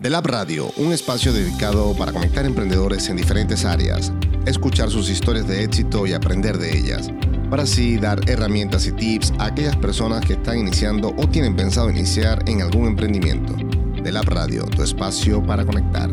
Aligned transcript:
The 0.00 0.10
Lab 0.10 0.28
Radio, 0.28 0.70
un 0.76 0.92
espacio 0.92 1.32
dedicado 1.32 1.92
para 1.96 2.12
conectar 2.12 2.46
emprendedores 2.46 3.08
en 3.08 3.16
diferentes 3.16 3.64
áreas, 3.64 4.12
escuchar 4.46 4.90
sus 4.90 5.10
historias 5.10 5.48
de 5.48 5.64
éxito 5.64 6.06
y 6.06 6.12
aprender 6.12 6.56
de 6.56 6.78
ellas, 6.78 7.10
para 7.50 7.64
así 7.64 7.98
dar 7.98 8.20
herramientas 8.30 8.86
y 8.86 8.92
tips 8.92 9.32
a 9.40 9.46
aquellas 9.46 9.74
personas 9.74 10.24
que 10.24 10.34
están 10.34 10.58
iniciando 10.58 11.12
o 11.18 11.28
tienen 11.28 11.56
pensado 11.56 11.90
iniciar 11.90 12.48
en 12.48 12.62
algún 12.62 12.86
emprendimiento. 12.86 13.56
The 14.00 14.12
Lab 14.12 14.26
Radio, 14.26 14.66
tu 14.66 14.84
espacio 14.84 15.42
para 15.42 15.66
conectar. 15.66 16.08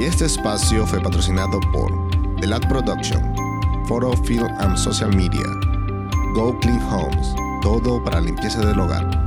Y 0.00 0.02
este 0.02 0.24
espacio 0.24 0.88
fue 0.88 1.00
patrocinado 1.00 1.60
por 1.72 1.92
The 2.40 2.48
Lab 2.48 2.66
Production, 2.68 3.22
Photo, 3.86 4.16
Film 4.24 4.48
and 4.58 4.76
Social 4.76 5.14
Media, 5.14 5.46
Go 6.34 6.58
Clean 6.58 6.82
Homes, 6.90 7.28
todo 7.62 8.02
para 8.02 8.20
limpieza 8.20 8.58
del 8.66 8.80
hogar. 8.80 9.17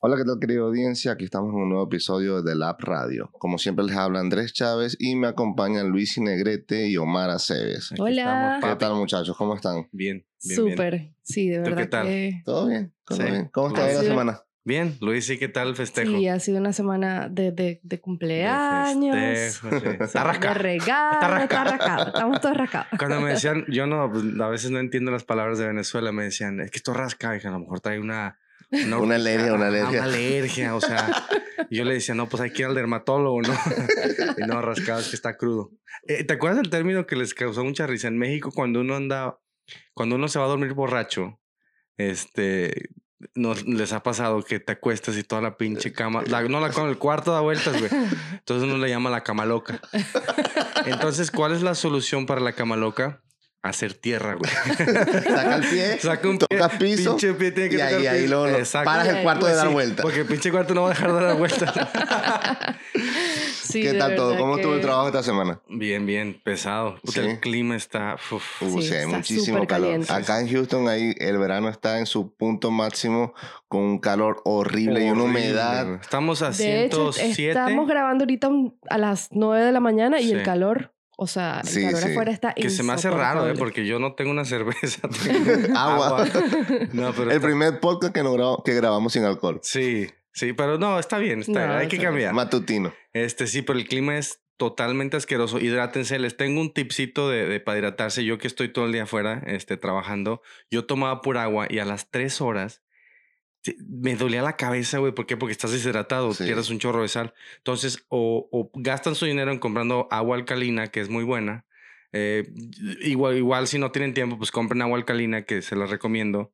Hola, 0.00 0.16
¿qué 0.16 0.24
tal 0.24 0.38
querida 0.38 0.60
audiencia? 0.60 1.12
Aquí 1.12 1.24
estamos 1.24 1.52
en 1.52 1.60
un 1.60 1.68
nuevo 1.70 1.84
episodio 1.84 2.40
de 2.42 2.54
Lab 2.54 2.76
Radio. 2.80 3.30
Como 3.32 3.58
siempre 3.58 3.84
les 3.84 3.96
habla 3.96 4.20
Andrés 4.20 4.52
Chávez 4.52 4.96
y 5.00 5.16
me 5.16 5.26
acompañan 5.26 5.88
Luis 5.88 6.18
Negrete 6.18 6.86
y 6.88 6.96
Omar 6.96 7.30
Aceves. 7.30 7.90
Aquí 7.92 8.00
Hola. 8.00 8.60
¿Qué 8.62 8.76
tal 8.76 8.94
muchachos? 8.94 9.36
¿Cómo 9.36 9.56
están? 9.56 9.88
Bien, 9.90 10.24
bien, 10.44 10.64
bien. 10.64 10.70
Súper, 10.76 11.10
sí, 11.22 11.48
de 11.48 11.56
¿Tú 11.58 11.62
verdad 11.64 11.78
qué 11.82 11.86
tal? 11.88 12.06
que 12.06 12.42
¿Todo 12.44 12.68
bien? 12.68 12.94
¿Todo 13.04 13.18
Sí. 13.18 13.24
bien? 13.24 13.48
¿Cómo 13.52 13.68
está 13.68 13.86
la 13.88 14.00
semana? 14.02 14.40
Bien, 14.64 14.96
Luis, 15.00 15.24
¿sí 15.26 15.38
qué 15.38 15.48
tal 15.48 15.68
el 15.68 15.76
festejo? 15.76 16.10
sí, 16.12 16.28
ha 16.28 16.38
sido 16.38 16.58
una 16.58 16.72
semana 16.74 17.28
de, 17.28 17.50
de, 17.52 17.52
de 17.52 17.80
De 17.82 18.00
cumpleaños. 18.00 19.16
festejo, 19.16 19.80
sí. 19.80 19.86
Está 20.04 20.20
de 20.20 20.24
rascado. 20.26 20.54
regalo, 20.58 21.12
Está 21.14 21.26
está 21.42 21.64
rascado. 21.64 21.70
rascado. 21.70 22.06
Estamos 22.08 22.40
todos 22.40 22.56
rascados. 22.56 22.86
Cuando 22.98 23.20
me 23.22 23.30
decían, 23.30 23.64
yo 23.72 23.86
no, 23.88 24.12
pues, 24.12 24.22
a 24.40 24.48
veces 24.48 24.70
no 24.70 24.78
entiendo 24.78 25.10
las 25.10 25.24
palabras 25.24 25.58
de 25.58 25.66
Venezuela, 25.66 26.12
me 26.12 26.22
decían, 26.24 26.60
es 26.60 26.70
que 26.70 26.76
esto 26.76 26.92
rasca, 26.92 27.32
dije, 27.32 27.48
a 27.48 27.50
lo 27.50 27.58
mejor 27.60 27.80
trae 27.80 27.98
una... 27.98 28.38
Una 28.70 29.14
alergia, 29.14 29.54
una 29.54 29.64
ah, 29.64 29.68
alergia. 29.68 29.98
Una 30.00 30.04
alergia, 30.04 30.74
o 30.74 30.80
sea, 30.80 31.26
y 31.70 31.76
yo 31.78 31.84
le 31.84 31.94
decía, 31.94 32.14
no, 32.14 32.28
pues 32.28 32.42
hay 32.42 32.50
que 32.52 32.62
ir 32.62 32.68
al 32.68 32.74
dermatólogo, 32.74 33.40
¿no? 33.42 33.54
y 34.36 34.46
no, 34.46 34.60
rascado, 34.60 35.00
es 35.00 35.08
que 35.08 35.16
está 35.16 35.36
crudo. 35.36 35.70
Eh, 36.06 36.24
¿Te 36.24 36.34
acuerdas 36.34 36.60
del 36.62 36.70
término 36.70 37.06
que 37.06 37.16
les 37.16 37.34
causó 37.34 37.64
mucha 37.64 37.86
risa 37.86 38.08
en 38.08 38.18
México 38.18 38.50
cuando 38.54 38.80
uno 38.80 38.94
anda, 38.94 39.38
cuando 39.94 40.16
uno 40.16 40.28
se 40.28 40.38
va 40.38 40.44
a 40.44 40.48
dormir 40.48 40.74
borracho, 40.74 41.40
este, 41.96 42.90
nos, 43.34 43.66
les 43.66 43.92
ha 43.92 44.02
pasado 44.02 44.42
que 44.42 44.60
te 44.60 44.72
acuestas 44.72 45.16
y 45.16 45.24
toda 45.24 45.40
la 45.42 45.56
pinche 45.56 45.92
cama, 45.92 46.22
la- 46.26 46.42
no 46.42 46.60
la 46.60 46.70
con 46.70 46.88
el 46.88 46.98
cuarto 46.98 47.32
da 47.32 47.40
vueltas, 47.40 47.78
güey. 47.78 47.90
Entonces 48.32 48.68
uno 48.68 48.78
le 48.78 48.88
llama 48.88 49.10
la 49.10 49.24
cama 49.24 49.44
loca. 49.46 49.80
Entonces, 50.86 51.30
¿cuál 51.30 51.52
es 51.52 51.62
la 51.62 51.74
solución 51.74 52.26
para 52.26 52.40
la 52.40 52.52
cama 52.52 52.76
loca? 52.76 53.22
Hacer 53.60 53.92
tierra, 53.94 54.34
güey. 54.34 54.50
Saca 55.24 55.56
el 55.56 55.64
pie, 55.66 55.98
Saca 55.98 56.28
un 56.28 56.38
pie, 56.38 56.46
tocas 56.48 56.72
piso 56.78 57.10
pinche 57.16 57.34
pie 57.34 57.50
tiene 57.50 57.70
que 57.70 57.76
y 57.76 58.06
ahí, 58.06 58.28
lo- 58.28 58.46
Exacto. 58.48 58.84
paras 58.88 59.08
el 59.08 59.22
cuarto 59.22 59.46
de 59.46 59.50
Pues 59.52 59.56
dar 59.56 59.66
sí, 59.66 59.72
vuelta. 59.72 60.02
Porque 60.02 60.20
el 60.20 60.26
pinche 60.26 60.50
cuarto 60.52 60.74
no 60.74 60.82
va 60.82 60.86
a 60.88 60.90
dejar 60.90 61.12
de 61.12 61.20
dar 61.24 61.36
vueltas. 61.36 61.74
Sí, 63.68 63.82
¿Qué 63.82 63.92
tal 63.94 64.16
todo? 64.16 64.34
¿Cómo 64.38 64.56
estuvo 64.56 64.72
el 64.74 64.80
trabajo 64.80 65.08
esta 65.08 65.22
semana? 65.22 65.60
bien, 65.68 66.06
bien, 66.06 66.40
pesado. 66.42 66.94
Puta, 67.02 67.20
Sí. 67.22 67.28
El 67.28 67.38
clima 67.40 67.76
está... 67.76 68.16
uf. 68.30 68.42
Sí, 68.60 68.82
sí, 68.82 68.94
hay 68.94 69.02
está 69.04 69.16
muchísimo 69.18 69.66
calor. 69.66 69.66
caliente. 69.66 70.10
Acá 70.12 70.40
en 70.40 70.48
Houston 70.50 70.88
ahí 70.88 71.14
el 71.18 71.36
verano 71.36 71.68
está 71.68 71.98
en 71.98 72.06
su 72.06 72.34
punto 72.34 72.70
máximo 72.70 73.34
con 73.68 73.82
un 73.82 73.98
calor 73.98 74.40
horrible, 74.46 75.04
y 75.04 75.10
una 75.10 75.24
humedad. 75.24 75.96
Estamos 76.00 76.40
a 76.40 76.50
De 76.50 76.84
hecho, 76.86 77.12
107. 77.12 77.50
estamos 77.50 77.86
grabando 77.86 78.22
ahorita 78.24 78.48
a 78.88 78.96
las 78.96 79.28
9 79.32 79.66
de 79.66 79.72
la 79.72 79.80
mañana 79.80 80.18
y 80.18 80.28
Sí. 80.28 80.32
el 80.32 80.42
calor, 80.44 80.94
o 81.20 81.26
sea, 81.26 81.60
el 81.62 81.68
Sí, 81.68 81.82
calor 81.82 82.00
sí. 82.00 82.10
afuera 82.12 82.30
está 82.30 82.54
Que 82.54 82.70
se 82.70 82.82
me 82.84 82.92
hace 82.92 83.10
raro, 83.10 83.48
¿eh? 83.48 83.54
Porque 83.58 83.84
yo 83.84 83.98
no 83.98 84.14
tengo 84.14 84.30
una 84.30 84.44
cerveza. 84.44 85.08
tengo 85.08 85.76
Agua. 85.76 86.24
No, 86.92 87.10
pero 87.12 87.24
El 87.24 87.36
está- 87.36 87.46
primer 87.46 87.80
podcast 87.80 88.14
que, 88.14 88.22
no 88.22 88.32
grabamos, 88.32 88.62
que 88.64 88.74
grabamos 88.74 89.12
sin 89.12 89.24
alcohol. 89.24 89.58
Sí, 89.62 90.08
sí, 90.32 90.52
pero 90.52 90.78
no, 90.78 90.98
está 90.98 91.18
bien, 91.18 91.40
está 91.40 91.52
No, 91.52 91.58
bien. 91.66 91.70
Hay 91.72 91.88
que 91.88 91.96
bien. 91.96 92.08
cambiar. 92.08 92.34
Matutino. 92.34 92.94
Este 93.12 93.46
sí, 93.48 93.62
pero 93.62 93.78
el 93.78 93.88
clima 93.88 94.16
es 94.16 94.40
totalmente 94.58 95.16
asqueroso. 95.16 95.58
Hidrátense. 95.58 96.18
Les 96.18 96.36
tengo 96.36 96.60
un 96.60 96.72
tipcito 96.72 97.28
de, 97.30 97.46
de 97.46 97.60
para 97.60 97.78
hidratarse. 97.78 98.24
Yo 98.24 98.38
que 98.38 98.46
estoy 98.46 98.72
todo 98.72 98.86
el 98.86 98.92
día 98.92 99.04
afuera 99.04 99.42
este, 99.46 99.76
trabajando, 99.76 100.40
yo 100.70 100.84
tomaba 100.86 101.20
pura 101.20 101.42
agua 101.44 101.66
y 101.68 101.78
a 101.80 101.84
las 101.84 102.10
tres 102.10 102.40
horas 102.40 102.82
me 103.86 104.14
dolía 104.16 104.42
la 104.42 104.56
cabeza, 104.56 104.98
güey. 104.98 105.12
¿Por 105.12 105.26
qué? 105.26 105.36
Porque 105.36 105.52
estás 105.52 105.72
deshidratado, 105.72 106.32
Sí. 106.32 106.44
pierdes 106.44 106.70
un 106.70 106.78
chorro 106.78 107.02
de 107.02 107.08
sal. 107.08 107.34
Entonces, 107.58 108.04
o, 108.08 108.48
o 108.52 108.70
gastan 108.74 109.14
su 109.14 109.26
dinero 109.26 109.50
en 109.52 109.58
comprando 109.58 110.08
agua 110.10 110.36
alcalina, 110.36 110.86
que 110.88 111.00
es 111.00 111.08
muy 111.08 111.24
buena. 111.24 111.66
Eh, 112.12 112.50
igual, 113.02 113.36
igual 113.36 113.66
si 113.66 113.78
no 113.78 113.90
tienen 113.92 114.14
tiempo, 114.14 114.38
pues 114.38 114.50
compren 114.50 114.80
agua 114.82 114.96
alcalina, 114.96 115.42
que 115.44 115.60
se 115.62 115.76
las 115.76 115.90
recomiendo. 115.90 116.52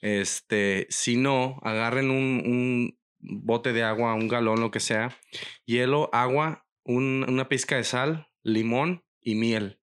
Este, 0.00 0.86
si 0.90 1.16
no, 1.16 1.58
agarren 1.62 2.10
un, 2.10 2.42
un 2.44 2.98
bote 3.18 3.72
de 3.72 3.82
agua, 3.82 4.14
un 4.14 4.28
galón, 4.28 4.60
lo 4.60 4.70
que 4.70 4.80
sea, 4.80 5.16
hielo, 5.64 6.10
agua, 6.12 6.66
un- 6.84 7.24
una 7.28 7.48
pizca 7.48 7.76
de 7.76 7.84
sal, 7.84 8.28
limón 8.42 9.04
y 9.20 9.34
miel. 9.36 9.80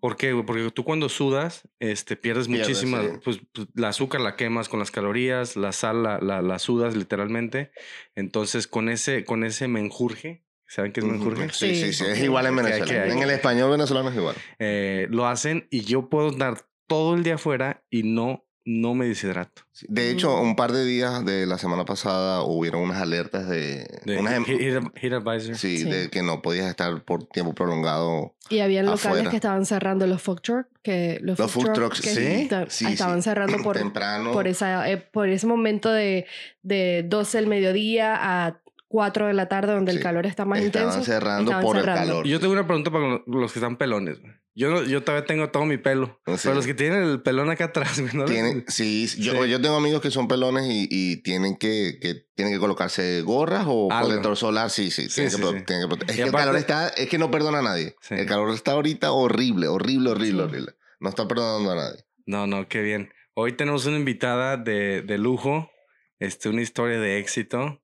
¿Por 0.00 0.16
qué? 0.16 0.32
güey? 0.32 0.46
Porque 0.46 0.70
tú 0.70 0.84
cuando 0.84 1.08
sudas, 1.08 1.68
este, 1.80 2.16
pierdes 2.16 2.46
Pierdes, 2.46 2.68
muchísima, 2.68 3.02
sí. 3.02 3.08
pues, 3.24 3.40
pues, 3.52 3.68
la 3.74 3.88
azúcar 3.88 4.20
la 4.20 4.36
quemas 4.36 4.68
con 4.68 4.78
las 4.78 4.90
calorías, 4.90 5.56
la 5.56 5.72
sal 5.72 6.02
la, 6.02 6.18
la, 6.18 6.42
la 6.42 6.58
sudas 6.58 6.96
literalmente. 6.96 7.72
Entonces, 8.14 8.66
con 8.66 8.88
ese, 8.88 9.24
con 9.24 9.44
ese 9.44 9.68
menjurje, 9.68 10.44
¿saben 10.66 10.92
qué 10.92 11.00
es 11.00 11.06
menjurje? 11.06 11.48
Sí, 11.50 11.74
sí, 11.74 11.92
Sí. 11.92 12.04
Es 12.06 12.22
igual 12.22 12.46
en 12.46 12.56
Que 12.56 12.60
hay 12.60 12.80
Venezuela. 12.80 13.12
En 13.12 13.22
el 13.22 13.30
español 13.30 13.70
venezolano 13.70 14.10
es 14.10 14.16
igual. 14.16 14.36
Eh, 14.58 15.06
lo 15.10 15.26
hacen 15.26 15.66
y 15.70 15.80
yo 15.82 16.08
puedo 16.08 16.30
dar 16.30 16.66
todo 16.86 17.14
el 17.14 17.22
día 17.22 17.34
afuera 17.34 17.84
y 17.90 18.02
no, 18.02 18.47
no 18.70 18.94
me 18.94 19.06
deshidrato. 19.06 19.62
Sí. 19.72 19.86
De 19.88 20.10
hecho, 20.10 20.38
un 20.42 20.54
par 20.54 20.72
de 20.72 20.84
días 20.84 21.24
de 21.24 21.46
la 21.46 21.56
semana 21.56 21.86
pasada 21.86 22.42
hubieron 22.42 22.82
unas 22.82 23.00
alertas 23.00 23.48
de... 23.48 23.86
De 24.04 24.18
unas 24.18 24.34
em- 24.34 24.44
heat, 24.44 25.12
advisor. 25.14 25.56
sí, 25.56 25.78
Sí. 25.78 25.84
de 25.90 26.10
que 26.10 26.22
no 26.22 26.42
podías 26.42 26.66
estar 26.68 27.02
por 27.02 27.24
tiempo 27.28 27.54
prolongado. 27.54 28.34
Y 28.50 28.58
habían 28.58 28.84
locales 28.84 29.06
afuera. 29.06 29.30
que 29.30 29.36
estaban 29.36 29.64
cerrando 29.64 30.06
los 30.06 30.20
food 30.20 30.40
trucks, 30.42 30.68
que 30.82 31.18
los, 31.22 31.38
Los 31.38 31.50
food 31.50 31.72
trucks, 31.72 32.02
que 32.02 32.10
sí, 32.10 32.22
esta- 32.26 32.68
sí, 32.68 32.84
estaban 32.86 33.22
sí. 33.22 33.30
cerrando 33.30 33.56
por, 33.64 33.78
Temprano. 33.78 34.32
por, 34.32 34.46
esa, 34.46 34.90
eh, 34.90 34.98
por 34.98 35.30
ese 35.30 35.46
momento 35.46 35.90
de, 35.90 36.26
de 36.62 37.04
12 37.08 37.38
del 37.38 37.46
mediodía 37.46 38.16
a 38.20 38.60
4 38.88 39.28
de 39.28 39.34
la 39.34 39.48
tarde 39.48 39.72
donde 39.72 39.92
Sí. 39.92 39.98
el 39.98 40.02
calor 40.02 40.26
está 40.26 40.44
más 40.44 40.60
Estaban 40.60 40.88
intenso. 40.88 41.10
cerrando 41.10 41.50
estaban 41.50 41.62
por 41.64 41.76
cerrando. 41.76 42.02
el 42.02 42.08
calor. 42.08 42.26
Yo 42.26 42.38
tengo 42.40 42.52
una 42.52 42.66
pregunta 42.66 42.90
para 42.90 43.06
lo- 43.08 43.24
los 43.26 43.52
que 43.52 43.58
están 43.60 43.76
pelones. 43.76 44.18
Yo, 44.58 44.70
no- 44.70 44.82
yo 44.82 45.04
todavía 45.04 45.24
tengo 45.24 45.50
todo 45.50 45.64
mi 45.66 45.76
pelo. 45.78 46.20
Sí. 46.26 46.32
Pero 46.42 46.54
los 46.56 46.66
que 46.66 46.74
tienen 46.74 47.04
el 47.04 47.22
pelón 47.22 47.48
acá 47.48 47.66
atrás, 47.66 48.02
¿no? 48.12 48.24
Tienen, 48.24 48.64
sí, 48.68 49.06
yo, 49.18 49.44
Sí. 49.44 49.50
yo 49.50 49.60
tengo 49.60 49.76
amigos 49.76 50.00
que 50.02 50.10
son 50.10 50.26
pelones 50.26 50.64
y, 50.66 50.88
y 50.90 51.22
tienen 51.22 51.56
que, 51.56 51.98
que 52.02 52.26
tienen 52.34 52.52
que 52.52 52.58
colocarse 52.58 53.22
gorras 53.22 53.66
o 53.68 53.88
protector 53.88 54.36
solar, 54.36 54.70
sí, 54.70 54.90
sí, 54.90 55.08
Sí, 55.08 55.28
tienen, 55.28 55.30
que, 55.58 55.64
tienen 55.64 55.88
que 55.88 55.94
Es 56.06 56.14
Y 56.14 56.16
que 56.16 56.22
el 56.24 56.32
calor 56.32 56.56
está, 56.56 56.88
es 56.88 57.08
que 57.08 57.18
no 57.18 57.30
perdona 57.30 57.60
a 57.60 57.62
nadie. 57.62 57.94
El 58.10 58.26
calor 58.26 58.52
está 58.52 58.72
ahorita 58.72 59.12
horrible, 59.12 59.68
horrible, 59.68 60.10
horrible, 60.10 60.42
horrible. 60.42 60.72
No 60.98 61.08
está 61.08 61.28
perdonando 61.28 61.70
a 61.70 61.76
nadie. 61.76 62.04
No, 62.26 62.48
no, 62.48 62.66
qué 62.66 62.82
bien. 62.82 63.10
Hoy 63.34 63.52
tenemos 63.52 63.86
una 63.86 63.96
invitada 63.98 64.56
de, 64.56 65.02
de 65.02 65.18
lujo, 65.18 65.70
este, 66.18 66.48
una 66.48 66.62
historia 66.62 66.98
de 66.98 67.18
éxito 67.20 67.80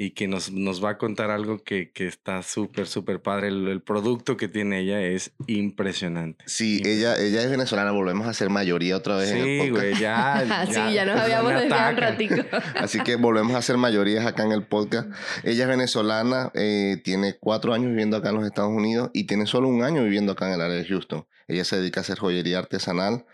y 0.00 0.12
que 0.12 0.28
nos, 0.28 0.52
nos 0.52 0.82
va 0.82 0.90
a 0.90 0.96
contar 0.98 1.32
algo 1.32 1.62
que, 1.64 1.90
que 1.90 2.06
está 2.06 2.42
súper, 2.44 2.86
súper 2.86 3.20
padre. 3.20 3.48
El, 3.48 3.66
el 3.66 3.82
producto 3.82 4.36
que 4.36 4.46
tiene 4.46 4.78
ella 4.78 5.02
es 5.02 5.32
impresionante. 5.48 6.44
Sí, 6.46 6.80
ella, 6.84 7.16
ella 7.16 7.42
es 7.42 7.50
venezolana, 7.50 7.90
volvemos 7.90 8.28
a 8.28 8.32
ser 8.32 8.48
mayoría 8.48 8.96
otra 8.96 9.16
vez 9.16 9.32
en 9.32 9.38
el 9.38 9.44
Sí, 9.44 9.58
podcast. 9.70 9.76
güey, 9.76 10.00
ya, 10.00 10.66
sí, 10.66 10.94
ya 10.94 11.04
nos 11.04 11.20
habíamos 11.20 11.52
desviado 11.52 11.90
un 11.90 11.96
ratico. 11.96 12.34
Así 12.76 13.00
que 13.00 13.16
volvemos 13.16 13.54
a 13.56 13.60
ser 13.62 13.76
mayorías 13.76 14.24
acá 14.24 14.44
en 14.44 14.52
el 14.52 14.62
podcast. 14.66 15.08
Ella 15.42 15.64
es 15.64 15.68
venezolana, 15.68 16.52
eh, 16.54 17.00
tiene 17.02 17.34
cuatro 17.38 17.74
años 17.74 17.90
viviendo 17.90 18.16
acá 18.16 18.28
en 18.30 18.36
los 18.36 18.44
Estados 18.46 18.70
Unidos 18.72 19.10
y 19.12 19.24
tiene 19.24 19.46
solo 19.46 19.66
un 19.66 19.82
año 19.82 20.04
viviendo 20.04 20.30
acá 20.32 20.46
en 20.46 20.54
el 20.54 20.60
área 20.60 20.76
de 20.76 20.84
Houston. 20.84 21.26
Ella 21.48 21.64
se 21.64 21.76
dedica 21.76 22.00
a 22.00 22.02
hacer 22.02 22.18
joyería 22.18 22.58
artesanal. 22.60 23.24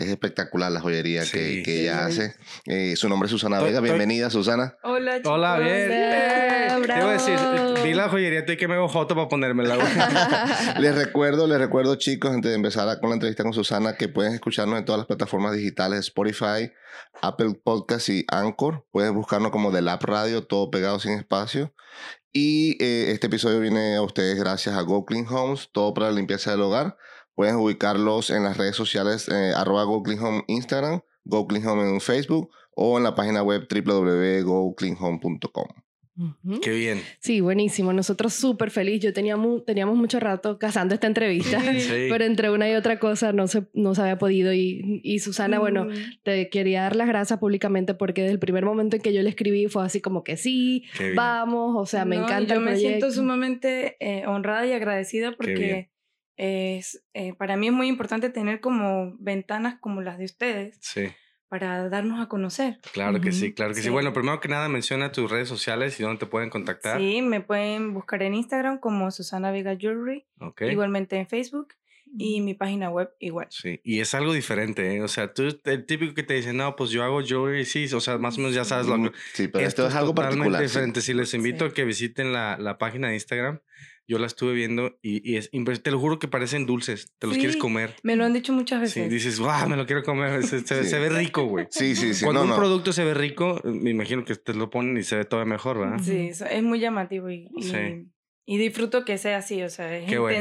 Es 0.00 0.08
espectacular 0.08 0.72
la 0.72 0.80
joyería 0.80 1.22
que, 1.22 1.26
Sí. 1.56 1.62
que 1.62 1.82
ella 1.82 2.08
Sí. 2.10 2.22
hace. 2.22 2.34
Eh, 2.66 2.96
su 2.96 3.08
nombre 3.08 3.26
es 3.26 3.30
Susana 3.30 3.56
Estoy- 3.56 3.68
Vega. 3.68 3.78
estoy- 3.80 3.90
Bienvenida, 3.90 4.30
Susana. 4.30 4.74
Hola, 4.82 5.16
chicos. 5.18 5.32
Hola, 5.32 5.58
bien. 5.58 5.90
Hola, 5.92 6.94
Te 6.94 7.00
iba 7.00 7.10
a 7.10 7.12
decir, 7.12 7.38
vi 7.84 7.92
la 7.92 8.08
joyería, 8.08 8.46
tú 8.46 8.52
y 8.52 8.56
que 8.56 8.66
me 8.66 8.74
hago 8.74 8.88
joto 8.88 9.14
para 9.14 9.28
ponérmela. 9.28 9.76
Les 10.80 10.94
recuerdo, 10.94 11.46
les 11.46 11.58
recuerdo, 11.58 11.96
chicos, 11.96 12.32
antes 12.32 12.50
de 12.50 12.54
empezar 12.56 12.98
con 13.00 13.10
la 13.10 13.14
entrevista 13.16 13.42
con 13.42 13.52
Susana, 13.52 13.96
que 13.96 14.08
pueden 14.08 14.32
escucharnos 14.32 14.78
en 14.78 14.84
todas 14.86 15.00
las 15.00 15.06
plataformas 15.06 15.52
digitales, 15.54 16.00
Spotify, 16.06 16.72
Apple 17.20 17.60
Podcasts 17.62 18.08
y 18.08 18.24
Anchor. 18.28 18.86
Puedes 18.92 19.12
buscarnos 19.12 19.50
como 19.50 19.70
The 19.70 19.82
Lab 19.82 20.02
Radio, 20.04 20.46
todo 20.46 20.70
pegado 20.70 20.98
sin 20.98 21.12
espacio. 21.12 21.74
Y 22.32 22.82
eh, 22.82 23.10
este 23.10 23.26
episodio 23.26 23.60
viene 23.60 23.96
a 23.96 24.02
ustedes 24.02 24.38
gracias 24.38 24.76
a 24.76 24.80
Go 24.82 25.04
Clean 25.04 25.26
Homes, 25.28 25.68
todo 25.72 25.92
para 25.92 26.06
la 26.06 26.12
limpieza 26.16 26.52
del 26.52 26.62
hogar. 26.62 26.96
Pueden 27.34 27.56
ubicarlos 27.56 28.30
en 28.30 28.44
las 28.44 28.56
redes 28.56 28.76
sociales, 28.76 29.28
eh, 29.28 29.52
arroba 29.56 29.84
Go 29.84 30.02
Clean 30.02 30.20
Home 30.20 30.44
Instagram, 30.48 31.00
Go 31.24 31.46
Clean 31.46 31.66
Home 31.66 31.88
en 31.88 32.00
Facebook 32.00 32.50
o 32.74 32.98
en 32.98 33.04
la 33.04 33.14
página 33.14 33.42
web 33.42 33.66
www.gocleanhome.com. 33.70 35.66
Ujú. 36.18 36.60
Qué 36.60 36.70
bien. 36.72 37.00
Sí, 37.20 37.40
buenísimo. 37.40 37.94
Nosotros 37.94 38.34
súper 38.34 38.70
feliz. 38.70 39.00
Yo 39.00 39.14
tenía 39.14 39.38
mu- 39.38 39.60
teníamos 39.62 39.96
mucho 39.96 40.20
rato 40.20 40.58
cazando 40.58 40.92
esta 40.94 41.06
entrevista, 41.06 41.58
Sí. 41.80 42.08
pero 42.10 42.24
entre 42.26 42.50
una 42.50 42.68
y 42.68 42.74
otra 42.74 42.98
cosa 42.98 43.32
no 43.32 43.46
se, 43.48 43.64
no 43.72 43.94
se 43.94 44.02
había 44.02 44.18
podido. 44.18 44.52
Y, 44.52 45.00
y 45.02 45.20
Susana, 45.20 45.58
bueno, 45.58 45.86
Mm, 45.86 45.92
te 46.22 46.50
quería 46.50 46.82
dar 46.82 46.96
las 46.96 47.08
gracias 47.08 47.38
públicamente 47.38 47.94
porque 47.94 48.20
desde 48.22 48.34
el 48.34 48.38
primer 48.38 48.66
momento 48.66 48.96
en 48.96 49.02
que 49.02 49.14
yo 49.14 49.22
le 49.22 49.30
escribí 49.30 49.66
fue 49.68 49.82
así 49.84 50.02
como 50.02 50.22
que 50.22 50.36
sí, 50.36 50.84
vamos, 51.16 51.74
o 51.78 51.86
sea, 51.86 52.04
me 52.04 52.16
no, 52.16 52.24
encanta 52.24 52.52
Yo 52.54 52.60
el 52.60 52.66
me 52.66 52.72
proyecto. 52.72 52.98
siento 53.06 53.12
sumamente 53.12 53.96
eh, 54.00 54.26
honrada 54.26 54.66
y 54.66 54.72
agradecida 54.72 55.28
bien. 55.28 55.36
porque 55.38 55.89
es, 56.42 57.04
eh, 57.12 57.34
para 57.34 57.56
mí 57.56 57.66
es 57.66 57.72
muy 57.74 57.86
importante 57.88 58.30
tener 58.30 58.60
como 58.60 59.14
ventanas 59.18 59.76
como 59.78 60.00
las 60.00 60.16
de 60.16 60.24
ustedes 60.24 60.78
Sí, 60.80 61.08
para 61.48 61.88
darnos 61.90 62.18
a 62.20 62.28
conocer. 62.28 62.78
claro 62.92 63.20
que 63.20 63.30
sí, 63.32 63.52
claro 63.52 63.72
que 63.72 63.80
sí. 63.80 63.84
Sí. 63.84 63.90
Bueno, 63.90 64.12
primero 64.14 64.40
que 64.40 64.48
nada, 64.48 64.68
menciona 64.70 65.12
tus 65.12 65.30
redes 65.30 65.48
sociales 65.48 66.00
y 66.00 66.02
dónde 66.02 66.20
te 66.20 66.26
pueden 66.26 66.48
contactar. 66.48 66.98
Sí, 66.98 67.20
me 67.20 67.40
pueden 67.42 67.92
buscar 67.92 68.22
en 68.22 68.34
Instagram 68.34 68.78
como 68.78 69.10
Susana 69.10 69.50
Vega 69.50 69.76
Jewelry, 69.76 70.26
igualmente 70.70 71.16
en 71.18 71.26
Facebook 71.26 71.74
y 72.18 72.40
mi 72.40 72.54
página 72.54 72.90
web 72.90 73.10
igual. 73.20 73.46
Sí, 73.50 73.80
y 73.84 74.00
es 74.00 74.14
algo 74.14 74.32
diferente, 74.32 74.94
¿eh? 74.96 75.02
O 75.02 75.08
sea, 75.08 75.32
tú, 75.32 75.44
el 75.64 75.86
típico 75.86 76.14
que 76.14 76.22
te 76.22 76.34
dice, 76.34 76.52
no, 76.52 76.74
pues 76.76 76.90
yo 76.90 77.02
hago 77.04 77.22
jewelry, 77.22 77.64
sí, 77.64 77.86
o 77.94 78.00
sea, 78.00 78.18
más 78.18 78.36
o 78.36 78.40
menos 78.40 78.54
ya 78.54 78.64
sabes 78.64 78.86
lo 78.86 78.96
que... 79.02 79.16
Sí, 79.32 79.48
pero 79.48 79.66
esto, 79.66 79.86
es 79.86 79.94
algo 79.94 80.14
particular. 80.14 80.60
sí. 80.60 80.66
diferente. 80.68 81.00
Si 81.00 81.14
les 81.14 81.32
invito 81.34 81.64
Sí. 81.66 81.70
a 81.70 81.74
que 81.74 81.84
visiten 81.84 82.32
la, 82.32 82.56
la 82.58 82.78
página 82.78 83.08
de 83.08 83.14
Instagram, 83.14 83.60
yo 84.08 84.18
la 84.18 84.26
estuve 84.26 84.54
viendo 84.54 84.98
y, 85.02 85.22
y 85.30 85.36
es 85.36 85.50
te 85.82 85.90
lo 85.92 86.00
juro 86.00 86.18
que 86.18 86.26
parecen 86.26 86.66
dulces, 86.66 87.14
te 87.20 87.28
los 87.28 87.36
quieres 87.36 87.54
Sí, 87.54 87.60
comer. 87.60 87.94
Me 88.02 88.16
lo 88.16 88.24
han 88.24 88.32
dicho 88.32 88.52
muchas 88.52 88.80
veces. 88.80 89.04
Sí, 89.04 89.08
dices, 89.08 89.38
wow, 89.38 89.68
me 89.68 89.76
lo 89.76 89.86
quiero 89.86 90.02
comer, 90.02 90.42
se, 90.42 90.60
se- 90.66 90.82
Sí. 90.82 90.90
se 90.90 90.98
ve 90.98 91.10
rico, 91.10 91.44
güey. 91.44 91.68
Sí, 91.70 91.94
sí, 91.94 92.12
sí. 92.14 92.24
Cuando 92.24 92.40
no, 92.40 92.44
un 92.46 92.50
no. 92.50 92.56
producto 92.56 92.92
se 92.92 93.04
ve 93.04 93.14
rico, 93.14 93.60
me 93.62 93.90
imagino 93.90 94.24
que 94.24 94.34
te 94.34 94.52
lo 94.52 94.68
ponen 94.68 94.96
y 94.96 95.04
se 95.04 95.14
ve 95.14 95.24
todavía 95.26 95.52
mejor, 95.52 95.78
¿verdad? 95.78 96.00
Sí, 96.02 96.30
es 96.32 96.62
muy 96.64 96.80
llamativo 96.80 97.30
y, 97.30 97.46
y, 97.56 97.62
Sí. 97.62 98.08
y 98.46 98.58
disfruto 98.58 99.04
que 99.04 99.16
sea 99.16 99.36
así, 99.38 99.62
o 99.62 99.68
sea, 99.68 99.96
es 99.96 100.08
Qué 100.08 100.18
bueno. 100.18 100.36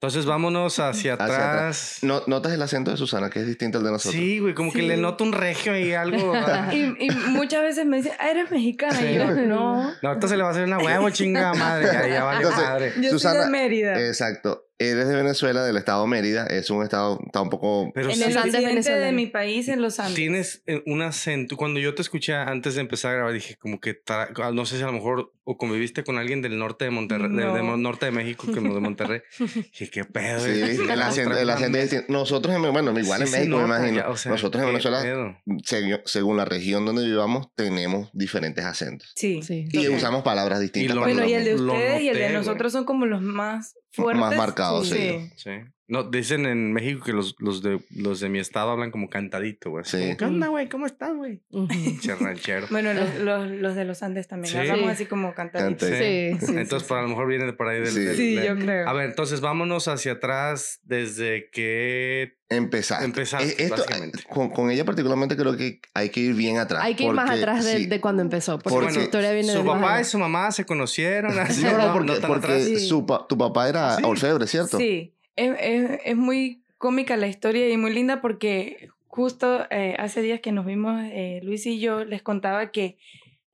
Entonces 0.00 0.26
vámonos 0.26 0.78
hacia 0.78 1.14
Hacia 1.14 1.14
atrás. 1.14 1.30
atrás. 1.30 1.98
No, 2.02 2.22
¿Notas 2.28 2.52
el 2.52 2.62
acento 2.62 2.92
de 2.92 2.96
Susana, 2.96 3.30
que 3.30 3.40
es 3.40 3.46
distinto 3.48 3.78
al 3.78 3.84
de 3.84 3.90
nosotros? 3.90 4.14
Sí, 4.14 4.38
güey, 4.38 4.54
como 4.54 4.72
que 4.72 4.82
le 4.82 4.96
noto 4.96 5.24
un 5.24 5.32
regio 5.32 5.76
y 5.76 5.92
algo. 5.92 6.32
Y, 6.72 7.06
y 7.06 7.10
muchas 7.30 7.62
veces 7.62 7.84
me 7.84 7.96
dicen, 7.96 8.12
ah, 8.20 8.30
eres 8.30 8.48
mexicana. 8.52 8.94
Sí. 8.94 9.06
Y 9.06 9.14
yo, 9.14 9.26
no. 9.34 9.92
No, 10.00 10.08
ahorita 10.08 10.28
se 10.28 10.36
le 10.36 10.42
va 10.44 10.50
a 10.50 10.52
hacer 10.52 10.64
una 10.66 10.78
huevo, 10.78 11.10
chinga 11.10 11.52
madre. 11.54 11.86
Ya, 11.92 12.06
ya 12.06 12.24
vale 12.24 12.42
Entonces, 12.42 12.64
madre. 12.68 12.92
Yo 13.00 13.10
Susana, 13.10 13.34
soy 13.42 13.44
de 13.46 13.50
Mérida. 13.50 14.06
Exacto. 14.06 14.67
Eres 14.80 15.08
de 15.08 15.16
Venezuela, 15.16 15.64
del 15.64 15.76
estado 15.76 16.06
Mérida. 16.06 16.46
Es 16.46 16.70
un 16.70 16.84
estado, 16.84 17.18
está 17.26 17.40
un 17.42 17.50
poco... 17.50 17.90
Pero 17.94 18.10
en 18.10 18.16
sí 18.16 18.22
el 18.22 18.34
Los 18.34 18.44
Andes 18.44 18.64
occidente 18.64 18.90
de 18.98 19.12
mi 19.12 19.26
país, 19.26 19.66
en 19.68 19.82
los 19.82 19.98
Andes. 19.98 20.14
tienes 20.14 20.62
eh, 20.66 20.82
un 20.86 21.02
acento. 21.02 21.56
Cuando 21.56 21.80
yo 21.80 21.94
te 21.96 22.02
escuché 22.02 22.34
antes 22.34 22.76
de 22.76 22.82
empezar 22.82 23.10
a 23.10 23.14
grabar, 23.16 23.32
dije 23.32 23.56
como 23.56 23.80
que, 23.80 24.00
tra- 24.04 24.30
ah, 24.40 24.52
no 24.52 24.66
sé 24.66 24.76
si 24.76 24.82
a 24.84 24.86
lo 24.86 24.92
mejor 24.92 25.32
o 25.42 25.56
conviviste 25.58 26.04
con 26.04 26.16
alguien 26.18 26.42
del 26.42 26.58
norte 26.58 26.84
de 26.84 26.90
Monterrey, 26.92 27.28
de- 27.30 27.36
de 27.44 27.62
No. 27.62 27.76
norte 27.76 28.06
de 28.06 28.12
México, 28.12 28.46
que 28.52 28.60
no 28.60 28.72
de 28.72 28.80
Monterrey. 28.80 29.20
Dije, 29.38 29.90
qué 29.90 30.04
pedo. 30.04 30.40
Sí, 30.40 30.50
el 30.90 31.02
acento, 31.02 31.36
el 31.36 31.50
acento 31.50 31.78
es 31.78 31.90
distinto. 31.90 32.12
Nosotros, 32.12 32.54
en, 32.54 32.62
bueno, 32.72 32.96
igual 33.00 33.22
en 33.22 33.26
Sí 33.28 33.32
México, 33.36 33.56
me 33.58 33.64
imagino. 33.64 33.96
ya, 33.96 34.08
o 34.10 34.16
sea, 34.16 34.30
Nosotros 34.32 34.62
en 34.62 34.68
Venezuela, 34.68 35.02
pedo. 35.02 35.36
según, 35.64 36.00
según 36.04 36.36
la 36.36 36.44
región 36.44 36.84
donde 36.86 37.04
vivamos, 37.04 37.48
tenemos 37.56 38.10
diferentes 38.12 38.64
acentos. 38.64 39.10
Sí. 39.16 39.42
Sí. 39.42 39.66
Y 39.72 39.88
usamos 39.88 40.22
palabras 40.22 40.60
distintas. 40.60 40.94
lo- 40.94 41.02
para 41.02 41.14
Bueno, 41.14 41.28
y 41.28 41.32
el 41.34 41.44
de 41.44 41.54
ustedes 41.56 42.02
y 42.02 42.08
el 42.10 42.16
de 42.16 42.22
güey. 42.24 42.34
nosotros 42.34 42.70
son 42.70 42.84
como 42.84 43.06
los 43.06 43.22
más 43.22 43.74
fuertes. 43.90 44.20
Más 44.20 44.36
marcados, 44.36 44.88
sí. 44.88 45.30
Sí. 45.36 45.50
No, 45.88 46.04
dicen 46.04 46.44
en 46.44 46.72
México 46.74 47.02
que 47.02 47.14
los, 47.14 47.34
los, 47.38 47.62
de, 47.62 47.80
los 47.96 48.20
de 48.20 48.28
mi 48.28 48.38
estado 48.38 48.70
hablan 48.70 48.90
como 48.90 49.08
cantadito, 49.08 49.70
güey. 49.70 49.82
así 49.82 49.96
Sí. 49.96 50.02
como, 50.04 50.16
¿Qué 50.18 50.24
onda, 50.26 50.48
güey? 50.48 50.68
¿Cómo 50.68 50.84
estás, 50.86 51.16
güey? 51.16 51.40
Ujú. 51.50 51.66
Che 52.02 52.14
ranchero. 52.14 52.66
Bueno, 52.70 52.92
los, 52.92 53.14
los, 53.20 53.50
los 53.50 53.74
de 53.74 53.84
los 53.86 54.02
Andes 54.02 54.28
también. 54.28 54.52
Sí. 54.52 54.58
Hablamos 54.58 54.84
Sí. 54.84 54.90
así 54.90 55.06
como 55.06 55.32
cantaditos. 55.34 55.88
Canta- 55.88 55.98
Sí, 55.98 56.36
sí, 56.46 56.52
Entonces, 56.58 56.82
sí, 56.82 56.88
para 56.88 57.00
a 57.00 57.02
lo 57.04 57.08
mejor 57.08 57.26
viene 57.28 57.46
de 57.46 57.52
por 57.54 57.68
ahí 57.68 57.78
del. 57.80 57.88
Sí. 57.88 58.00
del- 58.00 58.16
Sí, 58.16 58.34
del- 58.34 58.46
yo 58.48 58.56
creo. 58.64 58.86
A 58.88 58.92
ver, 58.92 59.08
entonces 59.08 59.40
vámonos 59.40 59.88
hacia 59.88 60.12
atrás 60.12 60.80
desde 60.82 61.48
que. 61.50 62.36
Empezar. 62.50 63.02
Empezaste, 63.04 63.48
Eh, 63.50 63.54
esto, 63.58 63.76
básicamente. 63.76 64.20
con, 64.28 64.48
con 64.50 64.70
ella 64.70 64.84
particularmente 64.84 65.36
creo 65.36 65.54
que 65.56 65.80
hay 65.94 66.08
que 66.10 66.20
ir 66.20 66.34
bien 66.34 66.56
atrás. 66.58 66.82
Hay 66.82 66.94
que 66.94 67.04
ir 67.04 67.12
más 67.12 67.28
atrás 67.30 67.64
de, 67.64 67.76
sí, 67.76 67.86
de 67.86 68.00
cuando 68.00 68.22
empezó, 68.22 68.58
porque, 68.58 68.78
Porque 68.78 68.94
su 68.94 69.00
historia 69.00 69.32
viene 69.32 69.52
su 69.52 69.58
de 69.58 69.64
más 69.64 69.80
papá 69.80 70.00
y 70.00 70.04
su 70.04 70.18
mamá 70.18 70.50
se 70.50 70.64
conocieron. 70.64 71.32
Así, 71.38 71.62
No, 71.62 71.76
no, 71.76 71.92
porque, 71.92 72.20
tan 72.20 72.28
porque 72.30 72.78
su 72.78 73.04
pa- 73.06 73.26
tu 73.28 73.36
papá 73.36 73.68
era 73.68 73.96
Sí. 73.96 74.02
orfebre, 74.06 74.46
¿cierto? 74.46 74.78
Sí, 74.78 75.14
es, 75.38 75.56
es- 75.60 76.00
es 76.04 76.16
muy 76.16 76.62
cómica 76.78 77.16
la 77.16 77.28
historia 77.28 77.68
y 77.68 77.76
muy 77.76 77.92
linda 77.92 78.20
porque 78.20 78.88
justo 79.06 79.66
eh, 79.70 79.96
hace 79.98 80.20
días 80.22 80.40
que 80.40 80.52
nos 80.52 80.64
vimos, 80.66 81.00
eh, 81.04 81.40
Luis 81.42 81.66
y 81.66 81.80
yo, 81.80 82.04
les 82.04 82.22
contaba 82.22 82.70
que 82.70 82.98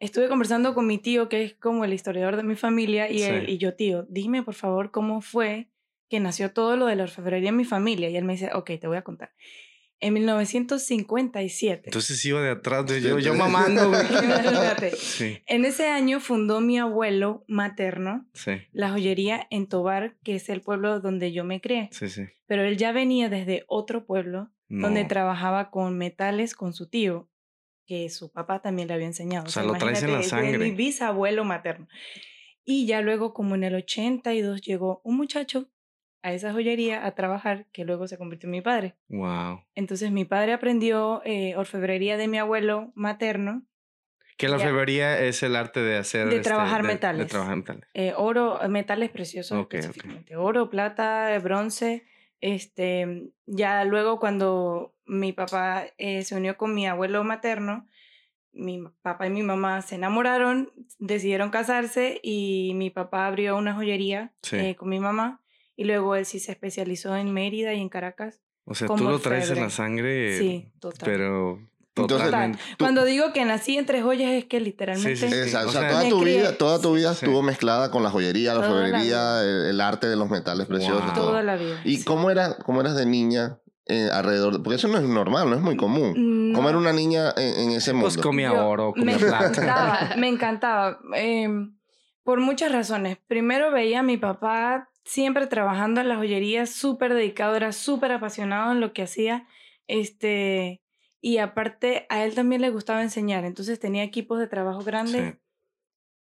estuve 0.00 0.28
conversando 0.28 0.74
con 0.74 0.86
mi 0.86 0.98
tío, 0.98 1.28
que 1.28 1.42
es 1.44 1.54
como 1.54 1.84
el 1.84 1.92
historiador 1.94 2.36
de 2.36 2.42
mi 2.42 2.56
familia, 2.56 3.08
y, 3.10 3.22
él- 3.22 3.48
y 3.48 3.58
yo, 3.58 3.74
tío, 3.74 4.04
dime 4.10 4.42
por 4.42 4.54
favor 4.54 4.90
cómo 4.90 5.20
fue 5.20 5.68
que 6.10 6.20
nació 6.20 6.52
todo 6.52 6.76
lo 6.76 6.86
de 6.86 6.96
la 6.96 7.04
orfebrería 7.04 7.48
en 7.48 7.56
mi 7.56 7.64
familia. 7.64 8.10
Y 8.10 8.16
él 8.16 8.24
me 8.24 8.34
dice, 8.34 8.50
ok, 8.52 8.72
te 8.80 8.86
voy 8.86 8.98
a 8.98 9.02
contar. 9.02 9.32
En 10.00 10.12
1957. 10.14 11.82
Entonces 11.86 12.24
iba 12.24 12.42
de 12.42 12.50
atrás 12.50 12.86
de 12.86 13.00
yo, 13.00 13.18
yo 13.18 13.34
mamando. 13.34 13.92
Sí, 14.96 15.38
En 15.46 15.64
ese 15.64 15.88
año 15.88 16.20
fundó 16.20 16.60
mi 16.60 16.78
abuelo 16.78 17.44
materno 17.48 18.26
sí, 18.32 18.52
la 18.72 18.90
joyería 18.90 19.46
en 19.50 19.66
Tobar, 19.68 20.16
que 20.24 20.34
es 20.34 20.48
el 20.48 20.60
pueblo 20.60 21.00
donde 21.00 21.32
yo 21.32 21.44
me 21.44 21.60
crié. 21.60 21.88
sí, 21.92 22.08
sí. 22.08 22.22
Pero 22.46 22.62
él 22.64 22.76
ya 22.76 22.92
venía 22.92 23.28
desde 23.28 23.64
otro 23.68 24.04
pueblo 24.04 24.50
donde 24.68 25.04
trabajaba 25.04 25.70
con 25.70 25.96
metales 25.96 26.54
con 26.54 26.72
su 26.72 26.88
tío, 26.88 27.28
que 27.86 28.08
su 28.08 28.32
papá 28.32 28.60
también 28.60 28.88
le 28.88 28.94
había 28.94 29.06
enseñado. 29.06 29.46
O 29.46 29.50
sea, 29.50 29.62
lo 29.62 29.74
traes 29.74 30.02
en 30.02 30.12
la 30.12 30.22
sangre. 30.22 30.58
mi 30.58 30.72
bisabuelo 30.72 31.44
materno. 31.44 31.86
Y 32.64 32.86
ya 32.86 33.00
luego, 33.00 33.32
como 33.34 33.54
en 33.54 33.64
el 33.64 33.74
82, 33.76 34.62
llegó 34.62 35.00
un 35.04 35.16
muchacho 35.16 35.70
a 36.24 36.32
esa 36.32 36.52
joyería 36.52 37.04
a 37.06 37.10
trabajar, 37.14 37.66
que 37.72 37.84
luego 37.84 38.08
se 38.08 38.16
convirtió 38.18 38.46
en 38.48 38.52
mi 38.52 38.60
padre. 38.62 38.94
Wow. 39.08 39.62
Entonces 39.74 40.10
mi 40.10 40.24
padre 40.24 40.52
aprendió 40.54 41.20
eh, 41.24 41.54
orfebrería 41.56 42.16
de 42.16 42.28
mi 42.28 42.38
abuelo 42.38 42.90
materno, 42.94 43.62
Que 44.36 44.48
la 44.48 44.56
orfebrería 44.56 45.20
es 45.20 45.42
el 45.44 45.54
arte 45.54 45.80
de 45.80 45.96
hacer. 45.98 46.28
De 46.28 46.36
este, 46.36 46.48
trabajar 46.48 46.82
de- 46.82 46.88
De 46.88 46.94
metales. 46.94 47.28
trabajar 47.28 47.56
metales. 47.56 47.84
eh, 47.94 48.12
oro, 48.16 48.58
metales 48.68 49.10
preciosos 49.10 49.58
Ok, 49.58 49.66
ok. 49.66 49.74
específicamente, 49.74 50.36
oro, 50.36 50.70
plata, 50.70 51.38
bronce. 51.40 52.04
Este, 52.40 53.30
ya 53.46 53.84
luego 53.84 54.18
cuando 54.18 54.94
mi 55.06 55.32
papá 55.32 55.84
eh, 55.98 56.24
se 56.24 56.34
unió 56.36 56.56
con 56.56 56.74
mi 56.74 56.86
abuelo 56.86 57.22
materno, 57.24 57.86
mi 58.52 58.82
papá 59.02 59.26
y 59.26 59.30
mi 59.30 59.42
mamá 59.42 59.82
se 59.82 59.94
enamoraron, 59.96 60.70
decidieron 60.98 61.50
casarse 61.50 62.20
y 62.22 62.72
mi 62.74 62.90
papá 62.90 63.26
abrió 63.26 63.56
una 63.56 63.74
joyería 63.74 64.32
Sí. 64.42 64.56
eh, 64.56 64.74
con 64.76 64.88
mi 64.88 65.00
mamá 65.00 65.40
y 65.76 65.84
luego 65.84 66.14
él 66.16 66.26
sí 66.26 66.38
se 66.40 66.52
especializó 66.52 67.16
en 67.16 67.32
Mérida 67.32 67.72
y 67.74 67.80
en 67.80 67.88
Caracas. 67.88 68.40
O 68.64 68.74
sea, 68.74 68.88
tú 68.88 69.04
lo 69.04 69.18
traes 69.18 69.50
en 69.50 69.60
la 69.60 69.70
sangre. 69.70 70.38
sí, 70.38 70.72
total. 70.80 71.00
Pero. 71.10 71.58
Entonces, 71.96 72.24
Totalmente. 72.26 72.58
tú- 72.76 72.84
Cuando 72.84 73.04
digo 73.04 73.32
que 73.32 73.44
nací 73.44 73.76
entre 73.78 74.02
joyas 74.02 74.32
es 74.32 74.46
que 74.46 74.58
literalmente 74.58 75.14
sí, 75.16 75.28
sí. 75.28 75.34
Exacto. 75.34 75.68
O 75.68 75.70
O 75.70 75.72
sea, 75.74 75.88
toda 75.90 76.08
tu 76.08 76.20
crié- 76.22 76.38
vida, 76.38 76.58
toda 76.58 76.80
tu 76.80 76.92
vida 76.94 77.14
Sí. 77.14 77.24
estuvo 77.24 77.40
mezclada 77.40 77.92
con 77.92 78.02
la 78.02 78.10
joyería, 78.10 78.52
la 78.54 78.98
vida. 79.00 79.44
el, 79.44 79.66
el 79.66 79.80
arte 79.80 80.08
de 80.08 80.16
los 80.16 80.28
metales 80.28 80.66
preciosos. 80.66 81.04
Wow. 81.04 81.14
todo. 81.14 81.26
toda 81.28 81.42
la 81.44 81.54
vida. 81.54 81.80
¿Y 81.84 81.98
sí. 81.98 82.04
cómo, 82.04 82.32
era, 82.32 82.56
cómo 82.56 82.80
eras 82.80 82.96
de 82.96 83.06
niña 83.06 83.60
eh, 83.86 84.08
alrededor? 84.12 84.60
Porque 84.64 84.74
eso 84.74 84.88
no 84.88 84.98
es 84.98 85.04
normal, 85.04 85.48
no 85.48 85.54
es 85.54 85.62
muy 85.62 85.76
común. 85.76 86.14
¿Cómo 86.52 86.62
No. 86.64 86.68
era 86.70 86.78
una 86.78 86.92
niña 86.92 87.32
en, 87.36 87.60
en 87.60 87.70
ese 87.76 87.92
mundo? 87.92 88.08
Pues 88.08 88.16
comía 88.16 88.48
Yo- 88.52 88.66
oro, 88.66 88.92
comía 88.92 89.14
me 89.16 89.18
plata. 89.26 89.46
encantaba, 89.46 90.10
me 90.16 90.28
encantaba. 90.30 90.98
em, 91.14 91.76
por 92.24 92.40
muchas 92.40 92.72
razones. 92.72 93.18
Primero 93.28 93.70
veía 93.70 94.00
a 94.00 94.02
mi 94.02 94.16
papá 94.16 94.88
siempre 95.04 95.46
trabajando 95.46 96.00
en 96.00 96.08
la 96.08 96.16
joyería, 96.16 96.66
súper 96.66 97.14
dedicado, 97.14 97.56
era 97.56 97.72
súper 97.72 98.12
apasionado 98.12 98.72
en 98.72 98.80
lo 98.80 98.92
que 98.92 99.02
hacía. 99.02 99.46
Este, 99.86 100.80
y 101.20 101.38
aparte, 101.38 102.06
a 102.08 102.24
él 102.24 102.34
también 102.34 102.62
le 102.62 102.70
gustaba 102.70 103.02
enseñar, 103.02 103.44
entonces 103.44 103.78
tenía 103.78 104.02
equipos 104.02 104.38
de 104.38 104.46
trabajo 104.46 104.82
grandes. 104.82 105.32
Sí. 105.32 105.38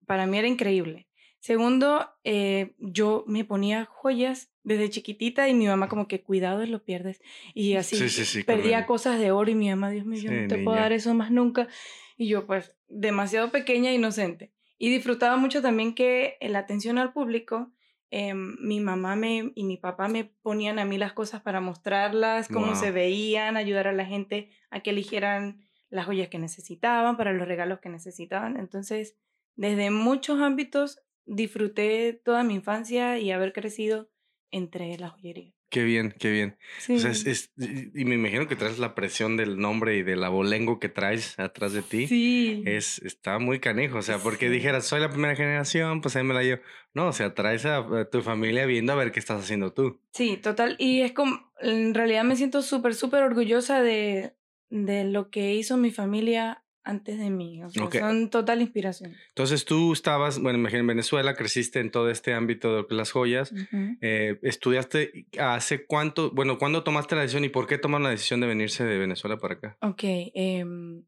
Para 0.05 0.25
mí 0.25 0.37
era 0.37 0.47
increíble. 0.47 1.07
Segundo, 1.39 2.09
eh, 2.23 2.73
yo 2.77 3.25
me 3.27 3.43
ponía 3.43 3.83
joyas 3.85 4.49
desde 4.63 4.89
chiquitita 4.89 5.49
y 5.49 5.53
mi 5.53 5.67
mamá 5.67 5.89
como 5.89 6.07
que 6.07 6.21
cuidado 6.21 6.65
lo 6.65 6.83
pierdes. 6.85 7.21
Y 7.53 7.75
así 7.75 7.97
Sí, 7.97 8.07
sí, 8.07 8.23
sí, 8.23 8.43
perdía 8.43 8.77
correcto. 8.77 8.87
cosas 8.87 9.19
de 9.19 9.31
oro 9.31 9.51
y 9.51 9.55
mi 9.55 9.69
mamá, 9.69 9.89
Dios 9.89 10.05
mío, 10.05 10.21
yo 10.21 10.31
no 10.31 10.47
te 10.47 10.57
puedo 10.57 10.77
dar 10.77 10.93
eso 10.93 11.13
más 11.13 11.31
nunca. 11.31 11.67
Y 12.15 12.27
yo 12.29 12.45
pues 12.45 12.77
demasiado 12.87 13.51
pequeña 13.51 13.91
e 13.91 13.95
inocente. 13.95 14.53
Y 14.77 14.89
disfrutaba 14.89 15.35
mucho 15.35 15.61
también 15.61 15.95
que 15.95 16.37
la 16.39 16.59
atención 16.59 16.97
al 16.97 17.11
público, 17.11 17.73
em, 18.13 18.55
mi 18.61 18.79
mamá 18.79 19.15
me, 19.15 19.51
y 19.55 19.63
mi 19.65 19.77
papá 19.77 20.07
me 20.07 20.25
ponían 20.25 20.79
a 20.79 20.85
mí 20.85 20.97
las 20.97 21.13
cosas 21.13 21.41
para 21.41 21.61
mostrarlas, 21.61 22.49
cómo 22.49 22.75
Wow. 22.75 22.75
se 22.75 22.91
veían, 22.91 23.57
ayudar 23.57 23.87
a 23.87 23.93
la 23.93 24.05
gente 24.05 24.51
a 24.71 24.81
que 24.81 24.91
eligieran 24.91 25.67
las 25.89 26.05
joyas 26.07 26.29
que 26.29 26.39
necesitaban, 26.39 27.17
para 27.17 27.33
los 27.33 27.47
regalos 27.47 27.79
que 27.81 27.89
necesitaban. 27.89 28.57
Entonces, 28.57 29.17
desde 29.55 29.91
muchos 29.91 30.39
ámbitos 30.41 30.99
disfruté 31.25 32.13
toda 32.13 32.43
mi 32.43 32.55
infancia 32.55 33.19
y 33.19 33.31
haber 33.31 33.53
crecido 33.53 34.09
entre 34.51 34.97
la 34.97 35.09
joyería. 35.09 35.52
Qué 35.73 35.83
bien, 35.83 36.13
qué 36.19 36.29
bien. 36.29 36.55
Sí. 36.77 36.97
O 36.97 36.99
sea, 36.99 37.09
es- 37.09 37.25
es- 37.25 37.51
y 37.57 38.05
me 38.05 38.13
imagino 38.13 38.47
que 38.47 38.55
traes 38.55 38.77
la 38.77 38.93
presión 38.93 39.37
del 39.37 39.57
nombre 39.57 39.97
y 39.97 40.03
del 40.03 40.23
abolengo 40.23 40.79
que 40.79 40.87
traes 40.87 41.39
atrás 41.39 41.73
de 41.73 41.81
ti. 41.81 42.05
sí. 42.05 42.61
Es, 42.67 42.99
está 42.99 43.39
muy 43.39 43.59
canijo, 43.59 43.97
o 43.97 44.01
sea, 44.03 44.19
porque 44.19 44.49
Sí. 44.49 44.53
dijeras, 44.53 44.85
soy 44.85 45.01
la 45.01 45.09
primera 45.09 45.35
generación, 45.35 46.01
pues 46.01 46.15
ahí 46.15 46.23
me 46.23 46.35
la 46.35 46.43
llevo. 46.43 46.61
No, 46.93 47.07
o 47.07 47.11
sea, 47.11 47.33
traes 47.33 47.65
a, 47.65 47.77
a 47.77 48.05
tu 48.07 48.21
familia 48.21 48.67
viendo 48.67 48.93
a 48.93 48.95
ver 48.95 49.11
qué 49.11 49.19
estás 49.19 49.41
haciendo 49.43 49.73
tú. 49.73 49.99
Sí, 50.11 50.37
total. 50.37 50.75
Y 50.77 51.01
es 51.01 51.11
como, 51.13 51.51
en 51.59 51.95
realidad 51.95 52.23
me 52.23 52.35
siento 52.35 52.61
súper, 52.61 52.93
súper 52.93 53.23
orgullosa 53.23 53.81
de, 53.81 54.35
de 54.69 55.05
lo 55.05 55.31
que 55.31 55.55
hizo 55.55 55.75
mi 55.77 55.89
familia 55.89 56.62
antes 56.83 57.17
de 57.17 57.29
mí. 57.29 57.63
O 57.63 57.69
sea, 57.69 57.85
Ok. 57.85 57.95
son 57.99 58.29
total 58.29 58.61
inspiración. 58.61 59.15
Entonces 59.29 59.65
tú 59.65 59.93
estabas, 59.93 60.39
bueno, 60.39 60.59
imagino 60.59 60.81
en 60.81 60.87
Venezuela, 60.87 61.33
creciste 61.35 61.79
en 61.79 61.91
todo 61.91 62.09
este 62.09 62.33
ámbito 62.33 62.83
de 62.83 62.95
las 62.95 63.11
joyas. 63.11 63.51
Ujú. 63.51 63.97
Eh, 64.01 64.37
¿Estudiaste 64.41 65.27
hace 65.39 65.85
cuánto? 65.85 66.31
Bueno, 66.31 66.57
¿cuándo 66.57 66.83
tomaste 66.83 67.15
la 67.15 67.21
decisión 67.21 67.45
y 67.45 67.49
por 67.49 67.67
qué 67.67 67.77
tomaron 67.77 68.03
la 68.03 68.09
decisión 68.09 68.41
de 68.41 68.47
venirse 68.47 68.83
de 68.85 68.97
Venezuela 68.97 69.37
para 69.37 69.53
acá? 69.55 69.77
Ok, 69.81 70.01
em, 70.03 71.03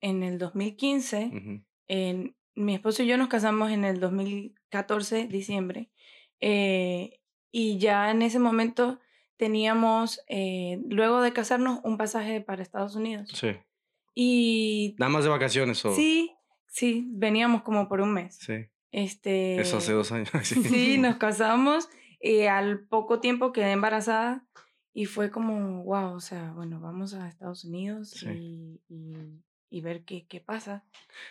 en 0.00 0.22
el 0.22 0.38
2015, 0.38 1.30
Ujú. 1.34 1.64
en- 1.88 2.34
mi 2.54 2.74
esposo 2.74 3.02
y 3.04 3.06
yo 3.06 3.16
nos 3.16 3.28
casamos 3.28 3.70
en 3.70 3.84
el 3.84 4.00
2014, 4.00 5.28
diciembre, 5.28 5.90
eh, 6.40 7.20
y 7.52 7.78
ya 7.78 8.10
en 8.10 8.22
ese 8.22 8.38
momento 8.40 9.00
teníamos, 9.36 10.20
eh, 10.28 10.80
luego 10.88 11.20
de 11.22 11.32
casarnos, 11.32 11.78
un 11.84 11.96
pasaje 11.96 12.40
para 12.40 12.62
Estados 12.62 12.96
Unidos. 12.96 13.30
Sí. 13.32 13.50
Y 14.20 14.96
Nada 14.98 15.10
más 15.10 15.22
de 15.22 15.30
vacaciones 15.30 15.84
o. 15.84 15.94
sí, 15.94 16.32
sí, 16.66 17.06
veníamos 17.12 17.62
como 17.62 17.88
por 17.88 18.00
un 18.00 18.12
mes. 18.14 18.36
Sí. 18.40 18.66
Este, 18.90 19.60
Eso 19.60 19.76
hace 19.76 19.92
dos 19.92 20.10
años. 20.10 20.28
sí. 20.42 20.60
Sí, 20.64 20.98
nos 20.98 21.18
casamos 21.18 21.88
y 22.20 22.42
al 22.46 22.80
poco 22.88 23.20
tiempo 23.20 23.52
quedé 23.52 23.70
embarazada 23.70 24.44
y 24.92 25.04
fue 25.04 25.30
como, 25.30 25.84
wow, 25.84 26.14
o 26.14 26.20
sea, 26.20 26.50
bueno, 26.56 26.80
vamos 26.80 27.14
a 27.14 27.28
Estados 27.28 27.64
Unidos 27.64 28.10
Sí. 28.10 28.26
y, 28.28 28.80
y, 28.88 29.40
y 29.70 29.80
ver 29.82 30.02
qué, 30.04 30.26
qué 30.26 30.40
pasa. 30.40 30.84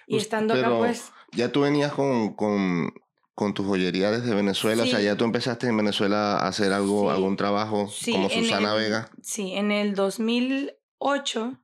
Y 0.07 0.15
estando 0.15 0.53
acá, 0.53 0.69
pues, 0.77 1.11
Ya 1.33 1.51
tú 1.51 1.61
venías 1.61 1.91
con, 1.91 2.35
con, 2.35 2.93
con 3.35 3.53
tu 3.53 3.65
joyería 3.65 4.11
desde 4.11 4.33
Venezuela, 4.33 4.83
o 4.83 4.85
sea, 4.85 4.99
Sí. 4.99 5.05
ya 5.05 5.17
tú 5.17 5.25
empezaste 5.25 5.67
en 5.67 5.75
Venezuela 5.75 6.37
a 6.37 6.47
hacer 6.47 6.71
algo, 6.71 7.09
Sí. 7.11 7.15
algún 7.17 7.35
trabajo 7.35 7.89
sí, 7.89 8.13
como 8.13 8.29
Susana 8.29 8.75
el- 8.75 8.79
Vega. 8.81 9.09
Sí, 9.21 9.51
en 9.55 9.71
el 9.71 9.93
2008 9.93 11.59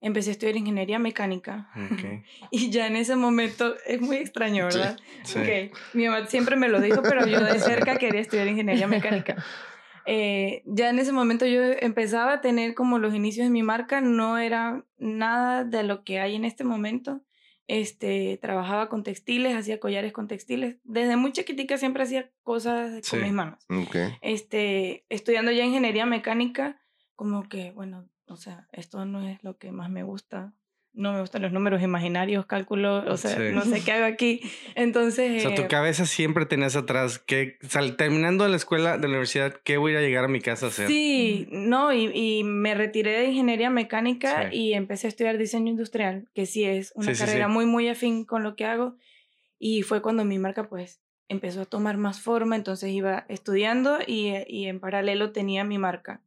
empecé 0.00 0.30
a 0.30 0.32
estudiar 0.32 0.56
ingeniería 0.56 0.98
mecánica 0.98 1.70
Ok. 1.76 2.22
y 2.50 2.70
ya 2.70 2.86
en 2.86 2.96
ese 2.96 3.16
momento 3.16 3.74
es 3.86 4.00
muy 4.00 4.16
extraño, 4.16 4.70
Sí, 4.70 4.78
¿verdad? 4.78 4.98
Sí. 5.24 5.38
Ok, 5.38 5.76
Mi 5.94 6.06
mamá 6.08 6.26
siempre 6.26 6.56
me 6.56 6.68
lo 6.68 6.80
dijo, 6.80 7.02
pero 7.02 7.26
yo 7.26 7.40
de 7.40 7.58
cerca 7.58 7.96
quería 7.96 8.20
estudiar 8.20 8.46
ingeniería 8.48 8.86
mecánica. 8.88 9.36
Eh, 10.06 10.62
ya 10.64 10.88
en 10.88 10.98
ese 10.98 11.12
momento 11.12 11.44
yo 11.46 11.60
empezaba 11.62 12.32
a 12.34 12.40
tener 12.40 12.74
como 12.74 12.98
los 12.98 13.14
inicios 13.14 13.44
de 13.46 13.50
mi 13.50 13.62
marca, 13.62 14.00
no 14.00 14.38
era 14.38 14.84
nada 14.96 15.64
de 15.64 15.82
lo 15.82 16.02
que 16.04 16.18
hay 16.20 16.34
en 16.36 16.44
este 16.46 16.64
momento. 16.64 17.20
Este, 17.66 18.38
trabajaba 18.40 18.88
con 18.88 19.02
textiles, 19.02 19.54
hacía 19.54 19.78
collares 19.78 20.14
con 20.14 20.26
textiles. 20.26 20.76
Desde 20.84 21.16
muy 21.16 21.32
chiquitica 21.32 21.76
siempre 21.76 22.04
hacía 22.04 22.30
cosas 22.42 23.00
Sí. 23.02 23.10
con 23.10 23.22
mis 23.22 23.32
manos. 23.32 23.58
Ok. 23.68 23.96
Este, 24.22 25.04
estudiando 25.10 25.50
ya 25.52 25.64
ingeniería 25.64 26.06
mecánica, 26.06 26.80
como 27.14 27.46
que, 27.46 27.72
bueno, 27.72 28.08
o 28.28 28.36
sea, 28.36 28.68
esto 28.72 29.04
no 29.04 29.26
es 29.26 29.42
lo 29.42 29.56
que 29.58 29.72
más 29.72 29.90
me 29.90 30.02
gusta. 30.02 30.52
No 30.94 31.12
me 31.12 31.20
gustan 31.20 31.42
los 31.42 31.52
números 31.52 31.80
imaginarios, 31.82 32.46
cálculos, 32.46 33.04
o 33.06 33.16
sea, 33.16 33.36
Sí. 33.36 33.54
no 33.54 33.62
sé 33.62 33.84
qué 33.84 33.92
hago 33.92 34.06
aquí. 34.06 34.40
Entonces, 34.74 35.44
O 35.44 35.48
sea, 35.48 35.54
tu 35.56 35.62
eh, 35.62 35.68
cabeza 35.68 36.06
siempre 36.06 36.44
tenías 36.46 36.74
atrás 36.76 37.18
que, 37.20 37.58
sal- 37.68 37.96
terminando 37.96 38.48
la 38.48 38.56
escuela, 38.56 38.96
de 38.96 39.02
la 39.02 39.08
universidad, 39.10 39.54
¿qué 39.62 39.76
voy 39.76 39.94
a 39.94 40.00
llegar 40.00 40.24
a 40.24 40.28
mi 40.28 40.40
casa 40.40 40.66
a 40.66 40.68
hacer? 40.70 40.88
Sí, 40.88 41.46
no, 41.52 41.92
y, 41.92 42.10
y 42.14 42.42
me 42.42 42.74
retiré 42.74 43.12
de 43.12 43.26
ingeniería 43.26 43.70
mecánica 43.70 44.50
Sí. 44.50 44.56
y 44.56 44.72
empecé 44.74 45.06
a 45.06 45.10
estudiar 45.10 45.38
diseño 45.38 45.70
industrial, 45.70 46.28
que 46.34 46.46
sí 46.46 46.64
es 46.64 46.92
una 46.96 47.14
Sí, 47.14 47.20
carrera 47.20 47.46
muy, 47.48 47.66
muy 47.66 47.88
afín 47.88 48.24
con 48.24 48.42
lo 48.42 48.56
que 48.56 48.64
hago. 48.64 48.96
Y 49.60 49.82
fue 49.82 50.02
cuando 50.02 50.24
mi 50.24 50.38
marca, 50.38 50.68
pues, 50.68 51.00
empezó 51.28 51.60
a 51.60 51.66
tomar 51.66 51.96
más 51.98 52.20
forma, 52.22 52.56
entonces 52.56 52.90
iba 52.90 53.26
estudiando 53.28 53.98
y, 54.06 54.32
y 54.48 54.66
en 54.66 54.80
paralelo 54.80 55.30
tenía 55.32 55.62
mi 55.62 55.76
marca. 55.78 56.22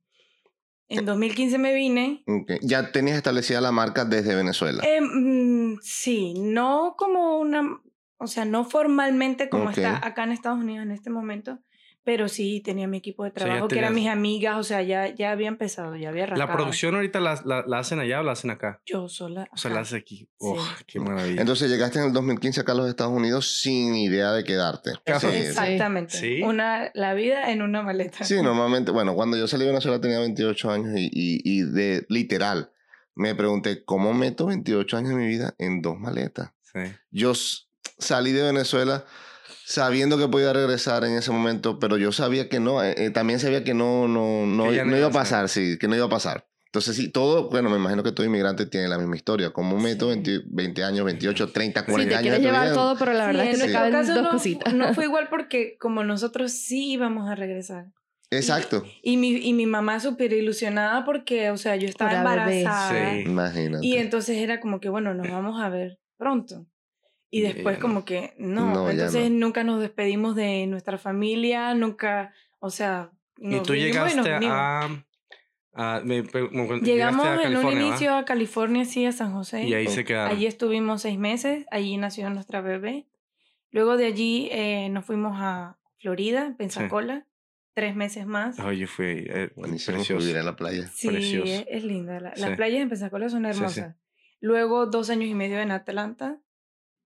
En 1.00 1.06
2015 1.06 1.58
me 1.58 1.74
vine. 1.74 2.24
Ya 2.62 2.92
tenías 2.92 3.18
establecida 3.18 3.62
la 3.62 3.72
marca 3.72 4.04
desde 4.04 4.36
Venezuela. 4.36 4.84
Eh, 4.86 5.00
mm, 5.02 5.80
sí, 5.82 6.34
no 6.38 6.96
como 6.98 7.40
una, 7.40 7.80
o 8.18 8.28
sea, 8.28 8.46
no 8.46 8.66
formalmente 8.66 9.50
como 9.50 9.70
está 9.70 10.06
acá 10.06 10.26
en 10.26 10.34
Estados 10.34 10.60
Unidos 10.60 10.86
en 10.86 10.92
este 10.92 11.10
momento, 11.10 11.60
pero 12.04 12.28
sí 12.30 12.62
tenía 12.66 12.88
mi 12.88 12.98
equipo 12.98 13.24
de 13.24 13.30
sea, 13.32 13.40
ya 13.42 13.46
trabajo, 13.46 13.68
que 13.68 13.78
eran 13.78 13.94
mis 13.94 14.08
amigas, 14.08 14.58
o 14.58 14.64
sea, 14.64 14.82
ya, 14.82 15.14
ya 15.14 15.32
había 15.32 15.48
empezado, 15.48 15.96
ya 15.96 16.10
había 16.10 16.26
¿La 16.28 16.34
arrancado. 16.34 16.58
producción 16.58 16.96
ahorita 16.96 17.20
la, 17.20 17.40
la- 17.46 17.64
la 17.68 17.80
hacen 17.80 18.00
allá 18.00 18.20
o 18.22 18.24
la 18.24 18.32
hacen 18.32 18.50
acá? 18.50 18.82
Yo 18.86 19.08
sola. 19.08 19.48
O 19.54 19.58
sea, 19.58 19.72
la 19.72 19.82
hace 19.82 19.98
aquí. 19.98 20.28
Oh, 20.40 20.60
Sí. 20.60 20.84
qué 20.88 21.00
maravilla. 21.00 21.42
Entonces 21.42 21.70
llegaste 21.70 22.00
en 22.00 22.06
el 22.06 22.14
2015 22.14 22.62
acá 22.62 22.72
a 22.72 22.76
los 22.76 22.90
Estados 22.90 23.14
Unidos 23.14 23.62
sin 23.62 23.96
idea 23.96 24.32
de 24.32 24.44
quedarte. 24.44 24.92
Sí, 25.20 25.28
Exactamente. 25.28 26.18
Sí. 26.18 26.42
Una, 26.42 26.90
la 26.94 27.14
vida 27.14 27.52
en 27.52 27.62
una 27.62 27.84
maleta. 27.84 28.24
Sí, 28.24 28.42
normalmente, 28.42 28.92
bueno, 28.92 29.14
cuando 29.14 29.38
yo 29.38 29.48
salí 29.48 29.64
de 29.66 29.70
Venezuela 29.72 30.02
tenía 30.02 30.20
28 30.20 30.72
años 30.72 30.94
y, 30.98 31.06
y, 31.06 31.42
y 31.44 31.62
de 31.64 32.06
literal 32.10 32.72
me 33.14 33.36
pregunté, 33.36 33.84
¿cómo 33.84 34.14
meto 34.14 34.46
28 34.48 34.98
años 34.98 35.10
de 35.10 35.16
mi 35.18 35.28
vida 35.28 35.54
en 35.60 35.82
dos 35.82 36.00
maletas? 36.00 36.52
Sí. 36.74 36.80
Yo 37.12 37.34
salí 38.00 38.32
de 38.32 38.44
Venezuela 38.44 39.06
sabiendo 39.72 40.18
que 40.18 40.28
podía 40.28 40.52
regresar 40.54 41.04
en 41.06 41.14
ese 41.14 41.32
momento, 41.32 41.80
pero 41.80 41.98
yo 41.98 42.12
sabía 42.12 42.50
que 42.50 42.60
no, 42.60 42.84
eh, 42.84 42.94
eh, 42.98 43.10
también 43.10 43.40
sabía 43.40 43.64
que 43.64 43.74
no, 43.74 44.08
no, 44.08 44.46
no, 44.46 44.70
Que 44.70 44.84
no 44.84 44.92
no 44.92 44.98
iba 44.98 45.08
a 45.08 45.12
pasar, 45.12 45.48
sí, 45.50 45.78
que 45.80 45.88
no 45.88 45.96
iba 45.96 46.06
a 46.06 46.10
pasar. 46.10 46.48
Entonces, 46.66 46.96
sí, 46.96 47.10
todo, 47.10 47.50
bueno, 47.50 47.70
me 47.70 47.76
imagino 47.78 48.02
que 48.02 48.12
todo 48.14 48.26
inmigrante 48.26 48.66
tiene 48.66 48.88
la 48.88 48.98
misma 48.98 49.18
historia. 49.18 49.52
¿Cómo 49.52 49.78
meto 49.78 50.06
Sí. 50.14 50.22
20, 50.22 50.42
20 50.52 50.84
años, 50.86 51.06
28, 51.06 51.52
30, 51.52 51.82
Sí, 51.82 51.92
40 51.92 52.10
te 52.10 52.16
años 52.30 52.40
llevar 52.40 52.74
todo, 52.74 52.98
pero 52.98 53.12
la 53.14 53.28
verdad 53.28 53.44
Sí, 53.44 53.50
es 53.52 53.64
que 53.64 53.72
caben 53.74 53.92
caso 53.92 54.14
dos 54.14 54.24
no, 54.24 54.30
cositas. 54.30 54.74
no 54.74 54.94
fue 54.94 55.04
igual 55.06 55.28
porque 55.30 55.76
como 55.80 56.04
nosotros 56.06 56.52
sí 56.54 56.92
íbamos 56.92 57.30
a 57.30 57.36
regresar. 57.36 57.88
Exacto, 58.30 58.86
Y 59.04 59.18
mi, 59.18 59.32
y 59.36 59.52
mi 59.54 59.66
mamá 59.66 60.00
súper 60.00 60.32
ilusionada 60.32 61.04
porque, 61.04 61.52
o 61.52 61.58
sea, 61.58 61.76
yo 61.76 61.90
estaba 61.90 62.14
embarazada. 62.14 63.12
Sí. 63.12 63.24
imagínate. 63.26 63.86
Y 63.86 63.98
entonces 63.98 64.38
era 64.38 64.62
como 64.62 64.80
que, 64.80 64.88
bueno, 64.88 65.14
nos 65.14 65.30
vamos 65.30 65.62
a 65.62 65.68
ver 65.68 66.00
pronto. 66.18 66.68
Y 67.34 67.40
Y 67.40 67.42
después 67.44 67.78
como 67.80 68.04
que, 68.06 68.34
no, 68.38 68.74
No, 68.74 68.90
entonces 68.90 69.32
no. 69.32 69.40
nunca 69.48 69.64
nos 69.64 69.80
despedimos 69.80 70.36
de 70.36 70.68
nuestra 70.68 70.98
familia, 70.98 71.74
nunca, 71.74 72.34
o 72.60 72.70
sea... 72.70 73.10
Y 73.38 73.48
nos 73.48 73.64
tú 73.64 73.74
vinimos 73.74 74.12
y 74.14 74.18
nos 74.18 74.26
llegaste 74.26 74.48
a... 74.50 74.84
a- 75.74 76.02
me- 76.04 76.24
me- 76.24 76.50
me- 76.50 76.64
llegaste 76.82 76.86
Llegamos 76.86 77.26
a 77.26 77.42
en 77.44 77.56
un 77.58 77.72
inicio 77.72 78.14
a 78.16 78.26
California, 78.26 78.84
sí, 78.86 79.06
a 79.06 79.14
San 79.14 79.32
José. 79.34 79.64
Y 79.64 79.74
ahí 79.74 79.88
se 79.88 80.04
quedaron. 80.04 80.36
Allí 80.36 80.46
estuvimos 80.46 81.02
seis 81.02 81.18
meses, 81.18 81.66
allí 81.72 81.96
nació 81.98 82.30
nuestra 82.30 82.60
bebé. 82.62 83.08
Luego 83.72 83.96
de 83.96 84.06
allí 84.08 84.50
eh, 84.52 84.90
nos 84.90 85.06
fuimos 85.06 85.38
a 85.38 85.80
Florida, 86.00 86.54
Pensacola, 86.58 87.26
tres 87.74 87.96
meses 87.96 88.26
más. 88.26 88.60
Oye, 88.60 88.86
fue 88.86 89.24
eh, 89.30 89.52
Buenísimo 89.56 89.96
precioso. 89.98 90.20
vivir 90.22 90.36
en 90.38 90.46
la 90.46 90.58
playa. 90.58 90.90
Sí, 90.94 91.08
precioso. 91.08 91.46
es, 91.52 91.66
es 91.70 91.84
linda. 91.86 92.20
La- 92.20 92.34
las 92.36 92.50
Sí. 92.50 92.56
playas 92.58 92.82
en 92.82 92.90
Pensacola 92.90 93.30
son 93.30 93.46
Sí, 93.46 93.52
sí. 93.54 93.58
hermosas. 93.58 93.96
Luego 94.42 94.88
dos 94.88 95.10
años 95.10 95.30
y 95.30 95.36
medio 95.36 95.60
en 95.62 95.72
Atlanta 95.72 96.38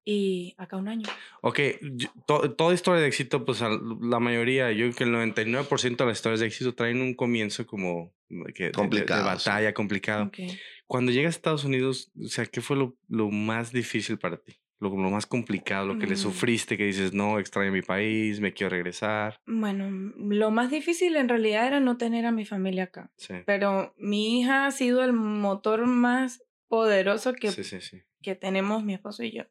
y 0.05 0.53
acá 0.57 0.77
un 0.77 0.87
año. 0.87 1.09
Ok, 1.41 1.59
yo- 1.81 2.09
to- 2.27 2.51
toda 2.53 2.73
historia 2.75 3.01
de 3.01 3.07
éxito, 3.07 3.43
pues 3.43 3.61
al- 3.63 3.81
la 4.01 4.19
mayoría, 4.19 4.71
yo 4.71 4.85
creo 4.85 4.93
que 4.95 5.03
el 5.05 5.11
99% 5.11 6.03
de 6.03 6.09
las 6.09 6.19
historias 6.19 6.39
de 6.41 6.45
éxito 6.47 6.75
traen 6.75 7.01
un 7.01 7.15
comienzo 7.15 7.65
como 7.65 8.13
que, 8.53 8.65
de- 8.65 8.69
de- 8.69 8.71
Complicado, 8.71 9.23
de, 9.29 9.37
sí. 9.39 9.49
batalla, 9.49 9.73
complicado. 9.73 10.25
Ok. 10.25 10.37
Cuando 10.87 11.11
llegas 11.11 11.33
a 11.33 11.37
Estados 11.37 11.63
Unidos, 11.63 12.11
o 12.23 12.27
sea, 12.27 12.45
¿qué 12.45 12.61
fue 12.61 12.77
lo, 12.77 12.95
lo 13.09 13.29
más 13.31 13.71
difícil 13.71 14.17
para 14.19 14.37
ti? 14.37 14.53
Lo, 14.79 14.89
lo 14.89 15.09
más 15.09 15.25
complicado, 15.25 15.87
lo 15.87 15.97
que 15.97 16.05
le 16.05 16.13
Mm. 16.15 16.17
sufriste, 16.17 16.77
que 16.77 16.85
dices, 16.85 17.13
no, 17.13 17.39
extraño 17.39 17.71
mi 17.71 17.81
país, 17.81 18.39
me 18.41 18.53
quiero 18.53 18.69
regresar. 18.71 19.39
Bueno, 19.47 19.89
mm, 19.89 20.33
lo 20.33 20.51
más 20.51 20.69
difícil 20.69 21.15
en 21.15 21.29
realidad 21.29 21.65
era 21.65 21.79
no 21.79 21.97
tener 21.97 22.25
a 22.27 22.31
mi 22.31 22.45
familia 22.45 22.83
acá. 22.83 23.09
Sí, 23.17 23.33
Pero 23.45 23.95
mi 23.97 24.39
hija 24.39 24.65
ha 24.67 24.71
sido 24.71 25.03
el 25.03 25.13
motor 25.13 25.87
más 25.87 26.43
poderoso 26.67 27.33
que, 27.33 27.51
sí, 27.51 27.63
sí. 27.63 27.79
sí. 27.81 28.01
que 28.21 28.35
tenemos 28.35 28.83
mi 28.83 28.93
esposo 28.95 29.23
y 29.23 29.31
yo. 29.31 29.43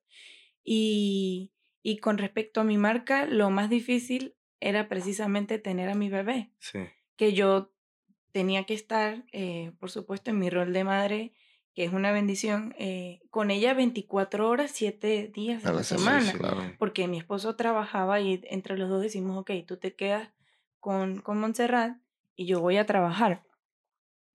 Y, 0.64 1.52
y 1.82 1.98
con 1.98 2.18
respecto 2.18 2.60
a 2.60 2.64
mi 2.64 2.78
marca, 2.78 3.26
lo 3.26 3.50
más 3.50 3.68
difícil 3.70 4.34
era 4.60 4.88
precisamente 4.88 5.58
tener 5.58 5.88
a 5.90 5.94
mi 5.94 6.08
bebé. 6.08 6.50
sí. 6.58 6.80
que 7.16 7.32
yo 7.32 7.70
tenía 8.32 8.64
que 8.64 8.74
estar, 8.74 9.24
eh, 9.30 9.70
por 9.78 9.90
supuesto, 9.90 10.30
en 10.30 10.38
mi 10.40 10.50
rol 10.50 10.72
de 10.72 10.82
madre, 10.82 11.32
que 11.74 11.84
es 11.84 11.92
una 11.92 12.10
bendición, 12.10 12.74
eh, 12.78 13.20
con 13.30 13.50
ella 13.52 13.74
24 13.74 14.48
horas, 14.48 14.72
7 14.74 15.30
días 15.32 15.64
A 15.66 15.72
la 15.72 15.84
semana, 15.84 16.20
semana. 16.20 16.32
sí, 16.32 16.38
claro. 16.38 16.76
Porque 16.78 17.06
mi 17.06 17.18
esposo 17.18 17.54
trabajaba 17.56 18.20
y 18.20 18.40
entre 18.50 18.76
los 18.78 18.88
dos 18.88 19.02
decimos, 19.02 19.36
ok, 19.38 19.50
tú 19.66 19.76
te 19.76 19.94
quedas 19.94 20.30
con, 20.80 21.20
con 21.20 21.38
Montserrat 21.38 21.98
y 22.34 22.46
yo 22.46 22.60
voy 22.60 22.76
a 22.78 22.86
trabajar. 22.86 23.44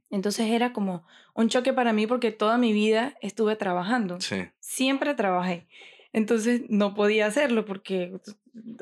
Entonces 0.09 0.50
era 0.50 0.71
como 0.74 1.05
un 1.33 1.50
choque 1.50 1.74
para 1.74 1.91
mí 1.93 2.07
porque 2.07 2.31
toda 2.31 2.57
mi 2.57 2.71
vida 2.74 3.15
estuve 3.21 3.55
trabajando. 3.57 4.19
Siempre 4.59 5.13
trabajé. 5.13 5.67
Entonces 6.13 6.63
no 6.69 6.95
podía 6.95 7.27
hacerlo 7.27 7.65
porque 7.65 8.13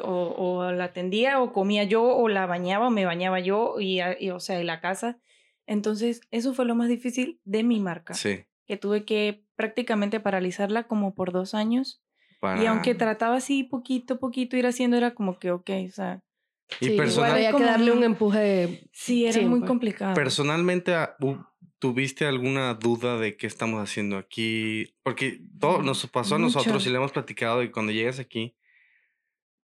o, 0.02 0.12
o 0.38 0.72
la 0.72 0.86
atendía 0.86 1.42
o 1.42 1.52
comía 1.54 1.84
yo 1.84 2.04
o 2.04 2.30
la 2.30 2.46
bañaba 2.46 2.88
o 2.88 2.92
me 2.92 3.06
bañaba 3.06 3.40
yo 3.40 3.80
y, 3.80 4.00
a- 4.00 4.16
y, 4.20 4.30
o 4.30 4.40
sea, 4.40 4.62
y 4.62 4.64
la 4.64 4.80
casa. 4.80 5.20
Entonces 5.66 6.22
eso 6.32 6.54
fue 6.54 6.66
lo 6.66 6.76
más 6.76 6.88
difícil 6.90 7.40
de 7.44 7.64
mi 7.64 7.80
marca, 7.82 8.14
Sí. 8.14 8.46
que 8.66 8.78
tuve 8.78 9.04
que 9.04 9.44
prácticamente 9.56 10.20
paralizarla 10.20 10.88
como 10.88 11.14
por 11.16 11.32
dos 11.34 11.54
años. 11.54 12.02
Para... 12.40 12.64
Y 12.64 12.66
aunque 12.68 12.96
trataba 12.96 13.36
así 13.38 13.64
poquito, 13.64 14.20
poquito 14.20 14.56
ir 14.56 14.66
haciendo, 14.68 14.96
era 14.96 15.14
como 15.14 15.40
que, 15.40 15.52
ok, 15.52 15.70
o 15.88 15.92
sea, 15.92 16.22
Y 16.82 16.88
Sí, 16.88 16.98
personal- 16.98 17.30
igual 17.30 17.32
había 17.32 17.54
que 17.58 17.64
darle 17.64 17.92
un 17.94 18.04
empuje. 18.04 18.90
sí, 18.92 19.24
era 19.26 19.34
Sí, 19.34 19.46
muy 19.46 19.60
pues. 19.60 19.68
complicado. 19.70 20.14
Personalmente, 20.14 20.94
ah, 20.94 21.16
¿tuviste 21.80 22.26
alguna 22.26 22.74
duda 22.76 23.18
de 23.18 23.38
qué 23.38 23.48
estamos 23.48 23.82
haciendo 23.82 24.18
aquí? 24.18 24.94
Porque 25.04 25.42
todo 25.60 25.82
nos 25.82 26.06
pasó 26.08 26.36
a 26.36 26.40
nosotros 26.40 26.76
Mucho. 26.76 26.90
y 26.90 26.92
le 26.92 26.98
hemos 26.98 27.12
platicado 27.12 27.64
y 27.64 27.70
cuando 27.72 27.92
llegas 27.92 28.20
aquí, 28.20 28.56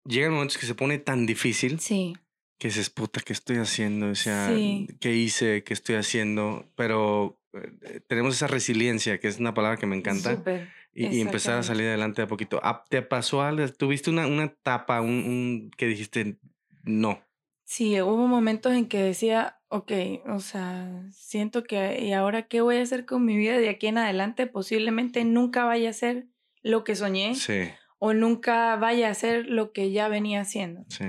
llegan 0.05 0.33
momentos 0.33 0.59
que 0.59 0.67
se 0.67 0.75
pone 0.75 0.99
tan 0.99 1.27
difícil 1.27 1.81
Sí, 1.81 2.17
que 2.59 2.69
dices, 2.69 2.91
puta, 2.91 3.21
¿qué 3.21 3.33
estoy 3.33 3.57
haciendo? 3.57 4.11
O 4.11 4.15
sea, 4.15 4.55
Sí. 4.57 4.87
¿qué 5.01 5.15
hice? 5.15 5.63
¿Qué 5.65 5.75
estoy 5.75 5.97
haciendo? 5.97 6.71
Pero 6.77 7.41
eh, 7.53 8.01
tenemos 8.09 8.35
esa 8.35 8.47
resiliencia, 8.47 9.19
que 9.21 9.29
es 9.29 9.39
una 9.39 9.53
palabra 9.55 9.79
que 9.79 9.87
me 9.87 9.97
encanta, 9.97 10.37
súper. 10.37 10.69
y, 10.95 11.07
y 11.09 11.21
empezar 11.21 11.59
a 11.59 11.63
salir 11.63 11.87
adelante 11.89 12.23
de 12.23 12.25
a 12.25 12.29
poquito. 12.29 12.61
Ah, 12.63 12.85
¿Te 12.89 13.03
pasó 13.03 13.43
algo? 13.43 13.67
¿Tuviste 13.69 14.11
una, 14.11 14.27
una 14.27 14.45
etapa 14.45 15.01
un, 15.01 15.11
un- 15.11 15.71
que 15.77 15.87
dijiste, 15.87 16.39
no? 16.85 17.21
Sí, 17.65 18.01
hubo 18.01 18.27
momentos 18.29 18.73
en 18.75 18.87
que 18.87 18.99
decía, 18.99 19.56
ok, 19.69 19.93
o 20.29 20.39
sea, 20.39 21.03
siento 21.13 21.65
que, 21.65 22.05
¿y 22.05 22.13
ahora 22.13 22.47
qué 22.49 22.61
voy 22.61 22.77
a 22.77 22.83
hacer 22.83 23.05
con 23.07 23.25
mi 23.25 23.37
vida 23.37 23.59
de 23.59 23.69
aquí 23.69 23.87
en 23.87 23.99
adelante? 23.99 24.47
Posiblemente 24.47 25.25
nunca 25.25 25.65
vaya 25.65 25.91
a 25.91 25.93
ser 25.93 26.27
lo 26.63 26.85
que 26.85 26.97
soñé 26.97 27.35
Sí, 27.35 27.71
o 27.99 28.13
nunca 28.13 28.77
vaya 28.77 29.09
a 29.09 29.15
ser 29.15 29.47
lo 29.47 29.73
que 29.73 29.91
ya 29.91 30.09
venía 30.09 30.41
haciendo. 30.41 30.85
sí. 30.89 31.05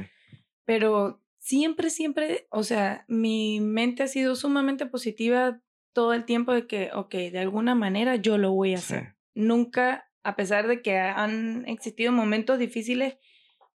Pero 0.66 1.24
siempre, 1.40 1.90
siempre, 1.90 2.48
o 2.52 2.64
sea, 2.64 3.06
mi 3.08 3.62
mente 3.62 4.04
ha 4.04 4.08
sido 4.08 4.36
sumamente 4.36 4.86
positiva 4.86 5.62
todo 5.94 6.14
el 6.14 6.26
tiempo 6.26 6.54
de 6.54 6.68
que, 6.68 6.92
ok, 6.94 7.14
de 7.16 7.40
alguna 7.40 7.74
manera 7.74 8.18
yo 8.18 8.38
lo 8.38 8.52
voy 8.52 8.74
a 8.74 8.78
sí. 8.78 8.96
hacer. 8.96 9.16
Nunca, 9.34 10.12
a 10.24 10.36
pesar 10.36 10.68
de 10.68 10.82
que 10.82 10.98
han 10.98 11.66
existido 11.68 12.12
momentos 12.12 12.60
difíciles, 12.60 13.18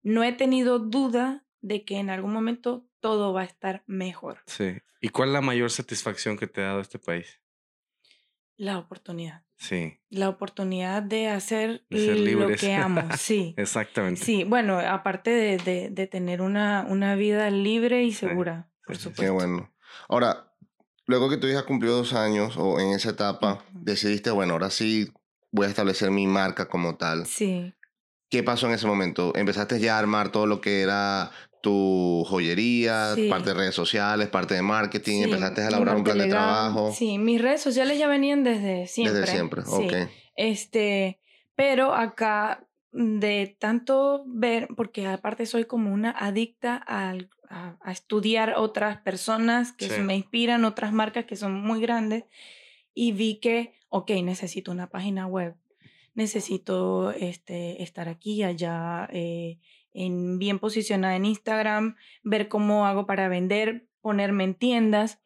no 0.03 0.23
he 0.23 0.33
tenido 0.33 0.79
duda 0.79 1.47
de 1.61 1.85
que 1.85 1.99
en 1.99 2.11
algún 2.11 2.33
momento 2.33 2.87
todo 3.03 3.35
va 3.35 3.43
a 3.43 3.45
estar 3.45 3.83
mejor. 3.87 4.39
Sí. 4.47 4.79
¿Y 5.03 5.11
cuál 5.11 5.29
es 5.29 5.33
la 5.35 5.41
mayor 5.43 5.71
satisfacción 5.71 6.39
que 6.39 6.47
te 6.47 6.63
ha 6.63 6.69
dado 6.69 6.81
este 6.81 6.99
país? 6.99 7.41
La 8.57 8.79
oportunidad. 8.79 9.43
Sí, 9.57 9.99
La 10.11 10.29
oportunidad 10.29 11.03
de 11.03 11.29
hacer 11.29 11.85
De 11.89 12.05
ser 12.05 12.19
lo 12.19 12.49
que 12.57 12.75
amo. 12.75 13.03
Sí. 13.19 13.55
exactamente. 13.57 14.21
Sí, 14.25 14.45
bueno, 14.45 14.79
aparte 14.81 15.31
de, 15.31 15.57
de, 15.59 15.89
de 15.91 16.07
tener 16.07 16.41
una, 16.43 16.85
una 16.89 17.15
vida 17.15 17.49
libre 17.51 18.03
y 18.03 18.13
segura, 18.13 18.69
por 18.87 18.97
sí, 18.97 19.03
sí. 19.03 19.09
Qué 19.11 19.15
supuesto. 19.27 19.35
bueno. 19.35 19.73
Ahora, 20.09 20.53
luego 21.07 21.31
que 21.31 21.37
tu 21.37 21.47
hija 21.47 21.65
cumplió 21.65 21.93
dos 21.93 22.13
años 22.13 22.57
o 22.57 22.81
en 22.81 22.89
esa 22.93 23.11
etapa, 23.11 23.65
decidiste, 23.73 24.31
bueno, 24.33 24.55
ahora 24.55 24.71
sí 24.71 25.13
voy 25.53 25.67
a 25.67 25.71
establecer 25.71 26.11
mi 26.11 26.27
marca 26.27 26.69
como 26.69 26.97
tal. 26.97 27.27
Sí. 27.27 27.73
¿Qué 28.31 28.43
pasó 28.43 28.67
en 28.67 28.73
ese 28.75 28.87
momento? 28.87 29.33
¿Empezaste 29.37 29.79
ya 29.79 29.97
a 29.97 29.99
armar 30.01 30.33
todo 30.33 30.47
lo 30.47 30.61
que 30.61 30.81
era 30.83 31.31
tu 31.63 32.25
joyería, 32.29 33.15
Sí. 33.15 33.29
parte 33.31 33.51
de 33.51 33.55
redes 33.55 33.75
sociales, 33.75 34.29
parte 34.29 34.55
de 34.55 34.61
marketing? 34.63 35.19
Sí, 35.19 35.23
¿Empezaste 35.23 35.63
a 35.63 35.69
elaborar 35.69 35.97
un 35.97 36.05
plan 36.05 36.19
de 36.19 36.27
trabajo? 36.27 36.93
Sí, 36.93 37.17
mis 37.19 37.41
redes 37.41 37.63
sociales 37.63 37.99
ya 37.99 38.09
venían 38.09 38.45
desde 38.45 38.87
siempre. 38.87 39.21
Desde 39.21 39.33
siempre, 39.33 39.63
sí. 39.63 39.71
ok. 39.73 39.95
Este, 40.37 41.21
pero 41.55 41.95
acá 41.95 42.69
de 42.91 43.57
tanto 43.59 44.25
ver, 44.27 44.69
porque 44.77 45.07
aparte 45.07 45.47
soy 45.47 45.65
como 45.65 45.93
una 45.95 46.11
adicta 46.11 46.77
al- 46.77 47.31
a, 47.49 47.77
a 47.81 47.93
estudiar 47.93 48.55
otras 48.57 48.99
personas 49.01 49.73
que 49.73 49.89
me 50.03 50.17
inspiran, 50.17 50.65
otras 50.67 50.93
marcas 50.93 51.25
que 51.27 51.37
son 51.37 51.55
muy 51.63 51.81
grandes, 51.81 52.25
y 52.93 53.13
vi 53.13 53.41
que, 53.41 53.73
ok, 53.89 54.11
necesito 54.23 54.71
una 54.73 54.89
página 54.91 55.27
web, 55.27 55.55
necesito 56.15 57.13
este, 57.13 57.83
estar 57.83 58.09
aquí, 58.09 58.43
allá, 58.43 59.09
eh, 59.13 59.59
en, 59.95 60.39
bien 60.39 60.59
posicionada 60.59 61.17
en 61.17 61.25
Instagram, 61.25 61.97
ver 62.23 62.49
cómo 62.49 62.87
hago 62.87 63.07
para 63.07 63.29
vender, 63.29 63.87
ponerme 64.01 64.45
en 64.45 64.55
tiendas. 64.55 65.21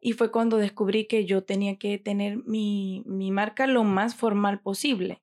Y 0.00 0.12
fue 0.12 0.30
cuando 0.30 0.56
descubrí 0.56 1.06
que 1.06 1.26
yo 1.26 1.42
tenía 1.44 1.76
que 1.76 1.98
tener 1.98 2.38
mi, 2.44 3.02
mi 3.06 3.30
marca 3.30 3.66
lo 3.66 3.84
más 3.84 4.14
formal 4.14 4.60
posible. 4.60 5.22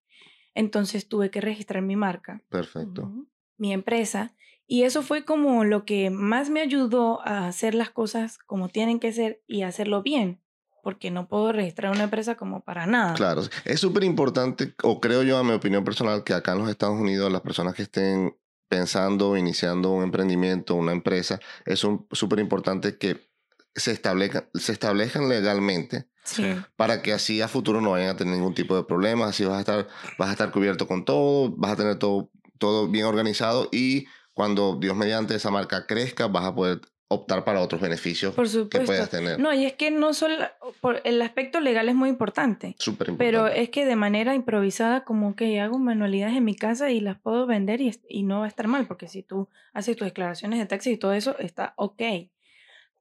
Entonces 0.54 1.08
tuve 1.08 1.30
que 1.30 1.42
registrar 1.42 1.84
mi 1.84 1.96
marca, 1.96 2.42
Perfecto. 2.50 3.04
Ujú. 3.04 3.28
mi 3.58 3.74
empresa. 3.74 4.36
Y 4.66 4.84
eso 4.84 5.02
fue 5.02 5.24
como 5.24 5.64
lo 5.64 5.86
que 5.86 6.10
más 6.10 6.50
me 6.50 6.62
ayudó 6.62 7.22
a 7.26 7.48
hacer 7.48 7.74
las 7.74 7.90
cosas 7.90 8.38
como 8.38 8.68
tienen 8.70 9.00
que 9.00 9.14
ser 9.14 9.42
y 9.48 9.62
hacerlo 9.62 10.04
bien. 10.04 10.42
Porque 10.84 11.12
no 11.12 11.28
puedo 11.28 11.52
registrar 11.52 11.92
una 11.92 12.06
empresa 12.06 12.36
como 12.36 12.62
para 12.62 12.86
nada. 12.86 13.14
Claro, 13.14 13.42
es 13.66 13.80
súper 13.80 14.04
importante, 14.04 14.74
o 14.84 15.00
creo 15.02 15.22
yo, 15.24 15.38
a 15.38 15.44
mi 15.44 15.52
opinión 15.52 15.84
personal, 15.84 16.24
que 16.24 16.34
acá 16.34 16.54
en 16.54 16.60
los 16.60 16.70
Estados 16.70 17.00
Unidos 17.00 17.32
las 17.32 17.42
personas 17.42 17.74
que 17.74 17.84
estén 17.84 18.36
pensando, 18.68 19.38
iniciando 19.38 19.92
un 19.92 20.04
emprendimiento, 20.04 20.76
una 20.76 20.92
empresa, 20.92 21.40
es 21.66 21.84
un- 21.84 22.08
súper 22.12 22.40
importante 22.40 22.98
que 22.98 23.30
se 23.76 23.92
establezcan, 23.92 24.50
se 24.54 24.72
establezcan 24.74 25.30
legalmente. 25.30 26.08
Sí. 26.24 26.44
para 26.76 27.02
que 27.02 27.14
así 27.14 27.42
a 27.42 27.48
futuro 27.48 27.80
no 27.80 27.92
vayan 27.92 28.10
a 28.10 28.18
tener 28.18 28.36
ningún 28.36 28.54
tipo 28.54 28.76
de 28.76 28.84
problemas, 28.84 29.30
así 29.30 29.46
vas 29.46 29.56
a 29.56 29.60
estar, 29.62 29.88
vas 30.20 30.28
a 30.28 30.32
estar 30.34 30.52
cubierto 30.52 30.86
con 30.86 31.06
todo, 31.06 31.52
vas 31.56 31.72
a 31.72 31.76
tener 31.78 32.00
todo, 32.00 32.30
todo 32.58 32.90
bien 32.90 33.06
organizado 33.06 33.70
y 33.72 34.08
cuando 34.34 34.76
Dios 34.78 34.94
mediante 34.98 35.36
esa 35.36 35.52
marca 35.52 35.88
crezca, 35.88 36.28
vas 36.28 36.44
a 36.44 36.54
poder 36.54 36.82
optar 37.10 37.46
para 37.46 37.62
otros 37.62 37.80
beneficios 37.82 38.36
Por 38.36 38.48
que 38.70 38.82
puedas 38.82 39.10
tener. 39.10 39.40
No, 39.40 39.54
y 39.54 39.66
es 39.66 39.74
que 39.74 39.92
no 39.92 40.14
solo 40.14 40.36
por 40.82 41.02
el 41.06 41.22
aspecto 41.22 41.60
legal 41.62 41.88
es 41.88 41.96
muy 41.96 42.10
importante. 42.10 42.76
Súper 42.80 43.10
importante. 43.10 43.18
Pero 43.18 43.48
es 43.48 43.70
que 43.70 43.86
de 43.86 43.96
manera 43.96 44.36
improvisada, 44.36 45.06
como 45.06 45.36
que 45.36 45.60
hago 45.62 45.80
manualidades 45.80 46.36
en 46.36 46.44
mi 46.44 46.56
casa 46.56 46.92
y 46.92 47.00
las 47.00 47.18
puedo 47.18 47.46
vender 47.46 47.80
y, 47.80 47.98
y 48.10 48.24
no 48.24 48.40
va 48.40 48.46
a 48.46 48.50
estar 48.50 48.68
mal, 48.68 48.88
porque 48.88 49.08
si 49.08 49.24
tú 49.24 49.48
haces 49.74 49.96
tus 49.96 50.06
declaraciones 50.06 50.60
de 50.60 50.66
taxis 50.66 50.94
y 50.94 50.98
todo 50.98 51.14
eso, 51.14 51.38
está 51.40 51.74
ok. 51.78 52.02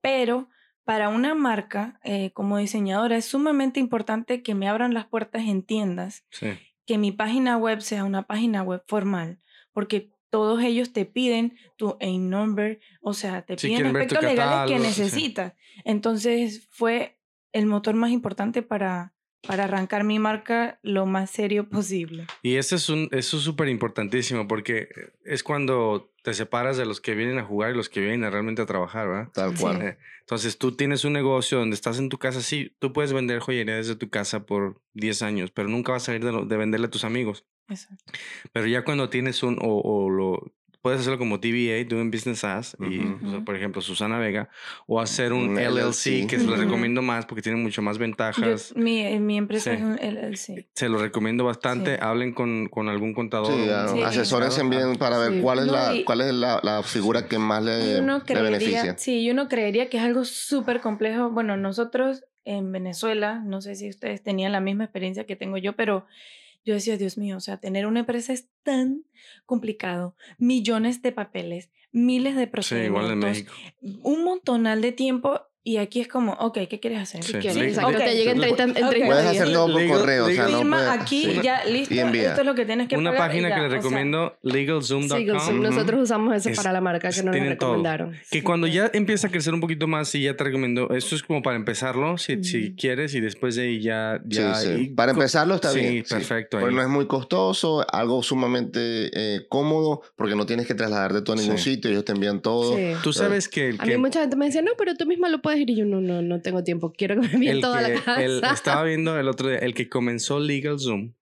Pero 0.00 0.48
para 0.84 1.08
una 1.08 1.34
marca 1.34 1.98
eh, 2.04 2.30
como 2.32 2.58
diseñadora 2.58 3.16
es 3.16 3.24
sumamente 3.24 3.80
importante 3.80 4.42
que 4.42 4.54
me 4.54 4.68
abran 4.68 4.94
las 4.94 5.06
puertas 5.06 5.42
en 5.46 5.62
tiendas, 5.62 6.24
Sí. 6.30 6.50
que 6.86 6.96
mi 6.96 7.10
página 7.10 7.56
web 7.56 7.80
sea 7.80 8.04
una 8.04 8.22
página 8.22 8.62
web 8.62 8.82
formal, 8.86 9.40
porque 9.72 10.10
todos 10.36 10.62
ellos 10.62 10.92
te 10.92 11.06
piden 11.06 11.56
tu 11.76 11.96
AIN 11.98 12.28
number, 12.28 12.78
o 13.00 13.14
sea, 13.14 13.40
te 13.40 13.56
Sí, 13.56 13.68
piden 13.68 13.86
aspectos 13.86 14.20
legales 14.22 14.36
que 14.36 14.74
catálogo, 14.74 14.78
sí, 14.84 14.92
sí. 14.92 15.00
necesitas. 15.00 15.54
Entonces 15.84 16.68
fue 16.70 17.18
el 17.54 17.64
motor 17.64 17.94
más 17.94 18.10
importante 18.10 18.60
para, 18.60 19.14
para 19.46 19.64
arrancar 19.64 20.04
mi 20.04 20.18
marca 20.18 20.78
lo 20.82 21.06
más 21.06 21.30
serio 21.30 21.70
posible. 21.70 22.26
Y 22.42 22.56
eso 22.56 22.76
es 22.76 22.90
un, 22.90 23.08
eso 23.12 23.38
es 23.38 23.42
súper 23.44 23.68
importantísimo 23.68 24.46
porque 24.46 24.88
es 25.24 25.42
cuando 25.42 26.12
te 26.22 26.34
separas 26.34 26.76
de 26.76 26.84
los 26.84 27.00
que 27.00 27.14
vienen 27.14 27.38
a 27.38 27.44
jugar 27.44 27.72
y 27.72 27.76
los 27.76 27.88
que 27.88 28.00
vienen 28.00 28.24
a 28.24 28.30
realmente 28.30 28.60
a 28.60 28.66
trabajar, 28.66 29.08
¿verdad? 29.08 29.28
Tal 29.32 29.54
cual. 29.58 29.80
Eh, 29.80 29.96
Entonces 30.20 30.58
tú 30.58 30.72
tienes 30.72 31.06
un 31.06 31.14
negocio 31.14 31.58
donde 31.58 31.76
estás 31.76 31.98
en 31.98 32.10
tu 32.10 32.18
casa, 32.18 32.42
sí, 32.42 32.76
tú 32.78 32.92
puedes 32.92 33.14
vender 33.14 33.38
joyería 33.38 33.76
desde 33.76 33.96
tu 33.96 34.10
casa 34.10 34.44
por 34.44 34.82
10 34.92 35.22
años, 35.22 35.50
pero 35.50 35.68
nunca 35.68 35.92
vas 35.92 36.02
a 36.02 36.06
salir 36.06 36.24
de, 36.26 36.32
lo- 36.32 36.44
de 36.44 36.56
venderle 36.58 36.88
a 36.88 36.90
tus 36.90 37.04
amigos. 37.04 37.46
Exacto. 37.68 38.12
Pero 38.52 38.66
ya 38.66 38.84
cuando 38.84 39.08
tienes 39.08 39.42
un, 39.42 39.58
o, 39.60 39.80
o 39.80 40.08
lo, 40.10 40.52
puedes 40.82 41.00
hacerlo 41.00 41.18
como 41.18 41.38
DBA, 41.38 41.82
Doing 41.88 42.12
Business 42.12 42.44
As, 42.44 42.76
y, 42.78 43.00
Ujú. 43.00 43.26
o 43.26 43.30
sea, 43.32 43.40
por 43.44 43.56
ejemplo, 43.56 43.82
Susana 43.82 44.20
Vega, 44.20 44.48
o 44.86 45.00
hacer 45.00 45.32
un, 45.32 45.48
Un 45.48 45.56
LLC, 45.58 46.06
LLC. 46.22 46.26
que 46.28 46.38
se 46.38 46.46
lo 46.46 46.54
recomiendo 46.54 47.02
más 47.02 47.26
porque 47.26 47.42
tiene 47.42 47.58
mucho 47.60 47.82
más 47.82 47.96
Yo- 47.96 48.02
ventajas. 48.02 48.72
mi, 48.76 49.00
eh, 49.00 49.18
mi 49.18 49.36
empresa 49.36 49.72
Sí. 49.72 49.78
es 49.78 49.82
un 49.82 49.98
LLC. 49.98 50.68
Se 50.74 50.88
lo 50.88 50.98
recomiendo 50.98 51.42
bastante. 51.44 51.96
Sí. 51.96 52.00
Hablen 52.00 52.32
con, 52.34 52.68
con 52.68 52.88
algún 52.88 53.14
contador. 53.14 53.48
Sí, 53.52 53.62
un- 53.64 53.70
a- 53.70 53.88
Sí. 53.88 54.02
asesórense 54.02 54.62
bien 54.62 54.94
para 54.96 55.18
ver 55.18 55.32
Sí. 55.32 55.40
cuál 55.40 55.58
es, 55.58 55.66
No, 55.66 55.72
la, 55.72 55.94
y- 55.96 56.04
cuál 56.04 56.20
es 56.20 56.32
la, 56.32 56.60
la 56.62 56.84
figura 56.84 57.26
que 57.26 57.38
más 57.40 57.62
Y 57.62 57.66
le, 57.66 58.00
uno 58.00 58.18
le 58.18 58.22
creería, 58.24 58.42
beneficia. 58.50 58.96
sí, 58.96 59.22
y 59.22 59.30
uno 59.32 59.48
creería 59.48 59.90
que 59.90 59.96
es 59.96 60.04
algo 60.04 60.24
súper 60.24 60.80
complejo. 60.80 61.30
Bueno, 61.30 61.56
nosotros 61.56 62.22
en 62.44 62.70
Venezuela, 62.70 63.42
no 63.44 63.60
sé 63.60 63.74
si 63.74 63.88
ustedes 63.88 64.22
tenían 64.22 64.52
la 64.52 64.60
misma 64.60 64.84
experiencia 64.84 65.26
que 65.26 65.34
tengo 65.34 65.58
yo, 65.58 65.72
pero 65.72 66.06
yo 66.66 66.74
decía, 66.74 66.98
Dios 66.98 67.16
mío, 67.16 67.36
o 67.38 67.40
sea, 67.40 67.58
tener 67.58 67.86
una 67.86 68.00
empresa 68.00 68.32
es 68.34 68.48
tan 68.62 69.04
complicado. 69.46 70.16
Millones 70.36 71.00
de 71.00 71.12
papeles, 71.12 71.70
miles 71.92 72.34
de 72.36 72.50
Sí, 72.60 72.74
igual 72.74 73.10
en 73.12 73.20
procedimientos, 73.20 73.30
México. 73.30 73.52
un 74.02 74.24
montonal 74.24 74.82
de 74.82 74.92
tiempo 74.92 75.40
Y 75.68 75.78
aquí 75.78 76.00
es 76.00 76.06
como, 76.06 76.32
ok, 76.34 76.58
¿qué 76.70 76.78
quieres 76.78 77.00
hacer? 77.00 77.24
Sí. 77.24 77.32
¿Qué 77.32 77.38
quieres? 77.40 77.58
Sí. 77.58 77.68
Exacto, 77.70 77.90
Ok. 77.98 78.04
te 78.04 78.14
llega 78.14 78.30
en 78.30 78.38
30, 78.38 78.62
en 78.62 78.70
Ok. 78.70 78.76
30 78.76 79.06
Puedes 79.06 79.30
días. 79.32 79.42
hacer 79.42 79.52
todo 79.52 79.66
por 79.72 79.80
Legal- 79.80 79.98
correo, 79.98 80.22
o 80.22 80.26
sea, 80.28 80.34
legal- 80.36 80.52
no 80.52 80.58
Firma 80.58 80.76
puedes- 80.76 80.90
aquí, 81.02 81.22
sí. 81.24 81.40
ya, 81.42 81.64
listo. 81.64 81.94
Y 81.94 81.98
envía. 81.98 82.28
Esto 82.28 82.40
es 82.42 82.46
lo 82.46 82.54
que 82.54 82.64
tienes 82.66 82.88
que 82.88 82.96
Una 82.96 83.10
pagar 83.10 83.28
página 83.30 83.48
ya, 83.48 83.54
que 83.56 83.60
o 83.60 83.64
les 83.64 83.72
sea, 83.72 83.78
recomiendo, 83.80 84.36
legalzoom.com. 84.42 85.08
Seagull 85.18 85.40
Zoom, 85.40 85.54
Ujú. 85.58 85.62
Nosotros 85.64 86.00
usamos 86.02 86.36
eso 86.36 86.50
Es- 86.50 86.56
para 86.56 86.72
la 86.72 86.80
marca 86.80 87.08
que 87.10 87.16
nos 87.16 87.24
lo 87.26 87.32
tiene 87.32 87.56
todo. 87.56 87.70
recomendaron. 87.70 88.12
Que 88.12 88.18
Sí, 88.38 88.42
cuando 88.42 88.66
pues. 88.68 88.74
ya 88.74 88.90
empieza 88.92 89.26
a 89.26 89.30
crecer 89.32 89.54
un 89.54 89.60
poquito 89.60 89.88
más, 89.88 90.08
sí, 90.08 90.22
ya 90.22 90.36
te 90.36 90.44
recomiendo. 90.44 90.88
Esto 90.94 91.16
es 91.16 91.24
como 91.24 91.42
para 91.42 91.56
empezarlo, 91.56 92.16
si, 92.16 92.44
si 92.44 92.68
Ujú. 92.68 92.76
quieres, 92.76 93.12
y 93.16 93.20
después 93.20 93.56
de 93.56 93.62
ahí 93.62 93.80
ya. 93.80 94.20
ya 94.24 94.54
sí, 94.54 94.68
sí. 94.68 94.82
y 94.82 94.88
Para 94.90 95.10
empezarlo 95.10 95.56
está 95.56 95.70
sí, 95.72 95.80
bien. 95.80 96.04
perfecto, 96.08 96.58
Porque 96.58 96.70
ahí. 96.70 96.76
no 96.76 96.82
es 96.82 96.88
muy 96.88 97.06
costoso, 97.08 97.84
algo 97.92 98.22
sumamente 98.22 99.10
eh, 99.14 99.46
cómodo, 99.48 100.02
porque 100.14 100.36
no 100.36 100.46
tienes 100.46 100.68
que 100.68 100.74
trasladarte 100.74 101.22
tú 101.22 101.32
a 101.32 101.34
ningún 101.34 101.58
Sí. 101.58 101.72
sitio, 101.74 101.90
ellos 101.90 102.04
te 102.04 102.12
envían 102.12 102.40
todo. 102.40 102.76
Sí. 102.76 102.92
Tú 103.02 103.12
sabes 103.12 103.48
que 103.48 103.74
A 103.78 103.84
mí 103.84 103.96
mucha 103.96 104.20
gente 104.20 104.36
me 104.36 104.46
decía, 104.46 104.62
no, 104.62 104.70
pero 104.78 104.94
tú 104.94 105.06
misma 105.06 105.28
lo 105.28 105.42
puedes 105.42 105.55
ir. 105.56 105.70
Y 105.70 105.76
yo, 105.76 105.84
no, 105.84 106.00
no, 106.00 106.22
no 106.22 106.40
tengo 106.42 106.62
tiempo. 106.64 106.92
Quiero 106.92 107.14
que 107.20 107.28
me 107.28 107.34
envíen 107.34 107.56
el 107.56 107.60
toda 107.60 107.84
que- 107.84 107.94
la 107.94 108.00
casa. 108.02 108.22
el- 108.24 108.42
estaba 108.44 108.82
viendo 108.84 109.18
el 109.18 109.28
otro 109.28 109.48
día, 109.48 109.58
el 109.58 109.74
que 109.74 109.88
comenzó 109.88 110.38
LegalZoom, 110.40 111.14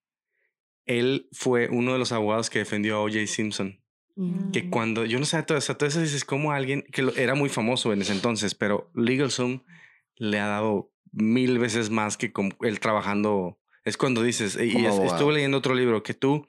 él 0.86 1.28
fue 1.32 1.68
uno 1.70 1.92
de 1.94 1.98
los 1.98 2.12
abogados 2.12 2.50
que 2.50 2.58
defendió 2.58 2.96
a 2.96 3.00
O.J. 3.02 3.26
Simpson. 3.26 3.80
Mm. 4.16 4.50
Que 4.52 4.70
cuando, 4.70 5.04
yo 5.04 5.18
no 5.18 5.24
sé, 5.24 5.42
todo 5.42 5.58
eso, 5.58 5.76
todo 5.76 5.88
eso 5.88 6.00
dices 6.00 6.24
como 6.24 6.52
alguien 6.52 6.82
que 6.92 7.02
lo- 7.02 7.14
era 7.16 7.34
muy 7.34 7.48
famoso 7.48 7.92
en 7.92 8.02
ese 8.02 8.12
entonces, 8.12 8.54
pero 8.54 8.90
LegalZoom 8.94 9.62
le 10.16 10.38
ha 10.38 10.46
dado 10.46 10.92
mil 11.10 11.58
veces 11.58 11.90
más 11.90 12.16
que 12.16 12.32
con 12.32 12.54
él 12.60 12.78
trabajando. 12.80 13.58
Es 13.84 13.96
cuando 13.96 14.22
dices, 14.22 14.56
y 14.56 14.84
es- 14.86 14.98
estuve 14.98 15.34
leyendo 15.34 15.58
otro 15.58 15.74
libro, 15.74 16.02
que 16.02 16.14
tú 16.14 16.46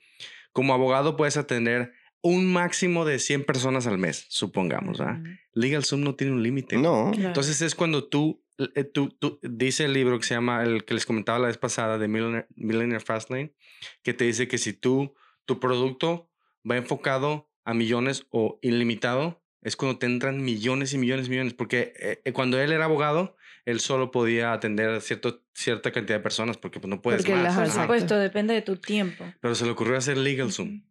como 0.51 0.73
abogado 0.73 1.17
puedes 1.17 1.37
atender 1.37 1.91
un 2.27 2.51
máximo 2.51 3.05
de 3.05 3.19
100 3.19 3.43
personas 3.45 3.85
al 3.85 3.99
mes, 3.99 4.25
supongamos. 4.29 4.97
¿verdad? 4.97 5.19
Ujú. 5.21 5.29
LegalZoom 5.53 6.01
no 6.01 6.15
tiene 6.15 6.33
un 6.33 6.41
límite. 6.41 6.75
No. 6.77 7.11
Claro. 7.13 7.27
Entonces 7.27 7.61
es 7.61 7.75
cuando 7.75 8.05
tú, 8.09 8.43
eh, 8.57 8.83
tú, 8.83 9.09
tú, 9.09 9.39
dice 9.43 9.85
el 9.85 9.93
libro 9.93 10.17
que 10.17 10.25
se 10.25 10.33
llama, 10.33 10.63
el 10.63 10.85
que 10.85 10.95
les 10.95 11.05
comentaba 11.05 11.37
la 11.37 11.47
vez 11.47 11.59
pasada 11.59 11.99
de 11.99 12.07
Millionaire, 12.07 12.47
Millionaire 12.55 12.99
Fastlane, 12.99 13.53
que 14.01 14.15
te 14.15 14.23
dice 14.25 14.47
que 14.47 14.57
si 14.57 14.73
tú, 14.73 15.13
tu 15.45 15.59
producto 15.59 16.31
va 16.69 16.77
enfocado 16.77 17.51
a 17.63 17.75
millones 17.75 18.25
o 18.31 18.57
ilimitado, 18.63 19.43
es 19.61 19.75
cuando 19.75 19.99
te 19.99 20.07
entran 20.07 20.43
millones 20.43 20.93
y 20.93 20.97
millones 20.97 21.27
y 21.27 21.29
millones, 21.29 21.53
porque 21.53 21.93
eh, 21.99 22.21
eh, 22.25 22.33
cuando 22.33 22.59
él 22.59 22.71
era 22.71 22.85
abogado, 22.85 23.35
él 23.65 23.79
solo 23.79 24.09
podía 24.09 24.51
atender 24.51 24.89
a 24.89 24.99
cierto, 24.99 25.43
cierta 25.53 25.91
cantidad 25.91 26.17
de 26.17 26.23
personas, 26.23 26.57
porque 26.57 26.79
pues, 26.79 26.89
no 26.89 27.01
puedes 27.03 27.21
Porque 27.21 27.35
más. 27.35 27.55
las- 27.55 27.69
Por 27.71 27.81
supuesto, 27.83 28.17
depende 28.17 28.55
de 28.55 28.61
tu 28.63 28.77
tiempo. 28.77 29.25
Pero 29.41 29.53
se 29.53 29.65
le 29.65 29.71
ocurrió 29.71 29.95
hacer 29.97 30.17
LegalZoom. 30.17 30.83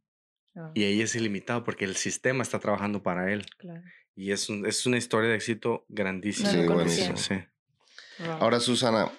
Ah, 0.57 0.71
Y 0.75 0.85
ahí 0.85 1.01
es 1.01 1.15
ilimitado 1.17 1.65
porque 1.65 1.85
el 1.85 1.97
sistema 1.97 2.43
está 2.43 2.59
trabajando 2.59 3.03
para 3.03 3.33
él. 3.33 3.45
claro. 3.59 3.83
Y 4.17 4.31
es, 4.31 4.49
un- 4.49 4.65
es 4.65 4.87
una 4.87 4.97
historia 4.97 5.29
de 5.31 5.35
éxito 5.37 5.85
grandísima. 5.89 6.49
Sí, 6.51 6.57
buenísimo. 6.69 7.07
conocía. 7.09 7.17
Sí. 7.17 8.23
Wow. 8.23 8.31
Ahora, 8.41 8.61
Susana, 8.61 9.11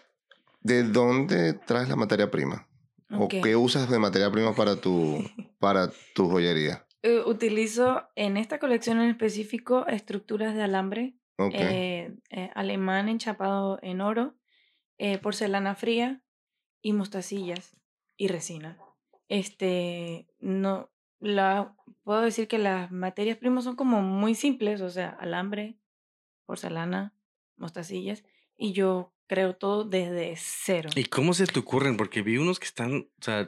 ¿de 0.61 0.83
dónde 0.83 1.51
traes 1.53 1.89
la 1.89 1.97
materia 1.97 2.31
prima? 2.31 2.69
¿O 3.11 3.27
qué 3.27 3.55
usas 3.57 3.89
de 3.89 3.99
materia 3.99 4.31
prima 4.31 4.55
para 4.55 4.75
tu, 4.81 5.21
para 5.59 5.91
tu 6.13 6.29
joyería? 6.29 6.87
Eh, 7.03 7.21
utilizo 7.25 8.07
en 8.15 8.37
esta 8.37 8.57
colección 8.57 9.01
en 9.01 9.09
específico 9.09 9.85
estructuras 9.87 10.55
de 10.55 10.63
alambre 10.63 11.17
eh, 11.51 12.15
eh, 12.29 12.49
alemán 12.55 13.09
enchapado 13.09 13.77
en 13.81 13.99
oro, 13.99 14.35
eh, 14.97 15.17
porcelana 15.17 15.75
fría 15.75 16.21
y 16.81 16.93
mostacillas 16.93 17.77
y 18.15 18.29
resina. 18.29 18.79
Este, 19.27 20.27
no, 20.39 20.89
la, 21.19 21.75
puedo 22.03 22.21
decir 22.21 22.47
que 22.47 22.57
las 22.57 22.91
materias 22.91 23.37
primas 23.37 23.63
son 23.63 23.75
como 23.75 24.01
muy 24.01 24.35
simples, 24.35 24.81
o 24.81 24.89
sea, 24.89 25.09
alambre, 25.09 25.77
porcelana, 26.45 27.13
mostacillas, 27.57 28.23
y 28.57 28.73
yo 28.73 29.13
creo 29.27 29.55
todo 29.55 29.83
desde 29.85 30.33
cero. 30.37 30.89
¿Y 30.95 31.05
cómo 31.05 31.33
se 31.33 31.47
te 31.47 31.59
ocurren? 31.59 31.97
Porque 31.97 32.21
vi 32.21 32.37
unos 32.37 32.59
que 32.59 32.65
están, 32.67 32.93
o 33.19 33.23
sea, 33.23 33.47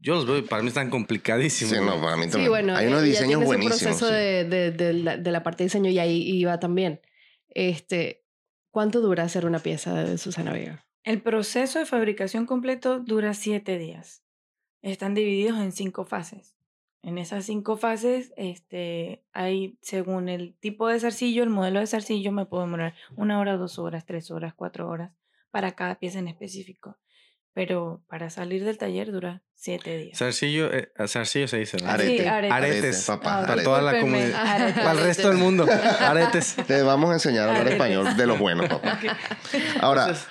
yo 0.00 0.14
los 0.14 0.26
veo 0.26 0.38
y 0.38 0.42
para 0.42 0.62
mí 0.62 0.68
están 0.68 0.88
complicadísimos. 0.88 1.74
Sí, 1.76 1.84
no, 1.84 2.00
para 2.00 2.16
mí 2.16 2.24
Sí, 2.24 2.30
también. 2.30 2.50
bueno, 2.50 2.74
Hay 2.76 2.86
unos 2.86 3.02
ella 3.02 3.10
diseños 3.10 3.44
buenísimos. 3.44 3.82
proceso 3.82 4.06
sí. 4.08 4.12
de, 4.14 4.44
de, 4.44 4.70
de 4.70 4.92
la, 4.94 5.16
de 5.18 5.30
la 5.30 5.42
parte 5.42 5.62
de 5.62 5.66
diseño 5.66 5.90
y 5.90 5.98
ahí 5.98 6.22
iba 6.22 6.58
también. 6.58 7.02
Este, 7.48 8.24
¿Cuánto 8.70 9.00
dura 9.00 9.24
hacer 9.24 9.44
una 9.44 9.58
pieza 9.58 9.92
de 10.04 10.16
Susana 10.16 10.52
Vega? 10.52 10.86
El 11.02 11.20
proceso 11.20 11.78
de 11.78 11.86
fabricación 11.86 12.46
completo 12.46 12.98
dura 13.00 13.34
siete 13.34 13.76
días. 13.78 14.22
Están 14.80 15.12
divididos 15.14 15.58
en 15.58 15.72
cinco 15.72 16.06
fases. 16.06 16.56
En 17.02 17.16
esas 17.16 17.46
cinco 17.46 17.76
fases, 17.78 18.32
este, 18.36 19.24
hay, 19.32 19.78
según 19.80 20.28
el 20.28 20.54
tipo 20.60 20.86
de 20.88 21.00
zarcillo, 21.00 21.42
el 21.42 21.48
modelo 21.48 21.80
de 21.80 21.86
zarcillo, 21.86 22.30
me 22.30 22.44
puedo 22.44 22.62
demorar 22.64 22.94
una 23.16 23.40
hora, 23.40 23.56
dos 23.56 23.78
horas, 23.78 24.04
tres 24.04 24.30
horas, 24.30 24.52
cuatro 24.54 24.86
horas 24.88 25.10
para 25.50 25.72
cada 25.72 25.94
pieza 25.94 26.18
en 26.18 26.28
específico. 26.28 26.98
Pero 27.52 28.02
para 28.08 28.30
salir 28.30 28.64
del 28.64 28.78
taller 28.78 29.10
dura 29.10 29.42
siete 29.54 29.96
días. 29.98 30.18
Zarcillo, 30.18 30.72
eh, 30.72 30.92
zarcillo 31.08 31.48
se 31.48 31.58
dice, 31.58 31.78
¿no? 31.82 31.88
Arete. 31.90 32.18
Sí, 32.22 32.26
aretes. 32.28 32.52
Aretes. 32.52 33.04
papá, 33.06 33.38
Ah, 33.38 33.40
Para 33.40 33.52
arete. 33.54 33.64
toda 33.64 33.82
la 33.82 34.00
comunidad. 34.00 34.34
aretes. 34.46 34.74
Para 34.84 34.92
el 34.92 34.98
resto 34.98 35.28
del 35.30 35.38
mundo. 35.38 35.66
Aretes. 36.00 36.56
Te 36.66 36.82
vamos 36.82 37.10
a 37.10 37.14
enseñar 37.14 37.44
a 37.48 37.48
hablar 37.48 37.60
Aretes. 37.62 37.80
español 37.80 38.16
de 38.16 38.26
los 38.26 38.38
buenos, 38.38 38.68
papá. 38.68 39.00
Ahora, 39.80 40.02
Entonces, 40.02 40.28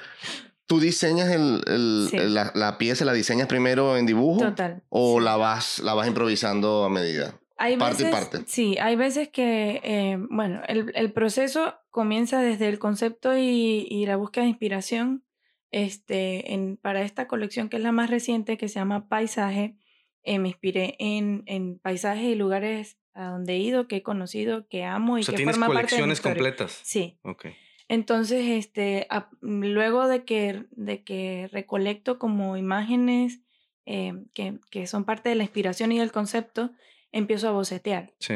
¿tú 0.70 0.80
diseñas 0.80 1.30
el, 1.32 1.62
el- 1.68 2.08
Sí. 2.10 2.18
la, 2.18 2.52
la 2.56 2.78
pieza, 2.78 3.04
la 3.04 3.12
diseñas 3.14 3.48
primero 3.48 3.98
en 3.98 4.06
dibujo? 4.06 4.40
Total. 4.40 4.84
¿O 4.90 5.18
sí. 5.20 5.26
la 5.26 5.36
vas, 5.36 5.80
la 5.80 5.94
vas 5.96 6.08
improvisando 6.08 6.86
a 6.86 6.90
medida? 6.90 7.34
Hay 7.58 7.76
Parte 7.76 8.04
y 8.04 8.06
veces, 8.06 8.20
parte. 8.20 8.44
Sí, 8.48 8.78
hay 8.78 8.96
veces 8.96 9.28
que, 9.28 9.82
eh, 9.84 10.18
bueno, 10.30 10.62
el, 10.68 10.92
el 10.96 11.12
proceso 11.12 11.74
comienza 11.90 12.40
desde 12.42 12.70
el 12.70 12.80
concepto 12.80 13.36
y, 13.38 13.86
y 13.90 14.06
la 14.06 14.16
búsqueda 14.16 14.44
de 14.46 14.52
inspiración. 14.52 15.26
Este, 15.72 16.54
en, 16.54 16.78
para 16.78 17.02
esta 17.04 17.28
colección, 17.28 17.70
que 17.70 17.78
es 17.78 17.84
la 17.84 17.92
más 17.92 18.10
reciente, 18.10 18.58
que 18.58 18.68
se 18.70 18.76
llama 18.80 19.08
Paisaje, 19.08 19.76
eh, 20.24 20.40
me 20.40 20.48
inspiré 20.50 20.96
en, 21.00 21.44
en 21.48 21.78
paisajes 21.80 22.24
y 22.24 22.36
lugares 22.36 22.98
a 23.14 23.26
donde 23.28 23.54
he 23.54 23.58
ido, 23.60 23.88
que 23.88 23.98
he 23.98 24.04
conocido, 24.04 24.68
que 24.68 24.84
amo 24.86 25.18
y 25.18 25.22
o 25.22 25.24
sea, 25.26 25.34
que 25.34 25.38
tienes 25.38 25.58
forma 25.58 25.68
parte 25.74 25.96
de 25.96 26.02
mi 26.02 26.08
colecciones 26.08 26.22
completas. 26.22 26.80
Sí. 26.84 27.20
Ok. 27.24 27.48
Entonces, 27.90 28.46
este, 28.48 29.06
a- 29.10 29.30
luego 29.42 30.08
de 30.08 30.24
que, 30.24 30.64
de 30.72 31.04
que 31.04 31.50
recolecto 31.52 32.18
como 32.20 32.56
imágenes 32.56 33.42
eh, 33.86 34.14
que, 34.34 34.60
que 34.72 34.88
son 34.88 35.04
parte 35.04 35.28
de 35.30 35.36
la 35.36 35.44
inspiración 35.44 35.92
y 35.92 36.00
del 36.00 36.12
concepto, 36.14 36.72
empiezo 37.12 37.50
a 37.50 37.52
bocetear. 37.52 38.14
Sí. 38.20 38.36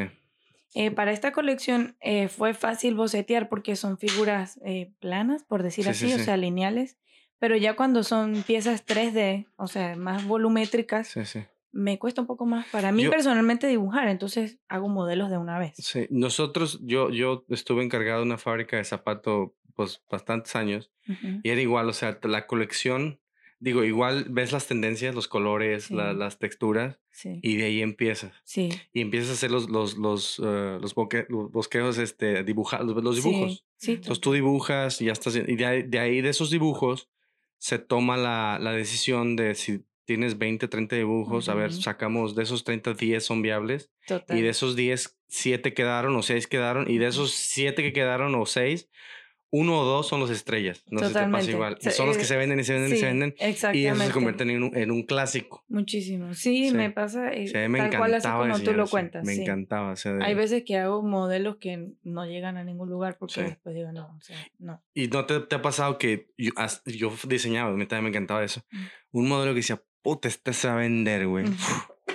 Eh, 0.74 0.90
para 0.90 1.12
esta 1.12 1.30
colección 1.32 1.96
eh, 2.00 2.26
fue 2.26 2.52
fácil 2.52 2.96
bocetear 2.96 3.48
porque 3.48 3.76
son 3.76 3.96
figuras 3.96 4.60
eh, 4.64 4.92
planas, 4.98 5.44
por 5.44 5.62
decir 5.62 5.84
Sí, 5.84 5.94
sí, 5.94 6.04
así, 6.06 6.14
o 6.14 6.18
sí. 6.18 6.24
sea, 6.24 6.36
lineales. 6.36 6.98
Pero 7.38 7.56
ya 7.56 7.76
cuando 7.76 8.02
son 8.02 8.42
piezas 8.42 8.84
3D, 8.84 9.46
o 9.56 9.68
sea, 9.68 9.94
más 9.96 10.26
volumétricas, 10.26 11.06
Sí, 11.08 11.24
sí. 11.24 11.44
Me 11.74 11.98
cuesta 11.98 12.20
un 12.20 12.26
poco 12.26 12.46
más 12.46 12.66
para 12.68 12.92
mí 12.92 13.02
Yo- 13.02 13.10
personalmente 13.10 13.66
dibujar, 13.66 14.08
entonces 14.08 14.58
hago 14.68 14.88
modelos 14.88 15.28
de 15.30 15.38
una 15.38 15.58
vez. 15.58 15.74
Sí. 15.76 16.06
Nosotros, 16.10 16.78
yo, 16.82 17.10
yo 17.10 17.44
estuve 17.48 17.82
encargado 17.84 18.20
de 18.20 18.26
una 18.26 18.38
fábrica 18.38 18.76
de 18.76 18.84
zapato, 18.84 19.54
pues, 19.74 20.02
bastantes 20.10 20.54
años. 20.56 20.90
Y 21.42 21.48
era 21.50 21.60
igual, 21.60 21.88
o 21.88 21.92
sea, 21.92 22.18
la 22.22 22.46
colección, 22.46 23.20
digo, 23.58 23.82
igual 23.84 24.26
ves 24.30 24.52
las 24.52 24.66
tendencias, 24.68 25.14
los 25.14 25.26
colores, 25.28 25.90
la- 25.90 26.12
las 26.12 26.38
texturas, 26.38 27.00
Sí, 27.10 27.40
y 27.42 27.56
de 27.56 27.64
ahí 27.64 27.82
empiezas. 27.82 28.32
sí. 28.44 28.68
Y 28.92 29.00
empiezas 29.00 29.30
a 29.30 29.32
hacer 29.34 29.50
los, 29.50 29.68
los, 29.68 29.96
los, 29.98 30.40
eh, 30.44 30.78
los, 30.80 30.94
boque- 30.94 31.26
los 31.28 31.50
bosquejos, 31.50 31.98
este, 31.98 32.44
dibuja, 32.44 32.82
los, 32.82 33.02
los 33.02 33.16
dibujos. 33.16 33.64
Sí, 33.76 33.92
Entonces 33.92 34.20
tú 34.20 34.32
dibujas 34.32 35.00
y 35.02 35.06
ya 35.06 35.12
estás, 35.12 35.34
y 35.36 35.40
de 35.56 35.82
de 35.82 35.98
ahí 35.98 36.20
de 36.20 36.28
esos 36.30 36.50
dibujos 36.50 37.08
se 37.58 37.78
toma 37.78 38.16
la, 38.16 38.58
la 38.60 38.72
decisión 38.72 39.36
de 39.36 39.54
si 39.54 39.82
tienes 40.04 40.38
20, 40.38 40.68
30 40.68 40.96
dibujos, 40.96 41.48
a 41.48 41.54
ver, 41.54 41.72
sacamos 41.72 42.34
de 42.34 42.42
esos 42.42 42.64
30, 42.64 42.94
10 42.94 43.24
son 43.24 43.42
viables, 43.42 43.90
total. 44.06 44.38
y 44.38 44.42
de 44.42 44.48
esos 44.50 44.76
10, 44.76 45.18
7 45.28 45.74
quedaron 45.74 46.14
o 46.16 46.22
6 46.22 46.46
quedaron, 46.46 46.90
y 46.90 46.98
de 46.98 47.06
esos 47.06 47.32
7 47.32 47.82
que 47.82 47.92
quedaron 47.92 48.34
o 48.34 48.46
6, 48.46 48.88
uno 49.56 49.78
o 49.78 49.84
dos 49.84 50.08
son 50.08 50.18
las 50.20 50.30
estrellas. 50.30 50.82
No 50.90 50.98
sé 50.98 51.06
si 51.08 51.14
te 51.14 51.28
pasa 51.28 51.48
igual. 51.48 51.78
Y 51.80 51.90
son 51.90 52.08
los 52.08 52.16
que 52.16 52.24
eh, 52.24 52.26
se 52.26 52.36
venden 52.36 52.58
y 52.58 52.64
se 52.64 52.72
venden 52.72 52.90
y 52.90 52.94
Sí, 52.96 53.00
se 53.00 53.06
venden. 53.06 53.34
Y 53.38 53.44
Exactamente. 53.44 53.88
esos 53.92 54.06
se 54.06 54.12
convierten 54.12 54.50
en 54.50 54.62
un, 54.64 54.76
en 54.76 54.90
un 54.90 55.04
clásico. 55.04 55.64
Muchísimo. 55.68 56.34
Sí, 56.34 56.70
Sí. 56.70 56.74
me 56.76 56.90
pasa 56.90 57.32
eh, 57.32 57.46
Sí, 57.46 57.56
me 57.68 57.78
tal 57.78 57.96
cual 57.96 58.14
así 58.14 58.26
como 58.26 58.58
tú 58.58 58.72
lo 58.72 58.82
eso, 58.82 58.90
cuentas. 58.90 59.24
Me 59.24 59.34
encantaba. 59.34 59.92
o 59.92 59.96
sea, 59.96 60.14
de- 60.14 60.24
Hay 60.24 60.34
veces 60.34 60.64
que 60.66 60.76
hago 60.78 61.02
modelos 61.04 61.58
que 61.58 61.92
no 62.02 62.26
llegan 62.26 62.56
a 62.56 62.64
ningún 62.64 62.90
lugar 62.90 63.16
porque 63.16 63.44
después 63.44 63.76
digo, 63.76 63.92
no, 63.92 64.16
o 64.18 64.20
sea, 64.22 64.36
no. 64.58 64.82
Y 64.92 65.06
no 65.06 65.24
te, 65.24 65.38
te 65.38 65.54
ha 65.54 65.62
pasado 65.62 65.98
que 65.98 66.30
yo, 66.36 66.50
yo 66.86 67.12
diseñaba, 67.28 67.70
a 67.70 67.74
mí 67.74 67.86
también 67.86 68.04
me 68.04 68.10
encantaba 68.10 68.42
eso. 68.42 68.60
Mm. 68.72 68.78
Un 69.12 69.28
modelo 69.28 69.52
que 69.52 69.58
decía, 69.60 69.80
puta, 70.04 70.28
este 70.28 70.52
se 70.52 70.68
va 70.68 70.74
a 70.74 70.76
vender, 70.76 71.26
güey. 71.26 71.46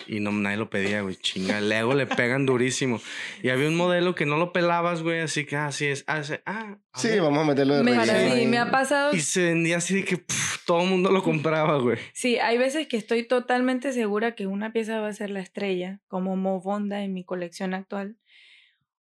Y 0.07 0.19
no, 0.21 0.31
nadie 0.31 0.57
lo 0.57 0.69
pedía, 0.69 1.01
güey. 1.01 1.15
Chinga, 1.15 1.59
luego 1.61 1.93
le 1.93 2.07
pegan 2.07 2.45
durísimo. 2.45 2.99
Y 3.43 3.49
había 3.49 3.67
un 3.67 3.75
modelo 3.75 4.15
que 4.15 4.25
no 4.25 4.37
lo 4.37 4.53
pelabas, 4.53 5.03
güey, 5.03 5.19
así 5.19 5.45
que 5.45 5.55
así 5.55 5.85
es. 5.87 6.03
Ah, 6.07 6.23
sí, 6.23 6.35
ah, 6.45 6.77
a 6.93 6.99
Sí, 6.99 7.09
ver. 7.09 7.21
vamos 7.21 7.43
a 7.43 7.47
meterlo 7.47 7.75
de 7.75 7.83
Me, 7.83 7.93
relleno 7.93 8.35
sí, 8.35 8.45
me 8.47 8.57
ha 8.57 8.71
pasado. 8.71 9.13
Y 9.13 9.19
se 9.19 9.43
vendía 9.49 9.77
así 9.77 9.95
de 9.95 10.05
que 10.05 10.17
pff, 10.17 10.65
todo 10.65 10.81
el 10.83 10.89
mundo 10.89 11.11
lo 11.11 11.21
compraba, 11.21 11.77
güey. 11.79 11.97
Sí, 12.13 12.37
hay 12.37 12.57
veces 12.57 12.87
que 12.87 12.97
estoy 12.97 13.23
totalmente 13.27 13.91
segura 13.93 14.33
que 14.35 14.47
una 14.47 14.71
pieza 14.71 14.99
va 14.99 15.09
a 15.09 15.13
ser 15.13 15.29
la 15.31 15.41
estrella, 15.41 15.99
como 16.07 16.35
Mo 16.35 16.59
Bonda 16.61 17.03
en 17.03 17.13
mi 17.13 17.23
colección 17.23 17.73
actual. 17.73 18.15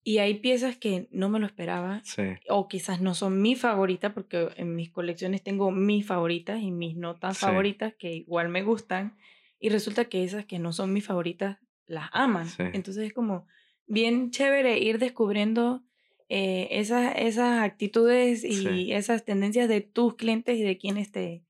Y 0.02 0.18
hay 0.18 0.34
piezas 0.34 0.76
que 0.76 1.08
no 1.10 1.28
me 1.28 1.38
lo 1.38 1.46
esperaba 1.46 2.00
Sí. 2.04 2.22
o 2.48 2.68
quizás 2.68 3.00
no 3.00 3.14
son 3.14 3.40
mi 3.42 3.54
favorita 3.54 4.14
porque 4.14 4.48
en 4.56 4.74
mis 4.74 4.90
colecciones 4.90 5.42
tengo 5.42 5.70
mis 5.70 6.06
favoritas 6.06 6.60
y 6.62 6.70
mis 6.70 6.96
no 6.96 7.16
tan 7.16 7.34
Sí. 7.34 7.40
favoritas 7.40 7.94
que 7.98 8.14
igual 8.14 8.48
me 8.48 8.62
gustan 8.62 9.16
y 9.58 9.68
resulta 9.68 10.06
que 10.06 10.24
esas 10.24 10.46
que 10.46 10.58
no 10.58 10.72
son 10.72 10.92
mis 10.92 11.04
favoritas 11.04 11.58
las 11.86 12.08
aman. 12.12 12.46
Sí. 12.48 12.62
Entonces 12.72 13.04
es 13.08 13.12
como 13.12 13.46
bien 13.86 14.30
chévere 14.30 14.78
ir 14.78 14.98
descubriendo 14.98 15.82
eh, 16.28 16.68
esas, 16.70 17.12
esas 17.16 17.60
actitudes 17.60 18.44
y 18.44 18.92
esas 18.92 19.24
tendencias 19.24 19.68
de 19.68 19.80
tus 19.80 20.14
clientes 20.14 20.56
y 20.56 20.62
de 20.62 20.78
quienes 20.78 21.10
te... 21.10 21.42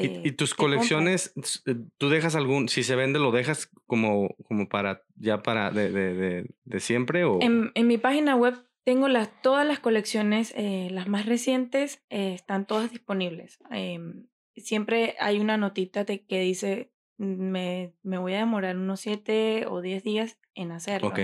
te- 0.00 0.20
¿Y, 0.24 0.28
y 0.28 0.32
tus 0.32 0.54
colecciones, 0.54 1.32
eh, 1.66 1.74
tú 1.98 2.08
dejas 2.08 2.34
algún, 2.36 2.68
si 2.68 2.82
se 2.82 2.96
vende, 2.96 3.18
lo 3.18 3.30
dejas 3.32 3.70
como, 3.86 4.34
como 4.44 4.68
para, 4.68 5.02
ya 5.16 5.42
para 5.42 5.70
de, 5.70 5.90
de, 5.90 6.14
de, 6.14 6.50
de 6.64 6.80
siempre 6.80 7.24
o... 7.24 7.40
En, 7.40 7.72
en 7.74 7.86
mi 7.86 7.98
página 7.98 8.36
web 8.36 8.54
tengo 8.84 9.08
las, 9.08 9.30
todas 9.42 9.66
las 9.66 9.80
colecciones, 9.80 10.52
eh, 10.56 10.88
las 10.92 11.08
más 11.08 11.26
recientes, 11.26 12.04
eh, 12.10 12.34
están 12.34 12.66
todas 12.66 12.90
disponibles. 12.92 13.58
Em, 13.70 14.26
siempre 14.54 15.16
hay 15.18 15.40
una 15.40 15.56
notita 15.56 16.04
que 16.04 16.40
dice, 16.40 16.92
me, 17.18 17.94
me 18.02 18.18
voy 18.18 18.34
a 18.34 18.38
demorar 18.38 18.76
unos 18.76 19.00
7 19.00 19.66
o 19.68 19.80
10 19.80 20.04
días 20.04 20.38
en 20.54 20.70
hacerlo. 20.72 21.08
Ok. 21.08 21.20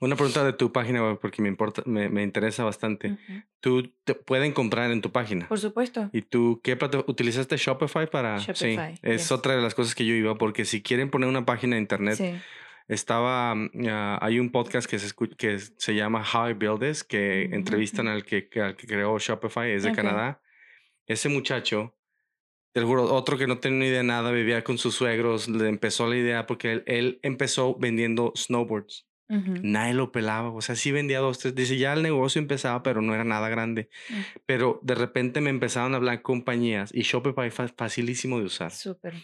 Una 0.00 0.16
pregunta 0.16 0.44
de 0.44 0.52
tu 0.52 0.72
página 0.72 1.02
web 1.02 1.18
porque 1.20 1.40
me 1.40 1.48
importa, 1.48 1.82
me, 1.86 2.08
me 2.08 2.22
interesa 2.22 2.64
bastante. 2.64 3.16
Tú 3.60 3.92
te 4.04 4.14
pueden 4.14 4.52
comprar 4.52 4.90
en 4.90 5.00
tu 5.00 5.12
página. 5.12 5.48
Por 5.48 5.58
supuesto. 5.58 6.10
¿Y 6.12 6.22
tú 6.22 6.60
qué 6.62 6.76
plata 6.76 7.04
utilizaste 7.06 7.56
Shopify 7.56 8.10
para? 8.10 8.38
Shopify, 8.38 8.94
sí, 8.96 9.00
es 9.02 9.22
yes. 9.22 9.32
otra 9.32 9.56
de 9.56 9.62
las 9.62 9.74
cosas 9.74 9.94
que 9.94 10.04
yo 10.04 10.14
iba 10.14 10.36
porque 10.36 10.64
si 10.64 10.82
quieren 10.82 11.10
poner 11.10 11.28
una 11.28 11.46
página 11.46 11.76
de 11.76 11.82
internet, 11.82 12.16
Sí. 12.16 12.34
estaba, 12.88 13.54
mm, 13.54 13.70
ah, 13.88 14.18
hay 14.20 14.40
un 14.40 14.50
podcast 14.50 14.88
que 14.90 14.98
se, 14.98 15.14
que 15.38 15.58
se 15.58 15.94
llama 15.94 16.22
How 16.22 16.50
I 16.50 16.52
Build 16.54 16.80
This, 16.80 17.04
que 17.04 17.44
entrevistan 17.52 18.08
al 18.08 18.24
que, 18.24 18.48
al 18.60 18.76
que 18.76 18.86
creó 18.86 19.18
Shopify, 19.18 19.70
es 19.70 19.84
de. 19.84 19.92
Canadá. 19.92 20.42
Ese 21.06 21.28
muchacho, 21.28 21.96
te 22.72 22.82
juro, 22.82 23.04
otro 23.14 23.38
que 23.38 23.46
no 23.46 23.58
tenía 23.58 23.78
ni 23.78 23.86
idea 23.86 23.98
de 23.98 24.04
nada, 24.04 24.32
vivía 24.32 24.64
con 24.64 24.78
sus 24.78 24.94
suegros, 24.96 25.48
le 25.48 25.68
empezó 25.68 26.08
la 26.08 26.16
idea 26.16 26.46
porque 26.46 26.72
él, 26.72 26.82
él 26.86 27.20
empezó 27.22 27.76
vendiendo 27.78 28.32
snowboards. 28.36 29.06
Ujú. 29.36 29.54
Nadie 29.62 29.94
lo 29.94 30.12
pelaba, 30.12 30.50
o 30.50 30.60
sea, 30.62 30.76
sí 30.76 30.92
vendía 30.92 31.18
dos, 31.20 31.38
tres. 31.38 31.54
Dice, 31.54 31.76
ya 31.78 31.92
el 31.92 32.02
negocio 32.02 32.38
empezaba, 32.40 32.82
pero 32.82 33.02
no 33.02 33.14
era 33.14 33.24
nada 33.24 33.48
grande. 33.48 33.88
Mm. 34.08 34.14
Pero 34.46 34.80
de 34.82 34.94
repente 34.94 35.40
me 35.40 35.50
empezaron 35.50 35.94
a 35.94 35.96
hablar 35.96 36.22
compañías 36.22 36.90
y 36.94 37.02
Shopify 37.02 37.50
fa- 37.50 37.68
facilísimo 37.68 38.38
de 38.38 38.44
usar. 38.44 38.70
Súper. 38.70 39.14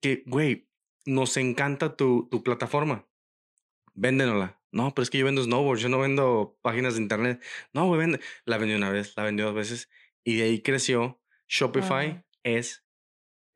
Que, 0.00 0.22
güey, 0.26 0.68
nos 1.06 1.36
encanta 1.36 1.96
tu, 1.96 2.28
tu 2.30 2.42
plataforma. 2.42 3.06
Véndenosla. 3.94 4.58
No, 4.72 4.94
pero 4.94 5.02
es 5.02 5.10
que 5.10 5.18
yo 5.18 5.24
vendo 5.24 5.42
snowboards, 5.42 5.82
yo 5.82 5.88
no 5.88 5.98
vendo 5.98 6.56
páginas 6.62 6.94
de 6.94 7.02
internet. 7.02 7.42
No, 7.72 7.86
güey, 7.86 7.98
vende. 8.00 8.20
La 8.44 8.56
vendí 8.56 8.74
una 8.74 8.90
vez, 8.90 9.14
la 9.16 9.24
vendí 9.24 9.42
dos 9.42 9.54
veces 9.54 9.90
y 10.24 10.36
de 10.36 10.44
ahí 10.44 10.60
creció. 10.62 11.20
Shopify 11.48 12.10
Wow. 12.12 12.22
es, 12.44 12.84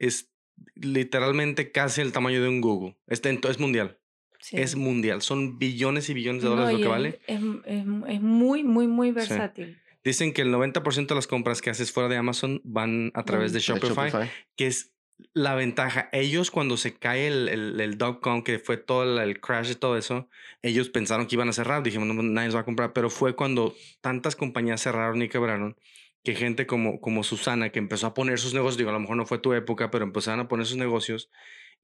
es 0.00 0.32
literalmente 0.74 1.70
casi 1.72 2.00
el 2.00 2.12
tamaño 2.12 2.42
de 2.42 2.48
un 2.48 2.60
Google. 2.60 2.96
Este, 3.06 3.38
es 3.48 3.60
mundial. 3.60 4.00
Sí. 4.44 4.58
Es 4.58 4.76
mundial. 4.76 5.22
Son 5.22 5.58
billones 5.58 6.10
y 6.10 6.14
billones 6.14 6.42
de 6.42 6.50
No, 6.50 6.56
dólares 6.56 6.74
lo 6.74 6.78
y 6.78 6.82
que 6.82 6.86
es- 6.86 6.90
vale. 6.90 7.20
Es, 7.26 7.40
es, 7.64 7.84
es 8.16 8.20
muy, 8.20 8.62
muy, 8.62 8.86
muy 8.86 9.10
versátil. 9.10 9.78
Dicen 10.04 10.34
que 10.34 10.42
el 10.42 10.52
90% 10.52 11.06
de 11.06 11.14
las 11.14 11.26
compras 11.26 11.62
que 11.62 11.70
haces 11.70 11.90
fuera 11.92 12.10
de 12.10 12.18
Amazon 12.18 12.60
van 12.62 13.10
a 13.14 13.22
través 13.24 13.54
de 13.54 13.60
Shopify, 13.60 14.12
que 14.54 14.66
es 14.66 14.92
la 15.32 15.54
ventaja. 15.54 16.10
Ellos 16.12 16.50
cuando 16.50 16.76
se 16.76 16.92
cae 16.92 17.26
el, 17.28 17.48
el, 17.48 17.80
el 17.80 17.96
dot-com, 17.96 18.42
que 18.42 18.58
fue 18.58 18.76
todo 18.76 19.04
el, 19.04 19.18
el 19.26 19.40
crash 19.40 19.70
y 19.70 19.74
todo 19.76 19.96
eso, 19.96 20.28
ellos 20.60 20.90
pensaron 20.90 21.26
que 21.26 21.36
iban 21.36 21.48
a 21.48 21.54
cerrar. 21.54 21.82
Dijimos, 21.82 22.06
no, 22.06 22.22
nadie 22.22 22.48
los 22.48 22.56
va 22.56 22.60
a 22.60 22.64
comprar. 22.66 22.92
Pero 22.92 23.08
fue 23.08 23.34
cuando 23.34 23.74
tantas 24.02 24.36
compañías 24.36 24.82
cerraron 24.82 25.22
y 25.22 25.28
quebraron 25.30 25.74
que 26.22 26.34
gente 26.34 26.66
como, 26.66 27.00
como 27.00 27.22
Susana, 27.24 27.70
que 27.70 27.78
empezó 27.78 28.06
a 28.08 28.12
poner 28.14 28.38
sus 28.38 28.52
negocios, 28.52 28.76
digo, 28.76 28.90
a 28.90 28.94
lo 28.94 29.00
mejor 29.00 29.16
no 29.16 29.24
fue 29.24 29.38
tu 29.38 29.54
época, 29.54 29.90
pero 29.90 30.04
empezaron 30.04 30.40
a 30.40 30.48
poner 30.48 30.66
sus 30.66 30.76
negocios. 30.76 31.30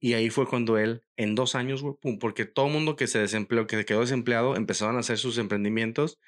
Y 0.03 0.13
ahí 0.13 0.29
fue 0.31 0.47
cuando 0.47 0.77
él, 0.79 1.03
en 1.15 1.35
dos 1.35 1.53
años, 1.55 1.83
güey, 1.83 1.93
pum, 2.01 2.17
porque 2.19 2.45
todo 2.45 2.65
el 2.67 2.73
mundo 2.73 2.95
que 2.95 3.05
se 3.07 3.19
desempleó, 3.19 3.67
que 3.67 3.77
se 3.77 3.85
quedó 3.85 4.01
desempleado, 4.01 4.55
empezaron 4.55 4.97
a 4.97 4.99
hacer 5.01 5.17
sus 5.19 5.37
emprendimientos 5.37 6.19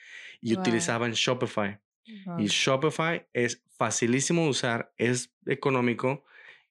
y 0.41 0.53
Wow. 0.53 0.61
utilizaban 0.61 1.13
Shopify. 1.13 1.79
Wow. 2.25 2.39
Y 2.39 2.45
Shopify 2.47 3.25
es 3.33 3.63
facilísimo 3.77 4.43
de 4.43 4.49
usar, 4.49 4.93
es 4.97 5.33
económico 5.47 6.23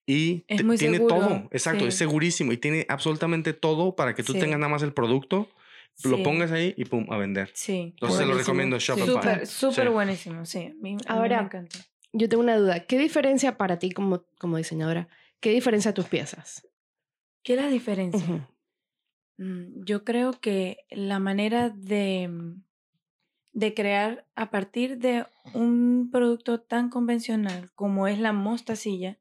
y 0.05 0.45
Es 0.47 0.63
muy 0.63 0.77
tiene 0.77 0.97
seguro, 0.97 1.15
todo. 1.15 1.49
Exacto, 1.51 1.85
es 1.85 1.93
sí. 1.95 1.99
segurísimo 1.99 2.51
y 2.53 2.57
tiene 2.57 2.85
absolutamente 2.87 3.51
todo 3.53 3.95
para 3.95 4.15
que 4.15 4.23
tú 4.23 4.33
Sí. 4.33 4.39
tengas 4.39 4.59
nada 4.59 4.69
más 4.71 4.81
el 4.83 4.93
producto, 4.93 5.49
lo 6.05 6.23
pongas 6.23 6.51
ahí 6.51 6.73
y 6.77 6.85
pum, 6.85 7.05
a 7.11 7.17
vender. 7.17 7.51
Sí. 7.53 7.91
Entonces 7.95 8.19
se 8.19 8.25
lo 8.25 8.35
recomiendo. 8.35 8.79
Shopify. 8.79 9.07
Súper, 9.07 9.47
súper 9.47 9.87
Sí. 9.87 9.91
buenísimo, 9.93 10.45
sí. 10.45 10.73
Ahora- 11.07 11.41
me 11.41 11.45
encanta. 11.47 11.79
Yo 12.13 12.29
tengo 12.29 12.43
una 12.43 12.55
duda. 12.57 12.85
¿Qué 12.85 12.97
diferencia 12.97 13.57
para 13.57 13.77
ti 13.79 13.91
como, 13.91 14.23
como 14.39 14.55
diseñadora? 14.57 15.09
¿Qué 15.41 15.49
diferencia 15.51 15.93
tus 15.93 16.05
piezas? 16.05 16.65
¿Qué 17.43 17.53
es 17.53 17.61
la 17.61 17.67
diferencia? 17.67 18.49
Mm, 19.37 19.83
Yo 19.83 20.03
creo 20.03 20.39
que 20.39 20.85
la 20.89 21.19
manera 21.19 21.69
de, 21.69 22.27
mm, 22.27 22.63
de 23.53 23.73
crear 23.73 24.25
a 24.35 24.49
partir 24.49 24.97
de 24.97 25.25
un 25.53 26.09
producto 26.11 26.61
tan 26.61 26.89
convencional 26.89 27.71
como 27.75 28.07
es 28.07 28.19
la 28.19 28.31
mostacilla 28.31 29.19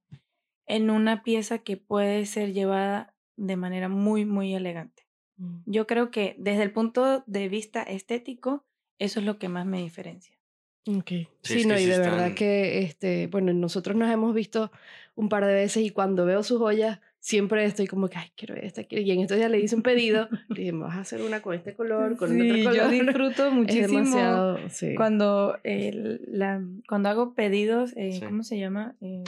en 0.66 0.90
una 0.90 1.22
pieza 1.22 1.58
que 1.58 1.76
puede 1.76 2.24
ser 2.26 2.52
llevada 2.52 3.14
de 3.36 3.56
manera 3.56 3.88
muy, 3.88 4.24
muy 4.24 4.54
elegante. 4.54 5.06
Mm. 5.36 5.62
Yo 5.66 5.86
creo 5.86 6.10
que 6.10 6.36
desde 6.38 6.62
el 6.62 6.72
punto 6.72 7.24
de 7.26 7.48
vista 7.48 7.82
estético, 7.82 8.64
eso 8.98 9.20
es 9.20 9.26
lo 9.26 9.38
que 9.38 9.48
más 9.48 9.66
me 9.66 9.82
diferencia. 9.82 10.38
Ok. 10.86 11.12
Sí, 11.42 11.64
no, 11.64 11.78
y 11.78 11.86
de 11.86 11.98
verdad 11.98 12.34
que, 12.34 12.80
este, 12.80 13.28
bueno, 13.28 13.52
nosotros 13.52 13.96
nos 13.96 14.10
hemos 14.10 14.34
visto 14.34 14.72
un 15.14 15.28
par 15.28 15.44
de 15.46 15.54
veces 15.54 15.84
y 15.84 15.90
cuando 15.90 16.24
veo 16.24 16.42
sus 16.42 16.58
joyas, 16.58 17.00
siempre 17.24 17.64
estoy 17.64 17.86
como 17.86 18.08
que, 18.08 18.18
ay, 18.18 18.28
quiero 18.36 18.56
esta, 18.56 18.82
quiero. 18.82 19.04
Y 19.04 19.10
en 19.12 19.20
estos 19.20 19.36
días 19.38 19.48
le 19.50 19.60
hice 19.60 19.76
un 19.76 19.82
pedido, 19.82 20.28
le 20.48 20.56
dije, 20.56 20.72
vas 20.72 20.96
a 20.96 21.00
hacer 21.00 21.22
una 21.22 21.40
con 21.40 21.54
este 21.54 21.72
color, 21.74 22.16
con 22.16 22.30
Sí, 22.30 22.50
otro 22.50 22.74
yo 22.74 22.82
color. 22.82 22.90
disfruto 23.06 23.46
Es 23.46 23.52
muchísimo 23.52 23.86
demasiado, 24.00 24.58
sí. 24.68 24.94
cuando, 24.96 25.56
el- 25.62 26.20
la, 26.26 26.60
cuando 26.88 27.08
hago 27.08 27.34
pedidos, 27.34 27.92
eh, 27.96 28.12
Sí. 28.18 28.26
¿cómo 28.26 28.42
se 28.42 28.58
llama? 28.58 28.96
Eh, 29.00 29.22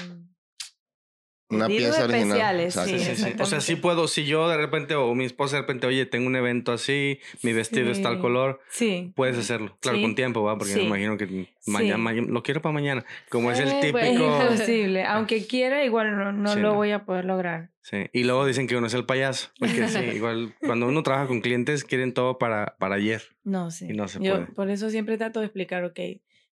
Una 1.50 1.66
Pedidos 1.66 1.96
pieza 1.96 2.04
original. 2.04 2.60
especiales, 2.60 2.76
Exacto. 2.76 2.98
Sí, 2.98 2.98
sí, 3.04 3.22
sí. 3.22 3.42
O 3.42 3.44
sea, 3.46 3.60
sí 3.60 3.76
puedo, 3.76 4.08
si 4.08 4.24
yo 4.24 4.48
de 4.48 4.56
repente 4.56 4.94
o 4.94 5.14
mi 5.14 5.24
esposa 5.24 5.56
de 5.56 5.62
repente, 5.62 5.86
oye, 5.86 6.06
tengo 6.06 6.26
un 6.26 6.36
evento 6.36 6.72
así, 6.72 7.20
mi 7.42 7.52
vestido 7.52 7.90
es 7.90 8.00
tal 8.02 8.18
color, 8.18 8.60
sí. 8.70 9.12
puedes 9.14 9.36
hacerlo. 9.36 9.76
Claro, 9.80 9.98
Sí. 9.98 10.02
con 10.02 10.14
tiempo, 10.14 10.42
¿va? 10.42 10.56
Porque 10.56 10.74
me 10.76 10.84
imagino 10.84 11.18
que 11.18 11.48
mañana, 11.66 12.12
Sí. 12.12 12.20
lo 12.22 12.42
quiero 12.42 12.62
para 12.62 12.72
mañana. 12.72 13.04
Como 13.28 13.50
es 13.52 13.58
el 13.58 13.68
Eh, 13.68 13.72
Es 13.74 13.80
típico. 13.82 13.98
imposible. 14.50 15.04
Aunque 15.04 15.46
quiera, 15.46 15.84
igual 15.84 16.16
no, 16.16 16.32
no 16.32 16.54
Sí, 16.54 16.60
lo 16.60 16.68
no. 16.70 16.74
voy 16.74 16.92
a 16.92 17.04
poder 17.04 17.26
lograr. 17.26 17.70
Sí. 17.82 18.06
Y 18.14 18.24
luego 18.24 18.46
dicen 18.46 18.66
que 18.66 18.76
uno 18.76 18.86
es 18.86 18.94
el 18.94 19.04
payaso. 19.04 19.50
Porque 19.58 19.86
sí, 19.88 19.98
igual 20.14 20.54
cuando 20.60 20.86
uno 20.88 21.02
trabaja 21.02 21.26
con 21.26 21.42
clientes, 21.42 21.84
quieren 21.84 22.14
todo 22.14 22.38
para, 22.38 22.76
para 22.78 22.94
ayer. 22.94 23.22
No, 23.44 23.70
sí. 23.70 23.88
Y 23.90 23.92
no 23.92 24.08
se 24.08 24.18
Yo 24.22 24.32
puede. 24.36 24.46
por 24.46 24.70
eso 24.70 24.88
siempre 24.88 25.18
trato 25.18 25.40
de 25.40 25.46
explicar, 25.46 25.84
ok, 25.84 26.00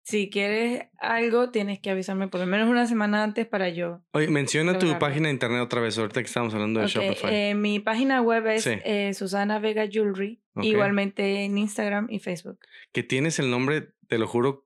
si 0.08 0.30
quieres 0.30 0.84
algo, 0.98 1.50
tienes 1.50 1.80
que 1.80 1.90
avisarme 1.90 2.28
por 2.28 2.38
lo 2.40 2.46
menos 2.46 2.68
una 2.68 2.86
semana 2.86 3.24
antes 3.24 3.44
para 3.44 3.68
yo. 3.70 4.02
Oye, 4.12 4.28
menciona 4.28 4.78
tu 4.78 4.96
página 5.00 5.26
de 5.26 5.34
internet 5.34 5.60
otra 5.60 5.80
vez, 5.80 5.98
ahorita 5.98 6.20
que 6.22 6.26
estamos 6.28 6.54
hablando 6.54 6.78
de 6.80 6.86
Shopify. 6.86 7.34
eh, 7.34 7.54
mi 7.56 7.80
página 7.80 8.22
web 8.22 8.46
es 8.46 8.62
Sí. 8.62 8.70
eh, 8.84 9.12
Susana 9.14 9.58
Vega 9.58 9.88
Jewelry, 9.90 10.40
igualmente 10.62 11.44
en 11.44 11.58
Instagram 11.58 12.06
y 12.08 12.20
Facebook. 12.20 12.60
Que 12.92 13.02
tienes 13.02 13.40
el 13.40 13.50
nombre, 13.50 13.88
te 14.06 14.18
lo 14.18 14.28
juro, 14.28 14.64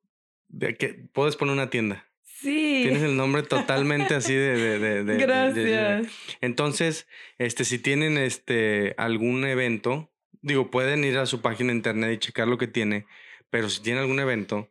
de 0.49 0.77
que 0.77 0.89
puedes 1.13 1.37
poner 1.37 1.55
una 1.55 1.71
tienda. 1.71 2.07
Sí. 2.23 2.81
Tienes 2.83 3.03
el 3.03 3.17
nombre 3.17 3.43
totalmente 3.43 4.15
así 4.15 4.35
de... 4.35 4.57
de, 4.57 4.79
de- 4.79 4.79
de- 4.79 5.05
de- 5.05 5.15
de- 5.15 5.19
Gracias. 5.27 6.13
Entonces, 6.43 7.09
este, 7.39 7.65
si 7.65 7.79
tienen 7.79 8.19
este, 8.19 8.95
algún 8.99 9.45
evento, 9.47 10.11
digo, 10.43 10.71
pueden 10.71 11.03
ir 11.05 11.17
a 11.19 11.25
su 11.27 11.41
página 11.41 11.71
de 11.71 11.77
internet 11.77 12.13
y 12.15 12.19
checar 12.19 12.47
lo 12.49 12.59
que 12.59 12.67
tiene, 12.67 13.07
pero 13.51 13.69
si 13.71 13.83
tienen 13.83 14.03
algún 14.03 14.21
evento, 14.21 14.69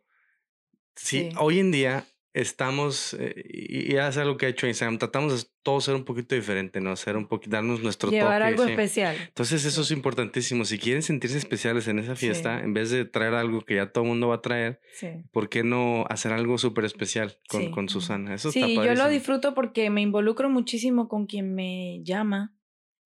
sí, 1.02 1.28
Sí. 1.30 1.36
hoy 1.38 1.58
en 1.58 1.70
día 1.70 2.04
estamos, 2.32 3.14
eh, 3.18 3.34
y, 3.52 3.96
es 3.96 4.16
algo 4.16 4.36
que 4.36 4.46
ha 4.46 4.48
hecho 4.50 4.66
Instagram, 4.68 4.98
tratamos 4.98 5.42
de 5.42 5.48
todos 5.64 5.84
ser 5.84 5.96
un 5.96 6.04
poquito 6.04 6.36
diferente, 6.36 6.80
¿no? 6.80 6.94
Ser 6.94 7.16
un 7.16 7.26
poquito, 7.26 7.50
darnos 7.56 7.82
nuestro 7.82 8.08
Llevar 8.10 8.40
toque. 8.40 8.44
algo 8.48 8.64
sí. 8.66 8.70
especial. 8.70 9.16
Entonces 9.26 9.64
eso 9.64 9.82
es 9.82 9.90
importantísimo. 9.90 10.64
Si 10.64 10.78
quieren 10.78 11.02
sentirse 11.02 11.36
especiales 11.38 11.88
en 11.88 11.98
esa 11.98 12.14
fiesta, 12.14 12.58
Sí. 12.58 12.64
en 12.64 12.72
vez 12.72 12.90
de 12.90 13.04
traer 13.04 13.34
algo 13.34 13.62
que 13.62 13.74
ya 13.76 13.90
todo 13.90 14.04
el 14.04 14.10
mundo 14.10 14.28
va 14.28 14.36
a 14.36 14.42
traer, 14.42 14.80
Sí. 14.94 15.08
¿por 15.32 15.48
qué 15.48 15.64
no 15.64 16.04
hacer 16.08 16.32
algo 16.32 16.56
súper 16.56 16.84
especial 16.84 17.36
con, 17.48 17.62
Sí. 17.62 17.70
con 17.72 17.88
Susana? 17.88 18.32
Eso 18.34 18.52
Sí, 18.52 18.60
está 18.60 18.84
yo 18.86 18.94
lo 18.94 19.08
disfruto 19.08 19.52
porque 19.54 19.90
me 19.90 20.00
involucro 20.00 20.48
muchísimo 20.48 21.08
con 21.08 21.26
quien 21.26 21.52
me 21.54 22.00
llama, 22.04 22.54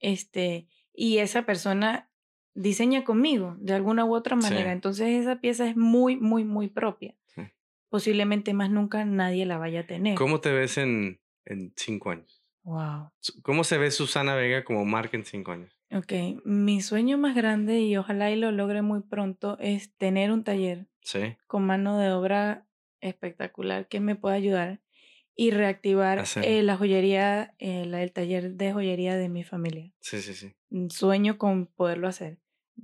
este, 0.00 0.68
y 0.92 1.18
esa 1.18 1.46
persona 1.46 2.10
diseña 2.54 3.04
conmigo 3.04 3.56
de 3.58 3.72
alguna 3.72 4.04
u 4.04 4.14
otra 4.14 4.36
Sí. 4.36 4.42
manera. 4.42 4.70
Entonces 4.72 5.08
esa 5.20 5.40
pieza 5.40 5.66
es 5.68 5.76
muy, 5.76 6.16
muy, 6.16 6.44
muy 6.44 6.68
propia. 6.68 7.16
Posiblemente 7.94 8.54
más 8.54 8.70
nunca 8.72 9.04
nadie 9.04 9.46
la 9.46 9.56
vaya 9.56 9.82
a 9.82 9.86
tener. 9.86 10.16
¿Cómo 10.16 10.40
te 10.40 10.50
ves 10.50 10.78
en, 10.78 11.20
en 11.44 11.72
cinco 11.76 12.10
años? 12.10 12.42
Wow. 12.64 13.12
¿Cómo 13.42 13.62
se 13.62 13.78
ve 13.78 13.92
Susana 13.92 14.34
Vega 14.34 14.64
como 14.64 14.84
marca 14.84 15.16
en 15.16 15.24
cinco 15.24 15.52
años? 15.52 15.78
Ok, 15.92 16.12
mi 16.44 16.80
sueño 16.80 17.18
más 17.18 17.36
grande 17.36 17.78
y 17.82 17.96
ojalá 17.96 18.32
y 18.32 18.36
lo 18.36 18.50
logre 18.50 18.82
muy 18.82 19.02
pronto 19.02 19.56
es 19.60 19.94
tener 19.96 20.32
un 20.32 20.42
taller 20.42 20.88
Sí. 21.02 21.36
con 21.46 21.66
mano 21.66 21.96
de 22.00 22.10
obra 22.10 22.66
espectacular 23.00 23.86
que 23.86 24.00
me 24.00 24.16
pueda 24.16 24.34
ayudar 24.34 24.80
y 25.36 25.52
reactivar 25.52 26.24
eh, 26.42 26.64
la 26.64 26.76
joyería, 26.76 27.54
eh, 27.60 27.86
la- 27.86 28.02
el 28.02 28.10
taller 28.12 28.54
de 28.54 28.72
joyería 28.72 29.14
de 29.16 29.28
mi 29.28 29.44
familia. 29.44 29.92
Sí, 30.00 30.20
sí, 30.20 30.34
sí. 30.34 30.52
Mm, 30.70 30.88
Sueño 30.88 31.38
con 31.38 31.66
poderlo 31.68 32.08
hacer. 32.08 32.38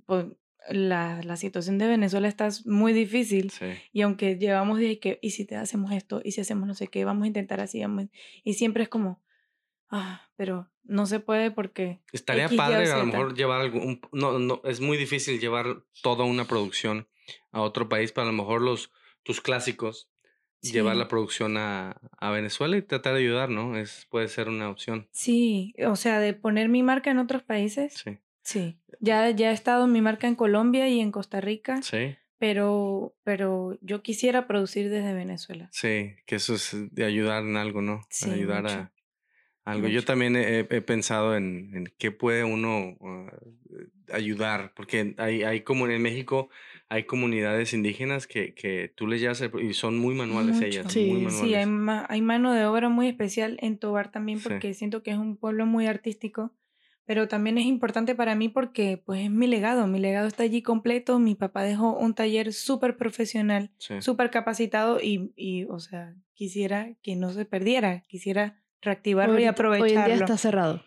Pues, 0.07 0.27
la, 0.69 1.23
la 1.23 1.37
situación 1.37 1.79
de 1.79 1.87
Venezuela 1.89 2.29
está 2.29 2.49
muy 2.65 2.93
difícil 2.93 3.51
Sí. 3.51 3.67
y 3.93 4.03
aunque 4.03 4.37
llevamos 4.37 4.81
y 4.81 4.97
que, 4.97 5.19
y 5.23 5.31
si 5.31 5.45
te 5.45 5.57
hacemos 5.57 5.93
esto, 5.93 6.21
y 6.25 6.33
si 6.33 6.41
hacemos 6.41 6.67
no 6.69 6.75
sé 6.75 6.89
qué, 6.89 7.05
vamos 7.05 7.25
a 7.25 7.29
intentar 7.29 7.61
así, 7.61 7.81
vamos, 7.81 8.07
y 8.45 8.55
siempre 8.55 8.83
es 8.85 8.89
como, 8.89 9.23
ah, 9.89 10.29
pero 10.37 10.71
no 10.85 11.07
se 11.07 11.21
puede 11.21 11.51
porque 11.51 12.01
Estaría 12.13 12.47
X, 12.47 12.57
padre 12.57 12.91
a 12.91 12.99
lo 12.99 13.07
mejor 13.07 13.35
llevar 13.35 13.61
algún... 13.61 14.01
No, 14.13 14.39
no, 14.39 14.61
es 14.65 14.81
muy 14.81 14.97
difícil 14.97 15.39
llevar 15.41 15.85
toda 16.03 16.25
una 16.25 16.47
producción 16.47 17.09
a 17.53 17.61
otro 17.63 17.89
país, 17.89 18.13
pero 18.13 18.27
a 18.29 18.31
lo 18.31 18.37
mejor 18.37 18.61
los, 18.63 18.91
tus 19.23 19.41
clásicos, 19.41 20.11
llevar 20.63 20.97
la 20.97 21.09
producción 21.09 21.57
a, 21.57 22.01
a 22.19 22.31
Venezuela 22.31 22.77
y 22.77 22.83
tratar 22.83 23.15
de 23.15 23.21
ayudar, 23.21 23.49
¿no? 23.49 23.77
Es, 23.79 24.07
puede 24.11 24.29
ser 24.29 24.49
una 24.49 24.69
opción. 24.69 25.09
Sí, 25.13 25.75
o 25.87 25.97
sea, 25.97 26.21
de 26.21 26.35
poner 26.35 26.69
mi 26.69 26.83
marca 26.83 27.11
en 27.11 27.19
otros 27.19 27.43
países. 27.43 27.95
Sí. 27.95 28.19
Sí. 28.51 28.79
Ya, 29.01 29.31
ya 29.31 29.51
he 29.51 29.55
estado 29.55 29.87
mi 29.87 30.01
marca 30.01 30.27
en 30.27 30.35
Colombia 30.35 30.89
y 30.89 31.01
en 31.01 31.11
Costa 31.13 31.41
Rica, 31.41 31.81
Sí. 31.83 32.17
pero, 32.39 33.15
pero 33.25 33.79
yo 33.81 34.03
quisiera 34.03 34.47
producir 34.47 34.91
desde 34.91 35.15
Venezuela. 35.15 35.69
Sí, 35.73 36.15
que 36.27 36.37
eso 36.37 36.55
es 36.55 36.75
de 36.91 37.05
ayudar 37.05 37.45
en 37.45 37.57
algo, 37.57 37.81
¿no? 37.81 38.03
Sí, 38.11 38.31
ayudar 38.31 38.63
mucho, 38.65 38.75
a 38.75 38.91
algo. 39.73 39.89
Yo 39.89 40.05
también 40.05 40.37
he, 40.37 40.61
he 40.61 40.83
pensado 40.83 41.37
en, 41.37 41.71
en 41.75 41.85
qué 41.99 42.11
puede 42.11 42.45
uno 42.45 42.97
ah, 43.03 43.33
ayudar, 44.13 44.73
porque 44.75 45.15
hay, 45.19 45.43
hay 45.45 45.61
como 45.61 45.87
en 45.87 46.03
México 46.03 46.49
hay 46.89 47.05
comunidades 47.05 47.73
indígenas 47.73 48.27
que, 48.27 48.53
que 48.55 48.93
tú 48.97 49.07
les 49.07 49.21
llevas 49.21 49.41
el- 49.43 49.53
y 49.63 49.75
son 49.75 49.97
muy 49.99 50.15
manuales 50.15 50.57
Mucho. 50.57 50.67
ellas, 50.67 50.93
Sí, 50.93 51.07
muy 51.07 51.23
manuales. 51.23 51.41
Sí, 51.41 51.55
hay, 51.55 51.67
ma- 51.67 52.07
hay 52.09 52.21
mano 52.21 52.53
de 52.53 52.65
obra 52.67 52.89
muy 52.89 53.07
especial 53.07 53.59
en 53.63 53.79
Tobar 53.79 54.11
también 54.11 54.39
Sí. 54.41 54.49
porque 54.49 54.75
siento 54.75 55.03
que 55.05 55.13
es 55.13 55.19
un 55.19 55.37
pueblo 55.37 55.67
muy 55.67 55.87
artístico, 55.87 56.53
pero 57.11 57.27
también 57.27 57.59
es 57.59 57.67
importante 57.67 58.15
para 58.15 58.37
mí 58.37 58.49
porque 58.49 58.97
pues 59.05 59.23
es 59.25 59.31
mi 59.33 59.49
legado, 59.49 59.89
mi 59.89 59.99
legado 59.99 60.29
está 60.29 60.45
allí 60.45 60.63
completo, 60.63 61.19
mi 61.19 61.35
papá 61.35 61.65
dejó 61.65 61.99
un 61.99 62.15
taller 62.15 62.53
súper 62.53 62.97
profesional, 62.97 63.73
Sí. 63.79 64.01
súper 64.01 64.31
capacitado 64.31 65.01
y, 65.01 65.33
y, 65.35 65.65
o 65.65 65.81
sea, 65.81 66.15
quisiera 66.35 66.95
que 67.03 67.17
no 67.17 67.33
se 67.33 67.45
perdiera, 67.47 68.05
quisiera 68.07 68.63
reactivarlo 68.81 69.41
y 69.41 69.45
Ahorita- 69.47 69.63
Hoy 69.63 69.67
en 69.67 69.73
aprovecharlo. 69.73 70.07
día 70.15 70.25
está 70.25 70.39
cerrado. 70.39 70.85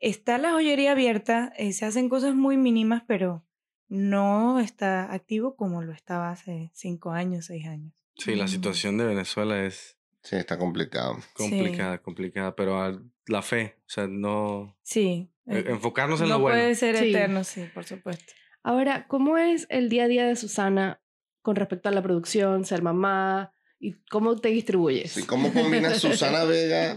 Está 0.00 0.36
la 0.36 0.52
joyería 0.52 0.92
abierta, 0.92 1.50
eh, 1.56 1.72
se 1.72 1.86
hacen 1.86 2.10
cosas 2.10 2.34
muy 2.34 2.58
mínimas, 2.58 3.02
pero 3.06 3.42
no 3.88 4.60
está 4.60 5.14
activo 5.14 5.56
como 5.56 5.80
lo 5.80 5.92
estaba 5.92 6.30
hace 6.30 6.70
cinco 6.74 7.12
años, 7.12 7.46
seis 7.46 7.64
años. 7.66 7.94
Sí, 8.18 8.34
la 8.34 8.44
Mm. 8.44 8.48
situación 8.48 8.98
de 8.98 9.06
Venezuela 9.06 9.64
es 9.64 9.96
Sí, 10.22 10.36
está 10.36 10.58
complicado. 10.58 11.16
complicada, 11.34 11.96
complicada, 12.02 12.54
pero 12.54 12.82
a- 12.82 13.00
la 13.28 13.40
fe, 13.40 13.76
o 13.78 13.88
sea, 13.88 14.06
no 14.06 14.76
Sí. 14.82 15.30
E- 15.46 15.58
eh, 15.58 15.64
enfocarnos 15.68 16.20
en 16.20 16.28
no 16.28 16.34
lo 16.36 16.40
bueno. 16.40 16.58
puede 16.58 16.74
ser 16.74 16.96
Sí. 16.96 17.10
eterno, 17.10 17.44
sí, 17.44 17.64
por 17.74 17.84
supuesto. 17.84 18.32
Ahora, 18.62 19.06
¿cómo 19.08 19.36
es 19.38 19.66
el 19.68 19.88
día 19.88 20.04
a 20.04 20.08
día 20.08 20.26
de 20.26 20.36
Susana 20.36 21.00
con 21.42 21.56
respecto 21.56 21.88
a 21.88 21.92
la 21.92 22.02
producción, 22.02 22.64
ser 22.64 22.82
mamá 22.82 23.52
y 23.78 23.92
cómo 24.10 24.36
te 24.36 24.48
distribuyes? 24.48 25.12
Sí, 25.12 25.26
¿Cómo 25.26 25.52
combinas 25.52 25.98
Susana 25.98 26.44
Vega, 26.44 26.96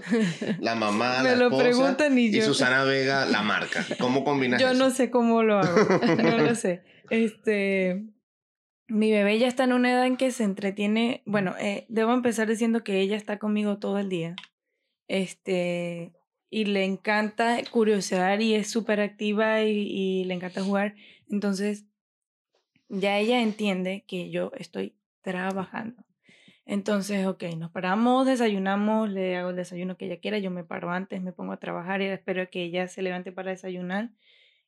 la 0.60 0.76
mamá, 0.76 1.18
Me 1.24 1.32
la 1.32 1.36
lo 1.36 1.46
esposa, 1.48 1.64
preguntan 1.64 2.18
y 2.18 2.32
yo- 2.32 2.46
Susana 2.46 2.84
Vega, 2.86 3.26
la 3.26 3.42
marca? 3.42 3.86
¿Cómo 4.00 4.24
combinas 4.24 4.62
Yo 4.62 4.70
eso? 4.70 4.80
no 4.80 4.90
sé 4.92 5.10
cómo 5.12 5.44
lo 5.44 5.60
hago, 5.60 5.76
no 6.24 6.38
lo 6.38 6.56
sé. 6.56 6.84
Este, 7.10 8.06
mi 8.88 9.12
bebé 9.12 9.38
ya 9.38 9.48
está 9.50 9.66
en 9.66 9.74
una 9.74 9.92
edad 9.92 10.06
en 10.06 10.16
que 10.16 10.32
se 10.32 10.46
entretiene. 10.46 11.24
Bueno, 11.26 11.54
eh, 11.60 11.86
debo 11.90 12.14
empezar 12.14 12.48
diciendo 12.48 12.86
que 12.86 13.02
ella 13.02 13.18
está 13.18 13.38
conmigo 13.40 13.80
todo 13.80 13.98
el 14.00 14.08
día. 14.08 14.36
Este, 15.10 16.14
y 16.50 16.66
le 16.66 16.86
encanta 16.86 17.58
curiosear 17.72 18.42
y 18.42 18.56
es 18.56 18.70
súper 18.70 19.02
activa 19.02 19.64
y, 19.64 20.24
le 20.26 20.34
encanta 20.34 20.64
jugar. 20.64 20.96
Entonces, 21.30 21.86
ya 22.90 23.18
ella 23.18 23.42
entiende 23.42 24.06
que 24.08 24.30
yo 24.30 24.52
estoy 24.58 24.96
trabajando. 25.22 26.04
Entonces, 26.66 27.26
ok, 27.28 27.44
nos 27.58 27.72
paramos, 27.72 28.26
desayunamos, 28.26 29.10
le 29.10 29.38
hago 29.38 29.52
el 29.52 29.56
desayuno 29.56 29.98
que 29.98 30.06
ella 30.06 30.20
quiera, 30.20 30.40
yo 30.40 30.52
me 30.52 30.64
paro 30.64 30.92
antes, 30.92 31.22
me 31.22 31.32
pongo 31.32 31.54
a 31.54 31.60
trabajar 31.60 32.02
y 32.02 32.06
espero 32.06 32.50
que 32.50 32.64
ella 32.64 32.88
se 32.88 33.02
levante 33.02 33.32
para 33.32 33.52
desayunar. 33.52 34.12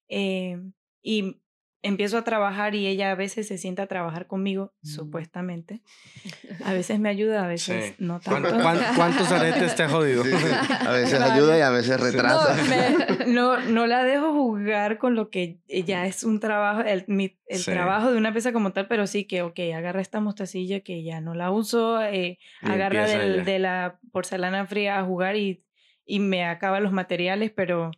eh, 0.08 0.58
y 1.02 1.42
empiezo 1.82 2.18
a 2.18 2.24
trabajar 2.24 2.76
y 2.76 2.88
ella 2.88 3.12
a 3.12 3.16
veces 3.16 3.48
se 3.48 3.58
sienta 3.58 3.84
a 3.84 3.88
trabajar 3.88 4.28
conmigo, 4.28 4.74
supuestamente. 4.84 5.82
A 6.66 6.74
veces 6.74 7.00
me 7.00 7.08
ayuda, 7.10 7.46
a 7.46 7.48
veces 7.48 7.86
Sí. 7.86 7.96
no 8.00 8.20
¿Cuán- 8.20 8.44
tanto. 8.44 8.62
cuán- 8.62 8.80
¿Cuántos 8.96 9.32
aretes 9.32 9.76
te 9.76 9.84
ha 9.84 9.90
jodido? 9.90 10.24
Sí, 10.26 10.32
sí. 10.32 10.46
A 10.86 10.92
veces 10.92 11.16
Claro. 11.18 11.34
ayuda 11.34 11.58
y 11.58 11.62
a 11.62 11.70
veces 11.70 12.00
retrasa. 12.00 12.56
No, 12.58 12.64
me- 12.70 13.26
no, 13.28 13.60
no 13.62 13.88
la 13.88 14.04
dejo 14.04 14.34
jugar 14.34 14.98
con 14.98 15.16
lo 15.16 15.30
que 15.30 15.60
ya 15.86 16.06
es 16.06 16.24
un 16.26 16.40
trabajo, 16.42 16.82
el, 16.82 17.06
mi- 17.08 17.38
el 17.48 17.60
Sí. 17.60 17.72
trabajo 17.72 18.12
de 18.12 18.18
una 18.18 18.34
pieza 18.34 18.52
como 18.52 18.72
tal, 18.74 18.88
pero 18.88 19.08
sí 19.08 19.24
que, 19.26 19.42
ok, 19.42 19.58
agarra 19.74 20.02
esta 20.02 20.20
mostacilla 20.20 20.82
que 20.82 21.02
ya 21.04 21.22
no 21.22 21.34
la 21.34 21.50
uso, 21.52 22.02
eh, 22.02 22.40
agarra 22.62 23.08
del- 23.08 23.46
de 23.46 23.60
la 23.60 24.00
porcelana 24.12 24.66
fría 24.66 25.00
a 25.00 25.06
jugar 25.06 25.38
y, 25.38 25.64
y 26.06 26.20
me 26.20 26.44
acaba 26.44 26.82
los 26.82 26.92
materiales, 26.92 27.52
pero, 27.56 27.92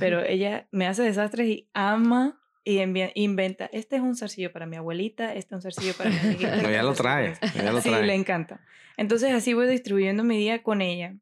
pero 0.00 0.24
ella 0.24 0.66
me 0.72 0.86
hace 0.88 1.02
desastres 1.04 1.48
y 1.48 1.68
ama 1.72 2.37
y 2.68 2.80
inventa. 3.14 3.70
Este 3.72 3.96
es 3.96 4.02
un 4.02 4.14
zarcillo 4.16 4.52
para 4.52 4.66
mi 4.66 4.76
abuelita, 4.76 5.34
este 5.34 5.54
es 5.54 5.56
un 5.56 5.62
zarcillo 5.62 5.94
para 5.94 6.10
mi 6.10 6.16
amiguita. 6.22 6.56
No, 6.56 6.70
ya 6.70 6.82
lo 6.82 6.92
trae, 6.94 7.34
ya 7.54 7.72
lo 7.72 7.80
Sí, 7.82 7.88
trae. 7.88 8.06
le 8.06 8.14
encanta. 8.14 8.60
Entonces 8.96 9.32
así 9.32 9.54
voy 9.54 9.66
distribuyendo 9.68 10.24
mi 10.24 10.36
día 10.36 10.62
con 10.62 10.82
ella. 10.82 11.16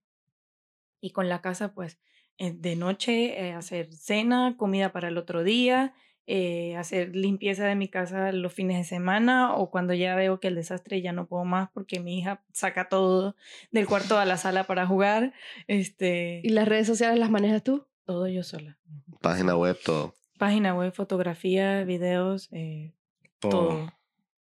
Y 1.01 1.11
con 1.11 1.29
la 1.29 1.41
casa, 1.43 1.73
pues, 1.75 1.99
eh, 2.39 2.53
de 2.53 2.75
noche 2.75 3.41
eh, 3.49 3.53
hacer 3.53 3.93
cena, 3.95 4.57
comida 4.57 4.93
para 4.93 5.09
el 5.09 5.19
otro 5.19 5.45
día, 5.45 5.95
eh, 6.27 6.75
hacer 6.77 7.15
limpieza 7.15 7.67
de 7.67 7.77
mi 7.77 7.89
casa 7.89 8.33
los 8.33 8.53
fines 8.53 8.79
de 8.79 8.85
semana 8.85 9.55
o 9.55 9.71
cuando 9.71 9.95
ya 9.95 10.17
veo 10.17 10.41
que 10.41 10.49
el 10.49 10.57
desastre 10.57 11.01
ya 11.01 11.13
no 11.13 11.27
puedo 11.29 11.45
más 11.45 11.69
porque 11.73 12.01
mi 12.01 12.19
hija 12.19 12.43
saca 12.53 12.89
todo 12.89 13.37
del 13.71 13.87
cuarto 13.87 14.19
a 14.19 14.25
la 14.25 14.37
sala 14.37 14.65
para 14.65 14.87
jugar. 14.87 15.33
Este, 15.69 16.41
¿Y 16.43 16.49
las 16.49 16.67
redes 16.67 16.89
sociales 16.89 17.19
las 17.21 17.31
manejas 17.31 17.63
tú? 17.63 17.87
todo 18.05 18.27
yo 18.29 18.43
sola. 18.45 18.79
Página 19.21 19.57
web, 19.57 19.77
todo. 19.85 20.15
Página 20.39 20.75
web, 20.75 20.93
fotografía, 20.93 21.85
videos, 21.85 22.49
eh, 22.53 22.93
Todo. 23.39 23.51
todo. 23.51 23.93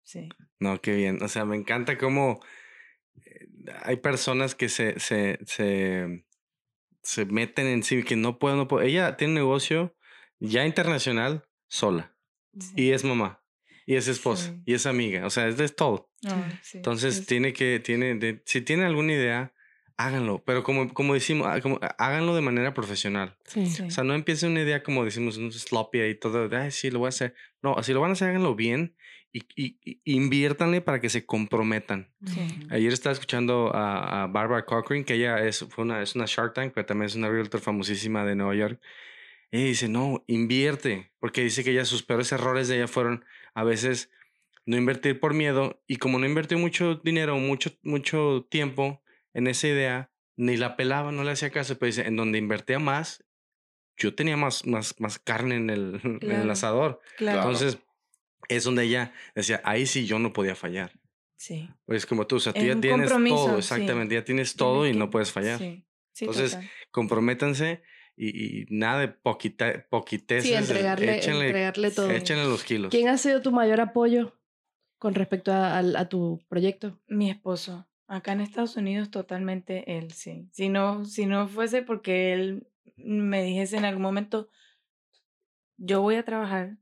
Sí. 0.03 0.29
No, 0.59 0.81
qué 0.81 0.95
bien. 0.95 1.23
O 1.23 1.29
sea, 1.29 1.45
me 1.45 1.57
encanta 1.57 1.99
cómo 1.99 2.41
eh, 3.25 3.49
hay 3.83 3.97
personas 3.97 4.55
que 4.55 4.69
se, 4.69 4.99
se, 5.01 5.39
se, 5.47 6.25
se 7.03 7.25
meten 7.27 7.67
en 7.67 7.83
sí, 7.83 8.03
que 8.03 8.17
no 8.17 8.39
pueden, 8.39 8.59
no 8.59 8.69
pueden. 8.69 8.89
Ella 8.89 9.17
tiene 9.17 9.33
un 9.33 9.39
negocio 9.39 9.97
ya 10.39 10.65
internacional 10.67 11.45
sola. 11.69 12.15
Y 12.77 12.91
es 12.91 13.05
mamá. 13.05 13.43
Y 13.87 13.97
es 13.97 14.09
esposa. 14.09 14.53
Sí. 14.53 14.63
Y 14.67 14.75
es 14.75 14.87
amiga. 14.87 15.27
O 15.27 15.31
sea, 15.31 15.49
es 15.49 15.57
de 15.57 15.69
todo. 15.69 16.11
Ah, 16.27 16.49
sí, 16.63 16.79
Entonces 16.79 17.27
tiene 17.27 17.53
que, 17.53 17.81
tiene, 17.81 18.15
de- 18.15 18.43
si 18.47 18.61
tiene 18.61 18.85
alguna 18.85 19.13
idea, 19.13 19.53
háganlo. 20.07 20.43
Pero 20.45 20.63
como, 20.63 20.93
como 20.93 21.15
decimos, 21.15 21.47
ah, 21.51 21.61
como, 21.61 21.81
háganlo 21.99 22.35
de 22.35 22.41
manera 22.41 22.75
profesional. 22.75 23.37
Sí. 23.45 23.67
Sí. 23.67 23.83
O 23.83 23.91
sea, 23.91 24.05
no 24.05 24.15
empiecen 24.15 24.53
una 24.53 24.63
idea 24.63 24.83
como 24.83 25.05
decimos, 25.05 25.37
un 25.37 25.53
sloppy 25.53 26.03
y 26.03 26.15
todo, 26.15 26.49
de, 26.49 26.57
ay, 26.57 26.71
sí, 26.71 26.91
lo 26.91 27.01
voy 27.01 27.07
a 27.07 27.09
hacer. 27.11 27.35
No, 27.63 27.83
si 27.83 27.93
lo 27.93 28.01
van 28.01 28.11
a 28.11 28.13
hacer, 28.13 28.29
háganlo 28.29 28.55
bien 28.55 28.97
y, 29.33 29.41
y, 29.57 29.79
y 29.85 30.15
inviértanle 30.15 30.81
para 30.81 31.01
que 31.01 31.09
se 31.09 31.25
comprometan. 31.25 32.11
Sí. 32.25 32.41
Ayer 32.71 32.93
estaba 32.93 33.13
escuchando 33.13 33.75
a, 33.75 34.25
a 34.25 34.27
Barbara 34.27 34.65
Cochran, 34.65 35.05
que 35.05 35.15
ella 35.15 35.43
es, 35.45 35.65
fue 35.71 35.85
una, 35.85 36.03
es 36.03 36.15
una 36.15 36.27
Shark 36.27 36.55
Tank, 36.55 36.73
pero 36.75 36.87
también 36.87 37.07
es 37.07 37.15
una 37.15 37.31
realtor 37.31 37.61
famosísima 37.61 38.25
de 38.25 38.35
Nueva 38.35 38.55
York. 38.55 38.81
Ella 39.51 39.67
dice, 39.67 39.89
no, 39.89 40.25
invierte, 40.27 41.13
porque 41.19 41.43
dice 41.43 41.63
que 41.63 41.71
ella 41.71 41.85
sus 41.85 42.03
peores 42.03 42.33
errores 42.33 42.69
de 42.69 42.77
ella 42.77 42.89
fueron 42.89 43.25
a 43.55 43.65
veces 43.65 44.11
no 44.65 44.77
invertir 44.77 45.19
por 45.21 45.35
miedo 45.35 45.83
y 45.87 45.97
como 45.97 46.19
no 46.19 46.27
invirtió 46.27 46.59
mucho 46.59 46.97
dinero, 46.97 47.37
mucho, 47.37 47.71
mucho 47.83 48.47
tiempo 48.51 49.02
en 49.35 49.47
esa 49.47 49.69
idea, 49.69 50.11
ni 50.37 50.57
la 50.57 50.77
pelaba, 50.77 51.13
no 51.13 51.25
le 51.25 51.31
hacía 51.33 51.51
caso, 51.51 51.79
pero 51.79 51.87
dice, 51.89 52.07
en 52.07 52.17
donde 52.17 52.39
invertía 52.39 52.79
más, 52.79 53.25
yo 53.97 54.15
tenía 54.15 54.37
más, 54.37 54.67
más, 54.67 54.99
más 55.01 55.19
carne 55.19 55.57
en 55.57 55.71
el, 55.71 56.01
en 56.05 56.13
el 56.15 56.19
Claro. 56.21 56.53
asador. 56.53 57.01
Claro. 57.19 57.39
Entonces, 57.41 57.79
es 58.49 58.65
donde 58.65 58.85
ella 58.85 59.13
decía, 59.35 59.61
ahí 59.65 59.87
sí 59.87 60.07
yo 60.07 60.19
no 60.19 60.33
podía 60.33 60.55
fallar. 60.55 60.93
Sí. 61.37 61.69
Pues 61.87 62.07
como 62.07 62.27
tú, 62.27 62.37
o 62.37 62.41
sea, 62.41 62.53
tú 62.53 62.61
ya 62.61 62.81
tienes 62.81 63.09
todo, 63.11 63.53
sí. 63.53 63.59
exactamente, 63.59 64.15
ya 64.15 64.25
tienes 64.25 64.55
todo 64.55 64.87
y 64.87 64.93
no 64.95 65.11
puedes 65.11 65.33
fallar. 65.33 65.59
Sí. 65.59 65.85
Sí, 66.15 66.27
Entonces, 66.27 66.53
total. 66.53 66.71
Comprométanse 66.91 67.83
y, 68.17 68.61
y 68.63 68.67
nada 68.69 69.01
de 69.01 69.09
poquita, 69.09 69.87
poquiteces. 69.91 70.49
Sí, 70.51 70.55
entregarle, 70.55 71.17
échenle, 71.19 71.47
entregarle 71.47 71.91
todo. 71.91 72.11
échenle 72.11 72.45
los 72.45 72.63
kilos. 72.65 72.91
¿Quién 72.91 73.09
ha 73.09 73.17
sido 73.19 73.41
tu 73.43 73.51
mayor 73.51 73.81
apoyo 73.81 74.39
con 74.99 75.15
respecto 75.15 75.53
a, 75.53 75.79
a- 75.79 76.01
a 76.01 76.09
tu 76.09 76.45
proyecto? 76.49 77.01
Mi 77.09 77.31
esposo. 77.31 77.89
Acá 78.13 78.33
en 78.33 78.43
Estados 78.43 78.77
Unidos 78.77 79.11
totalmente 79.11 79.97
él, 79.97 80.13
sí. 80.13 80.47
Si 80.53 80.69
no, 80.69 81.07
si 81.07 81.25
no 81.25 81.49
fuese 81.49 81.81
porque 81.81 82.35
él 82.35 82.69
me 82.99 83.43
dijese 83.43 83.79
en 83.79 83.87
algún 83.87 84.03
momento, 84.03 84.51
yo 85.79 86.03
voy 86.03 86.17
a 86.17 86.23
trabajar, 86.23 86.77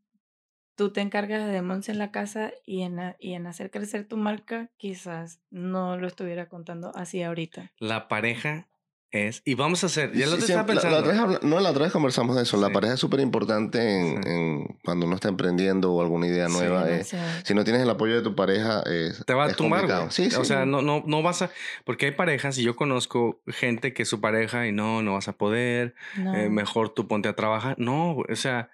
tú 0.74 0.92
te 0.92 1.02
encargas 1.02 1.48
de 1.48 1.62
Monse 1.62 1.92
en 1.92 1.98
la 1.98 2.10
casa 2.10 2.50
y 2.66 2.82
en, 2.82 2.98
y 3.20 3.34
en 3.34 3.46
hacer 3.46 3.70
crecer 3.70 4.08
tu 4.08 4.16
marca, 4.16 4.72
quizás 4.76 5.40
no 5.50 5.96
lo 5.96 6.08
estuviera 6.08 6.48
contando 6.48 6.90
así 6.96 7.22
ahorita. 7.22 7.70
La 7.78 8.08
pareja 8.08 8.68
es. 9.12 9.42
Y 9.44 9.54
vamos 9.54 9.82
a 9.82 9.86
hacer. 9.86 10.12
Ya 10.12 10.26
lo 10.26 10.32
Sí, 10.36 10.40
te 10.40 10.46
sí, 10.46 10.52
estaba 10.52 10.68
la- 10.68 10.74
la, 10.74 10.80
pensando. 10.80 10.98
otra 10.98 11.12
vez 11.12 11.20
habla- 11.20 11.38
no, 11.42 11.60
la 11.60 11.70
otra 11.70 11.84
vez 11.84 11.92
conversamos 11.92 12.36
de 12.36 12.42
eso. 12.42 12.56
La 12.56 12.70
pareja 12.70 12.94
es 12.94 13.00
súper 13.00 13.20
importante 13.20 13.78
en, 13.98 14.22
Sí. 14.22 14.28
en 14.30 14.78
cuando 14.84 15.06
uno 15.06 15.14
está 15.14 15.28
emprendiendo 15.28 15.92
o 15.92 16.00
alguna 16.02 16.26
idea 16.26 16.48
nueva. 16.48 16.88
eh, 16.90 17.04
si 17.44 17.54
no 17.54 17.64
tienes 17.64 17.82
el 17.82 17.90
apoyo 17.90 18.14
de 18.14 18.22
tu 18.22 18.34
pareja, 18.34 18.82
es, 18.86 19.24
te 19.26 19.34
va 19.34 19.44
a 19.46 19.52
tumbar. 19.54 20.10
Sí, 20.12 20.30
sí. 20.30 20.36
O 20.36 20.44
sea, 20.44 20.64
no, 20.66 20.82
no, 20.82 21.02
no 21.06 21.22
vas 21.22 21.42
a. 21.42 21.50
Porque 21.84 22.06
hay 22.06 22.12
parejas, 22.12 22.56
y 22.58 22.62
yo 22.62 22.76
conozco 22.76 23.40
gente 23.46 23.92
que 23.92 24.02
es 24.04 24.08
su 24.08 24.20
pareja 24.20 24.66
y 24.66 24.72
no, 24.72 25.02
no 25.02 25.14
vas 25.14 25.28
a 25.28 25.32
poder. 25.32 25.94
No. 26.16 26.34
eh, 26.34 26.48
mejor 26.48 26.90
tú 26.90 27.06
ponte 27.08 27.28
a 27.28 27.34
trabajar. 27.34 27.74
No, 27.78 28.16
o 28.18 28.36
sea, 28.36 28.70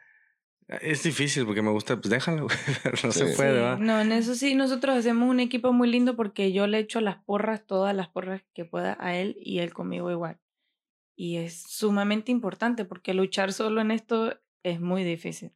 es 0.68 1.02
difícil 1.02 1.44
porque 1.46 1.62
me 1.62 1.70
gusta, 1.70 2.00
pues. 2.00 2.24
Pero 2.82 2.96
no 3.04 3.12
se 3.12 3.26
puede, 3.36 3.52
¿verdad? 3.52 3.78
No, 3.78 4.00
en 4.00 4.12
eso 4.12 4.34
sí, 4.34 4.54
nosotros 4.54 4.96
hacemos 4.96 5.28
un 5.30 5.40
equipo 5.40 5.72
muy 5.72 5.88
lindo 5.88 6.16
porque 6.16 6.52
yo 6.52 6.66
le 6.66 6.78
echo 6.78 7.00
las 7.00 7.16
porras, 7.24 7.64
todas 7.66 7.94
las 7.94 8.08
porras 8.08 8.42
que 8.54 8.64
pueda 8.64 8.96
a 9.00 9.16
él 9.16 9.36
y 9.40 9.58
él 9.60 9.72
conmigo 9.72 10.10
igual. 10.10 10.38
Y 11.14 11.36
es 11.36 11.62
sumamente 11.68 12.30
importante 12.32 12.84
porque 12.84 13.14
luchar 13.14 13.52
solo 13.52 13.80
en 13.80 13.90
esto 13.90 14.38
es 14.62 14.80
muy 14.80 15.04
difícil. 15.04 15.52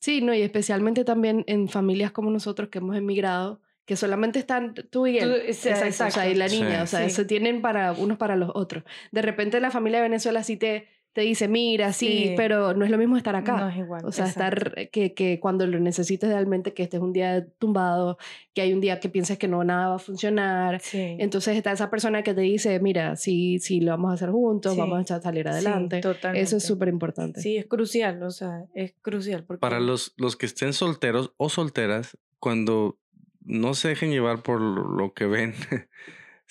Sí, 0.00 0.20
no, 0.20 0.34
y 0.34 0.42
especialmente 0.42 1.04
también 1.04 1.44
en 1.46 1.68
familias 1.68 2.10
como 2.12 2.30
nosotros 2.30 2.68
que 2.68 2.78
hemos 2.78 2.96
emigrado, 2.96 3.60
que 3.86 3.96
solamente 3.96 4.38
están 4.38 4.74
tú 4.90 5.06
y 5.06 5.18
él. 5.18 5.30
Tú- 5.46 5.52
sí, 5.52 5.68
exacto, 5.68 6.06
o 6.06 6.10
sea, 6.10 6.28
y 6.28 6.34
la 6.34 6.48
niña, 6.48 6.78
Sí. 6.78 6.82
o 6.82 6.86
sea, 6.86 7.08
Sí. 7.08 7.14
se 7.14 7.24
tienen 7.26 7.60
para 7.62 7.92
unos 7.92 8.16
para 8.18 8.34
los 8.34 8.50
otros. 8.54 8.84
De 9.12 9.22
repente 9.22 9.60
la 9.60 9.70
familia 9.70 9.98
de 10.00 10.04
Venezuela 10.08 10.42
sí 10.42 10.56
te, 10.56 10.88
te 11.14 11.22
dice, 11.22 11.48
mira, 11.48 11.92
sí, 11.92 12.06
Sí. 12.08 12.34
pero 12.36 12.74
no 12.74 12.84
es 12.84 12.90
lo 12.90 12.98
mismo 12.98 13.16
estar 13.16 13.34
acá. 13.36 13.56
No 13.56 13.68
es 13.70 13.76
igual. 13.78 14.04
O 14.04 14.12
sea, 14.12 14.26
exacto. 14.26 14.56
estar 14.68 14.88
que, 14.90 15.14
que 15.14 15.40
cuando 15.40 15.66
lo 15.66 15.78
necesites 15.80 16.28
realmente, 16.28 16.74
que 16.74 16.82
este 16.82 16.96
es 16.98 17.02
un 17.02 17.12
día 17.12 17.46
tumbado, 17.58 18.18
que 18.52 18.60
hay 18.62 18.72
un 18.72 18.80
día 18.80 19.00
que 19.00 19.08
pienses 19.08 19.38
que 19.38 19.48
no 19.48 19.62
nada 19.64 19.88
va 19.90 19.94
a 19.94 19.98
funcionar. 20.00 20.80
Sí. 20.80 21.16
Entonces 21.20 21.56
está 21.56 21.72
esa 21.72 21.88
persona 21.88 22.22
que 22.22 22.34
te 22.34 22.40
dice, 22.42 22.78
mira, 22.80 23.16
sí, 23.16 23.58
sí, 23.60 23.80
lo 23.80 23.92
vamos 23.92 24.10
a 24.10 24.14
hacer 24.14 24.30
juntos, 24.30 24.74
Sí. 24.74 24.78
vamos 24.78 25.10
a 25.10 25.20
salir 25.22 25.44
Sí, 25.44 25.48
adelante. 25.50 26.00
Eso 26.34 26.56
es 26.56 26.64
súper 26.64 26.88
importante. 26.88 27.40
Sí, 27.40 27.56
es 27.56 27.66
crucial, 27.66 28.22
o 28.24 28.30
sea, 28.30 28.64
es 28.74 28.92
crucial. 29.00 29.44
Porque 29.44 29.60
Para 29.60 29.80
los, 29.80 30.14
los 30.16 30.36
que 30.36 30.46
estén 30.46 30.72
solteros 30.72 31.32
o 31.36 31.48
solteras, 31.48 32.18
cuando 32.40 32.98
no 33.44 33.74
se 33.74 33.88
dejen 33.88 34.10
llevar 34.10 34.42
por 34.42 34.60
lo 34.60 35.12
que 35.14 35.26
ven, 35.26 35.54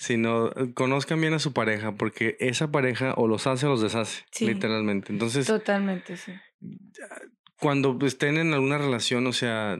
sino 0.04 0.48
eh, 0.48 0.72
conozcan 0.74 1.20
bien 1.20 1.32
a 1.34 1.38
su 1.38 1.52
pareja, 1.52 1.92
porque 1.92 2.36
esa 2.40 2.70
pareja 2.70 3.14
o 3.16 3.26
los 3.26 3.46
hace 3.46 3.66
o 3.66 3.70
los 3.70 3.80
deshace, 3.80 4.24
Sí. 4.30 4.46
literalmente. 4.46 5.12
Entonces, 5.12 5.46
Totalmente, 5.46 6.16
sí. 6.16 6.32
cuando 7.58 7.98
estén 8.06 8.36
en 8.36 8.52
alguna 8.52 8.78
relación, 8.78 9.26
o 9.26 9.32
sea, 9.32 9.78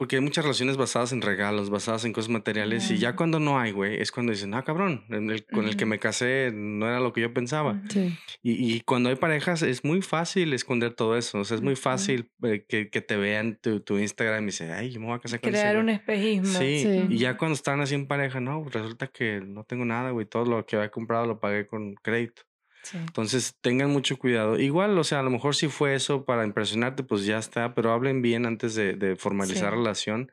porque 0.00 0.16
hay 0.16 0.22
muchas 0.22 0.44
relaciones 0.46 0.78
basadas 0.78 1.12
en 1.12 1.20
regalos, 1.20 1.68
basadas 1.68 2.06
en 2.06 2.14
cosas 2.14 2.30
materiales, 2.30 2.90
y 2.90 2.96
ya 2.96 3.14
cuando 3.14 3.38
no 3.38 3.60
hay, 3.60 3.70
güey, 3.70 4.00
es 4.00 4.10
cuando 4.10 4.32
dicen, 4.32 4.54
ah, 4.54 4.62
cabrón, 4.64 5.04
el- 5.10 5.44
con 5.44 5.66
el 5.66 5.76
que 5.76 5.84
me 5.84 5.98
casé 5.98 6.50
no 6.54 6.88
era 6.88 7.00
lo 7.00 7.12
que 7.12 7.20
yo 7.20 7.34
pensaba. 7.34 7.78
Sí. 7.90 8.16
Y, 8.42 8.72
y 8.76 8.80
cuando 8.80 9.10
hay 9.10 9.16
parejas 9.16 9.60
es 9.62 9.84
muy 9.84 10.00
fácil 10.00 10.54
esconder 10.54 10.94
todo 10.94 11.18
eso. 11.18 11.40
O 11.40 11.44
sea, 11.44 11.54
es 11.56 11.62
muy 11.62 11.76
fácil 11.76 12.30
eh, 12.44 12.64
que, 12.66 12.88
que 12.88 13.02
te 13.02 13.18
vean 13.18 13.58
tu, 13.60 13.80
tu 13.80 13.98
Instagram 13.98 14.44
y 14.44 14.46
dice, 14.46 14.72
ay, 14.72 14.90
yo 14.90 15.00
me 15.00 15.06
voy 15.08 15.16
a 15.16 15.18
casar 15.18 15.38
con 15.38 15.50
ese 15.50 15.60
Crear 15.60 15.74
güey". 15.74 15.82
un 15.84 15.90
espejismo. 15.90 16.46
Sí, 16.58 16.78
Sí. 16.80 17.06
y 17.10 17.18
ya 17.18 17.36
cuando 17.36 17.54
están 17.54 17.82
así 17.82 17.94
en 17.94 18.06
pareja, 18.06 18.40
no, 18.40 18.64
resulta 18.70 19.08
que 19.08 19.42
no 19.46 19.64
tengo 19.64 19.84
nada, 19.84 20.12
güey. 20.12 20.24
Todo 20.24 20.46
lo 20.46 20.64
que 20.64 20.76
había 20.76 20.90
comprado 20.90 21.26
lo 21.26 21.40
pagué 21.40 21.66
con 21.66 21.94
crédito. 21.96 22.42
Sí. 22.82 22.96
Entonces, 22.98 23.56
tengan 23.60 23.90
mucho 23.90 24.16
cuidado. 24.18 24.58
Igual, 24.58 24.96
o 24.98 25.04
sea, 25.04 25.20
a 25.20 25.22
lo 25.22 25.30
mejor 25.30 25.54
si 25.54 25.68
fue 25.68 25.94
eso 25.94 26.24
para 26.24 26.44
impresionarte, 26.44 27.02
pues 27.02 27.24
ya 27.26 27.38
está, 27.38 27.74
pero 27.74 27.92
hablen 27.92 28.22
bien 28.22 28.46
antes 28.46 28.74
de, 28.74 28.94
de 28.94 29.16
formalizar 29.16 29.70
Sí. 29.70 29.76
relación. 29.76 30.32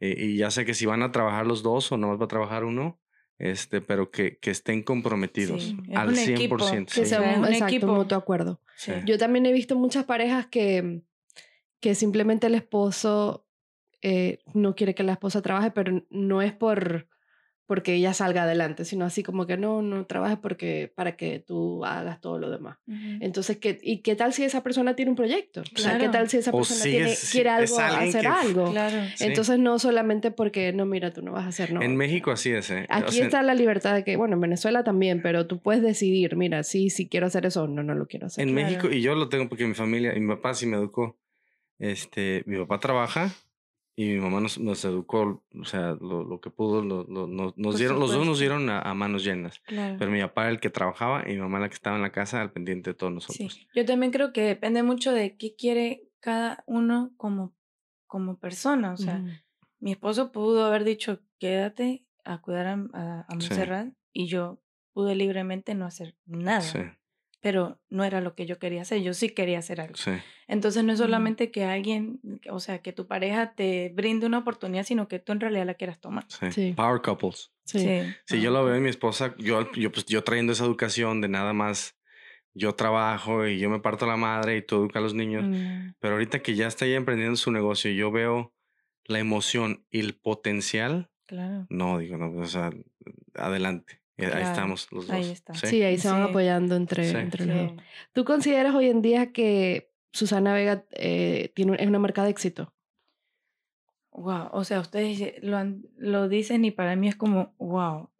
Eh, 0.00 0.14
y 0.18 0.36
ya 0.36 0.50
sé 0.50 0.64
que 0.64 0.74
si 0.74 0.86
van 0.86 1.02
a 1.02 1.12
trabajar 1.12 1.46
los 1.46 1.62
dos 1.62 1.90
o 1.92 1.96
nomás 1.96 2.20
va 2.20 2.24
a 2.24 2.28
trabajar 2.28 2.64
uno, 2.64 2.98
este, 3.38 3.80
pero 3.80 4.10
que, 4.10 4.38
que 4.38 4.50
estén 4.50 4.82
comprometidos 4.82 5.62
Sí, 5.64 5.76
es 5.90 5.96
al 5.96 6.08
un 6.10 6.14
100%. 6.14 6.34
equipo, 6.34 6.56
Que 6.56 6.86
sí. 6.86 7.06
sea 7.06 7.20
un, 7.20 7.44
exacto, 7.46 7.66
equipo. 7.66 7.86
un 7.88 7.94
mutuo 7.98 8.18
acuerdo. 8.18 8.60
Sí. 8.76 8.92
Yo 9.04 9.18
también 9.18 9.46
he 9.46 9.52
visto 9.52 9.76
muchas 9.76 10.04
parejas 10.04 10.46
que, 10.46 11.02
que 11.80 11.94
simplemente 11.94 12.46
el 12.46 12.54
esposo 12.54 13.46
eh, 14.02 14.38
no 14.54 14.74
quiere 14.74 14.94
que 14.94 15.02
la 15.02 15.12
esposa 15.12 15.42
trabaje, 15.42 15.70
pero 15.72 16.04
no 16.10 16.42
es 16.42 16.52
por 16.52 17.08
porque 17.72 17.94
ella 17.94 18.12
salga 18.12 18.42
adelante, 18.42 18.84
sino 18.84 19.06
así 19.06 19.22
como 19.22 19.46
que 19.46 19.56
no, 19.56 19.80
no 19.80 20.04
trabajes 20.04 20.36
porque 20.36 20.92
para 20.94 21.16
que 21.16 21.38
tú 21.38 21.86
hagas 21.86 22.20
todo 22.20 22.38
lo 22.38 22.50
demás. 22.50 22.76
Ujú. 22.86 22.98
Entonces, 23.22 23.56
¿qué, 23.56 23.78
¿y 23.82 24.02
qué 24.02 24.14
tal 24.14 24.34
si 24.34 24.44
esa 24.44 24.62
persona 24.62 24.94
tiene 24.94 25.10
un 25.12 25.16
proyecto? 25.16 25.62
O 25.62 25.78
sea, 25.78 25.92
¿qué 25.92 25.98
Claro. 26.00 26.10
tal 26.12 26.28
si 26.28 26.36
esa 26.36 26.50
O 26.50 26.58
persona 26.58 26.80
sigue 26.82 26.96
tiene, 26.98 27.14
si- 27.14 27.32
quiere 27.32 27.48
es 27.64 27.72
algo, 27.78 27.96
hacer 27.96 28.20
que- 28.20 28.26
algo? 28.26 28.70
Claro. 28.72 29.02
Sí. 29.16 29.24
Entonces, 29.24 29.58
no 29.58 29.78
solamente 29.78 30.30
porque, 30.30 30.74
no, 30.74 30.84
mira, 30.84 31.14
tú 31.14 31.22
no 31.22 31.32
vas 31.32 31.46
a 31.46 31.48
hacer, 31.48 31.72
no. 31.72 31.80
En 31.80 31.96
México 31.96 32.30
así 32.30 32.50
es, 32.50 32.68
¿eh? 32.70 32.86
O 32.90 32.94
Aquí 32.94 33.16
sea, 33.16 33.24
está 33.24 33.42
la 33.42 33.54
libertad 33.54 33.94
de 33.94 34.04
que, 34.04 34.16
bueno, 34.16 34.34
en 34.34 34.42
Venezuela 34.42 34.84
también, 34.84 35.22
pero 35.22 35.46
tú 35.46 35.58
puedes 35.62 35.80
decidir, 35.82 36.36
mira, 36.36 36.64
sí, 36.64 36.90
sí 36.90 37.08
quiero 37.08 37.26
hacer 37.28 37.46
eso, 37.46 37.66
no, 37.68 37.82
no 37.82 37.94
lo 37.94 38.06
quiero 38.06 38.26
hacer. 38.26 38.46
En 38.46 38.54
Claro. 38.54 38.68
México, 38.68 38.90
y 38.92 39.00
yo 39.00 39.14
lo 39.14 39.30
tengo 39.30 39.48
porque 39.48 39.66
mi 39.66 39.72
familia, 39.74 40.12
mi 40.12 40.26
papá 40.28 40.52
sí 40.52 40.66
me 40.66 40.76
educó. 40.76 41.16
Este, 41.78 42.42
mi 42.46 42.58
papá 42.58 42.78
trabaja 42.80 43.30
y 43.94 44.06
mi 44.14 44.20
mamá 44.20 44.40
nos, 44.40 44.58
nos 44.58 44.84
educó, 44.84 45.44
o 45.60 45.64
sea, 45.64 45.96
lo, 46.00 46.24
lo 46.24 46.40
que 46.40 46.50
pudo, 46.50 46.82
lo- 46.82 47.04
lo- 47.04 47.26
nos, 47.56 47.76
dieron, 47.78 48.00
los 48.00 48.12
dos 48.12 48.24
nos 48.26 48.38
dieron 48.38 48.70
a, 48.70 48.80
a 48.80 48.94
manos 48.94 49.22
llenas. 49.24 49.60
Claro. 49.66 49.96
Pero 49.98 50.10
mi 50.10 50.20
papá 50.20 50.42
era 50.44 50.50
el 50.52 50.60
que 50.60 50.70
trabajaba 50.70 51.24
y 51.28 51.34
mi 51.34 51.40
mamá 51.40 51.60
la 51.60 51.68
que 51.68 51.74
estaba 51.74 51.96
en 51.96 52.02
la 52.02 52.10
casa 52.12 52.40
al 52.40 52.52
pendiente 52.52 52.90
de 52.90 52.94
todos 52.94 53.10
Sí, 53.24 53.44
nosotros. 53.44 53.68
yo 53.74 53.84
también 53.84 54.10
creo 54.12 54.32
que 54.32 54.40
depende 54.42 54.82
mucho 54.82 55.12
de 55.12 55.36
qué 55.36 55.54
quiere 55.56 56.08
cada 56.20 56.64
uno 56.66 57.12
como, 57.18 57.54
como 58.06 58.38
persona. 58.38 58.92
O 58.92 58.96
sea, 58.96 59.22
mi 59.78 59.92
esposo 59.92 60.32
pudo 60.32 60.64
haber 60.64 60.84
dicho, 60.84 61.20
quédate 61.38 62.06
a 62.24 62.40
cuidar 62.40 62.66
a, 62.68 62.72
a, 62.94 63.20
a 63.20 63.26
Sí. 63.32 63.48
Montserrat 63.48 63.88
y 64.12 64.26
yo 64.28 64.62
pude 64.94 65.14
libremente 65.16 65.74
no 65.74 65.84
hacer 65.86 66.16
nada. 66.24 66.60
Sí, 66.62 66.78
Pero 67.42 67.80
no 67.90 68.04
era 68.04 68.20
lo 68.20 68.34
que 68.34 68.46
yo 68.46 68.58
quería 68.58 68.82
hacer, 68.82 69.02
yo 69.02 69.12
sí 69.12 69.28
quería 69.28 69.58
hacer 69.58 69.80
algo. 69.80 69.96
sí. 69.96 70.12
Entonces 70.46 70.84
no 70.84 70.92
es 70.92 70.98
solamente 70.98 71.50
que 71.50 71.64
alguien, 71.64 72.20
o 72.50 72.60
sea, 72.60 72.80
que 72.80 72.92
tu 72.92 73.06
pareja 73.06 73.54
te 73.54 73.90
brinde 73.94 74.26
una 74.26 74.38
oportunidad, 74.38 74.84
sino 74.84 75.08
que 75.08 75.18
tú 75.18 75.32
en 75.32 75.40
realidad 75.40 75.66
la 75.66 75.74
quieras 75.74 76.00
tomar. 76.00 76.24
sí. 76.28 76.52
Sí. 76.52 76.72
Power 76.76 77.02
couples. 77.02 77.52
Sí. 77.64 78.02
Si 78.26 78.40
yo 78.40 78.50
lo 78.50 78.64
veo 78.64 78.74
en 78.74 78.82
mi 78.82 78.90
esposa, 78.90 79.34
yo, 79.38 79.70
yo, 79.72 79.90
pues, 79.90 80.06
yo 80.06 80.22
trayendo 80.24 80.52
esa 80.52 80.64
educación 80.64 81.20
de 81.20 81.28
nada 81.28 81.52
más, 81.52 81.96
yo 82.54 82.74
trabajo 82.74 83.46
y 83.46 83.58
yo 83.58 83.70
me 83.70 83.80
parto 83.80 84.06
la 84.06 84.16
madre 84.16 84.58
y 84.58 84.62
tú 84.62 84.76
educas 84.76 85.00
a 85.00 85.02
los 85.02 85.14
niños. 85.14 85.44
Mm, 85.46 85.94
Pero 85.98 86.14
ahorita 86.14 86.40
que 86.40 86.54
ya 86.54 86.66
está 86.66 86.86
emprendiendo 86.86 87.36
su 87.36 87.50
negocio 87.50 87.90
y 87.90 87.96
yo 87.96 88.10
veo 88.10 88.52
la 89.04 89.18
emoción 89.18 89.86
y 89.90 90.00
el 90.00 90.14
potencial, 90.14 91.10
claro. 91.26 91.66
no, 91.70 91.98
digo, 91.98 92.18
no, 92.18 92.30
o 92.38 92.46
sea, 92.46 92.70
adelante. 93.34 94.01
Ahí 94.18 94.42
estamos 94.42 94.90
los 94.92 95.06
dos. 95.06 95.16
ahí 95.16 95.30
está. 95.30 95.54
Sí, 95.54 95.82
ahí 95.82 95.98
se 95.98 96.08
van 96.08 96.24
Sí. 96.24 96.30
apoyando 96.30 96.76
entre, 96.76 97.04
Sí. 97.10 97.16
entre 97.16 97.46
los 97.46 97.56
dos. 97.56 97.82
¿Tú 98.12 98.24
consideras 98.24 98.74
hoy 98.74 98.88
en 98.88 99.02
día 99.02 99.32
que 99.32 99.90
Susana 100.12 100.52
Vega 100.54 100.84
eh, 100.92 101.50
tiene, 101.54 101.72
un- 101.72 101.80
es 101.80 101.86
una 101.86 101.98
marca 101.98 102.22
de 102.24 102.30
éxito? 102.30 102.74
Wow, 104.12 104.48
o 104.52 104.62
sea, 104.64 104.80
ustedes 104.80 105.42
lo, 105.42 105.56
han- 105.56 105.86
lo 105.96 106.28
dicen 106.28 106.64
y 106.66 106.70
para 106.70 106.96
mí 106.96 107.08
es 107.08 107.16
como, 107.16 107.54
wow, 107.58 108.10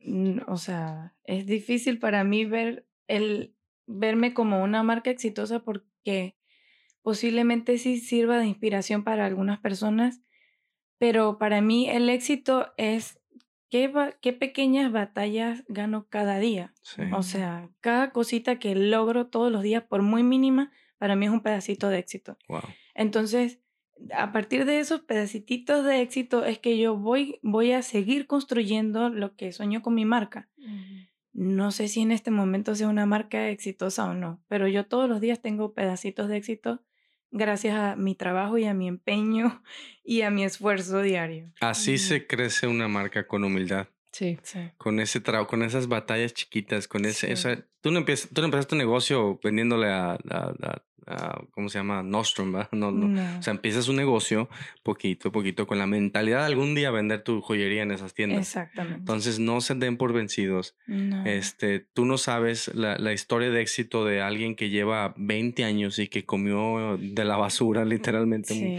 o 0.47 0.57
sea, 0.57 1.15
es 1.25 1.45
difícil 1.47 1.99
para 1.99 2.25
mí 2.25 2.47
ver 2.47 2.87
el 3.09 3.55
verme 3.87 4.33
como 4.33 4.63
una 4.63 4.83
marca 4.83 5.11
exitosa 5.11 5.61
porque 5.65 6.35
posiblemente 7.03 7.77
sí 7.77 7.99
sirva 7.99 8.39
de 8.39 8.47
inspiración 8.47 9.05
para 9.05 9.27
algunas 9.27 9.61
personas, 9.61 10.23
pero 10.99 11.37
para 11.37 11.61
mí 11.61 11.91
el 11.91 12.09
éxito 12.09 12.73
es 12.79 13.19
qué, 14.21 14.33
pequeñas 14.35 14.93
batallas 14.93 15.65
gano 15.67 16.07
cada 16.11 16.39
día. 16.39 16.75
Sí. 16.83 17.03
O 17.15 17.23
sea, 17.23 17.71
cada 17.81 18.11
cosita 18.11 18.59
que 18.59 18.75
logro 18.75 19.29
todos 19.29 19.51
los 19.51 19.63
días, 19.63 19.83
por 19.83 20.03
muy 20.03 20.23
mínima, 20.23 20.71
para 20.99 21.17
mí 21.17 21.25
es 21.25 21.33
un 21.33 21.41
pedacito 21.41 21.89
de 21.89 21.99
éxito. 21.99 22.37
Wow. 22.49 22.61
Entonces, 22.95 23.61
a 24.15 24.31
partir 24.33 24.67
de 24.67 24.79
esos 24.79 25.01
pedacititos 25.01 25.85
de 25.87 26.03
éxito 26.03 26.45
es 26.45 26.59
que 26.59 26.77
yo 26.77 26.97
voy, 26.97 27.39
voy 27.43 27.73
a 27.73 27.83
seguir 27.83 28.27
construyendo 28.27 29.09
lo 29.09 29.37
que 29.37 29.53
sueño 29.53 29.81
con 29.81 29.95
mi 29.95 30.05
marca. 30.05 30.51
No 31.33 31.71
sé 31.71 31.89
si 31.89 32.03
en 32.03 32.13
este 32.13 32.31
momento 32.31 32.75
sea 32.75 32.89
una 32.89 33.07
marca 33.07 33.49
exitosa 33.49 34.05
o 34.05 34.13
no, 34.13 34.43
pero 34.49 34.69
yo 34.69 34.85
todos 34.85 35.09
los 35.09 35.21
días 35.23 35.41
tengo 35.41 35.73
pedacitos 35.73 36.29
de 36.29 36.37
éxito 36.37 36.83
gracias 37.33 37.75
a 37.77 37.97
mi 37.97 38.15
trabajo 38.15 38.57
y 38.59 38.65
a 38.67 38.75
mi 38.75 38.87
empeño 38.87 39.63
y 40.05 40.23
a 40.23 40.31
mi 40.31 40.45
esfuerzo 40.45 41.03
diario. 41.03 41.51
Así 41.61 41.95
Mm. 41.95 41.99
se 41.99 42.27
crece 42.27 42.67
una 42.69 42.87
marca 42.89 43.27
con 43.27 43.43
humildad, 43.45 43.89
Sí. 44.13 44.39
Sí. 44.43 44.61
con 44.77 45.01
ese 45.01 45.21
trabajo, 45.21 45.49
con 45.49 45.63
esas 45.63 45.89
batallas 45.89 46.35
chiquitas, 46.35 46.87
con 46.87 47.05
ese, 47.05 47.27
Sí. 47.29 47.33
o 47.33 47.37
sea, 47.37 47.67
tú 47.81 47.91
no 47.91 47.99
empiezas, 47.99 48.29
tú 48.33 48.41
no 48.43 48.47
empezaste 48.47 48.71
tu 48.71 48.77
negocio 48.77 49.41
vendiéndole 49.43 49.89
a, 49.89 50.13
a- 50.13 50.17
a- 50.63 50.83
ah, 51.07 51.43
¿cómo 51.53 51.69
se 51.69 51.79
llama? 51.79 52.03
Nostrum, 52.03 52.53
¿verdad? 52.53 52.69
No, 52.73 52.91
no. 52.91 53.09
No. 53.09 53.39
O 53.39 53.43
sea, 53.43 53.53
empiezas 53.53 53.89
un 53.89 53.97
negocio 53.97 54.49
poquito 54.83 55.29
a 55.29 55.33
poquito 55.33 55.67
con 55.67 55.79
la 55.79 55.87
mentalidad 55.87 56.41
de 56.41 56.47
algún 56.47 56.75
día 56.75 56.91
vender 56.91 57.23
tu 57.23 57.41
joyería 57.41 57.83
en 57.83 57.91
esas 57.93 58.15
tiendas. 58.15 58.41
Exactamente. 58.41 58.99
Entonces, 58.99 59.39
no 59.39 59.61
se 59.61 59.75
den 59.75 59.97
por 59.97 60.13
vencidos. 60.13 60.77
No. 60.87 61.25
Este, 61.27 61.81
tú 61.81 62.05
no 62.05 62.19
sabes 62.19 62.75
la, 62.75 62.99
la 62.99 63.13
historia 63.13 63.51
de 63.51 63.61
éxito 63.61 64.05
de 64.05 64.21
alguien 64.23 64.55
que 64.57 64.71
lleva 64.71 65.15
20 65.17 65.65
años 65.65 65.99
y 65.99 66.09
que 66.09 66.25
comió 66.25 66.97
de 67.01 67.25
la 67.25 67.37
basura, 67.37 67.85
literalmente. 67.85 68.55
Sí. 68.55 68.77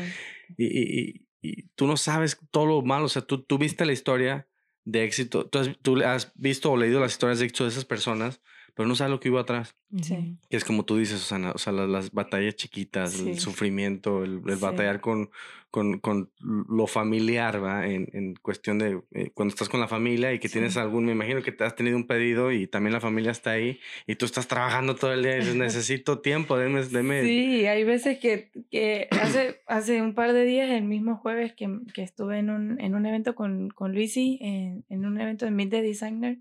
Y, 0.58 0.66
y- 0.66 1.00
y- 1.10 1.24
y 1.46 1.64
tú 1.76 1.88
no 1.88 1.98
sabes 1.98 2.40
todo 2.52 2.66
lo 2.66 2.82
malo. 2.84 3.06
O 3.06 3.10
sea, 3.10 3.22
tú, 3.22 3.44
tú 3.44 3.58
viste 3.58 3.86
la 3.86 3.92
historia 3.92 4.48
de 4.86 5.04
éxito. 5.04 5.46
Tú 5.50 5.60
has, 5.60 5.78
tú 5.82 6.02
has 6.02 6.32
visto 6.36 6.72
o 6.72 6.78
leído 6.78 7.02
las 7.02 7.12
historias 7.12 7.40
de 7.40 7.46
éxito 7.48 7.66
de 7.66 7.72
esas 7.72 7.84
personas, 7.84 8.42
pero 8.76 8.88
no 8.88 8.96
sabes 8.96 9.12
lo 9.12 9.20
que 9.20 9.30
hubo 9.30 9.40
atrás. 9.40 9.76
Sí. 10.02 10.38
Que 10.50 10.58
es 10.58 10.66
como 10.66 10.86
tú 10.86 10.98
dices, 10.98 11.20
Susana, 11.20 11.52
o 11.52 11.58
sea, 11.58 11.72
las, 11.74 11.88
las 11.90 12.12
batallas 12.12 12.56
chiquitas, 12.56 13.20
el 13.20 13.36
Sí. 13.36 13.40
sufrimiento, 13.42 14.24
el, 14.24 14.42
el 14.46 14.56
Sí. 14.56 14.62
batallar 14.62 15.00
con, 15.02 15.30
con, 15.70 16.00
con 16.00 16.32
lo 16.42 16.86
familiar, 16.88 17.64
¿va? 17.64 17.88
En, 17.88 18.08
en 18.14 18.36
cuestión 18.36 18.78
de 18.80 19.02
eh, 19.12 19.30
cuando 19.34 19.54
estás 19.54 19.70
con 19.70 19.80
la 19.80 19.88
familia 19.88 20.34
y 20.34 20.40
que 20.40 20.50
tienes 20.50 20.78
algún, 20.78 21.06
me 21.06 21.12
imagino 21.14 21.42
que 21.42 21.52
te 21.52 21.64
has 21.64 21.76
tenido 21.76 21.96
un 21.98 22.06
pedido 22.08 22.52
y 22.52 22.68
también 22.68 22.94
la 22.94 23.00
familia 23.02 23.32
está 23.32 23.52
ahí 23.52 23.80
y 24.08 24.16
tú 24.16 24.26
estás 24.26 24.48
trabajando 24.48 24.96
todo 24.96 25.14
el 25.14 25.24
día 25.24 25.36
y 25.38 25.40
dices, 25.42 25.56
necesito 25.56 26.20
tiempo, 26.20 26.58
deme, 26.58 26.84
deme. 26.84 27.24
Sí, 27.24 27.66
hay 27.68 27.84
veces 27.84 28.18
que, 28.20 28.52
que 28.72 29.08
hace, 29.12 29.62
hace 29.68 30.02
un 30.02 30.14
par 30.16 30.34
de 30.34 30.46
días, 30.46 30.70
el 30.72 30.84
mismo 30.84 31.18
jueves 31.18 31.54
que, 31.54 31.70
que 31.94 32.02
estuve 32.04 32.40
en 32.40 32.50
un, 32.50 32.80
en 32.82 32.96
un 32.96 33.06
evento 33.06 33.36
con, 33.36 33.70
con 33.70 33.94
Luisi, 33.94 34.40
en, 34.42 34.86
en 34.90 35.06
un 35.06 35.20
evento 35.20 35.46
de 35.46 35.52
Meet 35.52 35.70
the 35.70 35.82
Designer, 35.84 36.38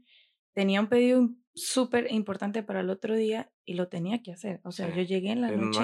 tenía 0.54 0.80
un 0.80 0.88
pedido 0.88 1.30
súper 1.54 2.10
importante 2.12 2.62
para 2.62 2.80
el 2.80 2.90
otro 2.90 3.14
día 3.14 3.52
y 3.64 3.74
lo 3.74 3.88
tenía 3.88 4.22
que 4.22 4.32
hacer. 4.32 4.60
O 4.64 4.72
sea, 4.72 4.88
Sí. 4.88 4.94
yo 4.96 5.02
llegué 5.02 5.30
en 5.30 5.40
la 5.42 5.50
Eh, 5.50 5.56
no 5.56 5.66
noche 5.66 5.80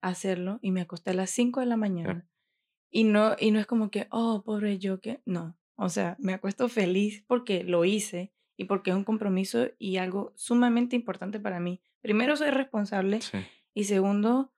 a 0.00 0.08
hacerlo 0.08 0.58
y 0.62 0.70
me 0.70 0.80
acosté 0.80 1.10
a 1.10 1.14
las 1.14 1.30
5 1.30 1.60
de 1.60 1.66
la 1.66 1.76
mañana. 1.76 2.28
Y 2.90 3.04
no, 3.04 3.36
y 3.38 3.50
no 3.50 3.58
es 3.58 3.66
como 3.66 3.90
que, 3.90 4.06
oh, 4.10 4.42
pobre 4.44 4.78
yo 4.78 5.00
que, 5.00 5.22
no. 5.24 5.56
O 5.76 5.88
sea, 5.88 6.16
me 6.18 6.34
acuesto 6.34 6.68
feliz 6.68 7.24
porque 7.26 7.64
lo 7.64 7.84
hice 7.84 8.32
y 8.56 8.64
porque 8.64 8.90
es 8.90 8.96
un 8.96 9.04
compromiso 9.04 9.68
y 9.78 9.96
algo 9.96 10.32
sumamente 10.36 10.94
importante 10.96 11.40
para 11.40 11.58
mí. 11.60 11.80
Primero, 12.02 12.36
soy 12.36 12.50
responsable 12.50 13.20
Sí. 13.22 13.38
y 13.74 13.84
segundo, 13.84 14.52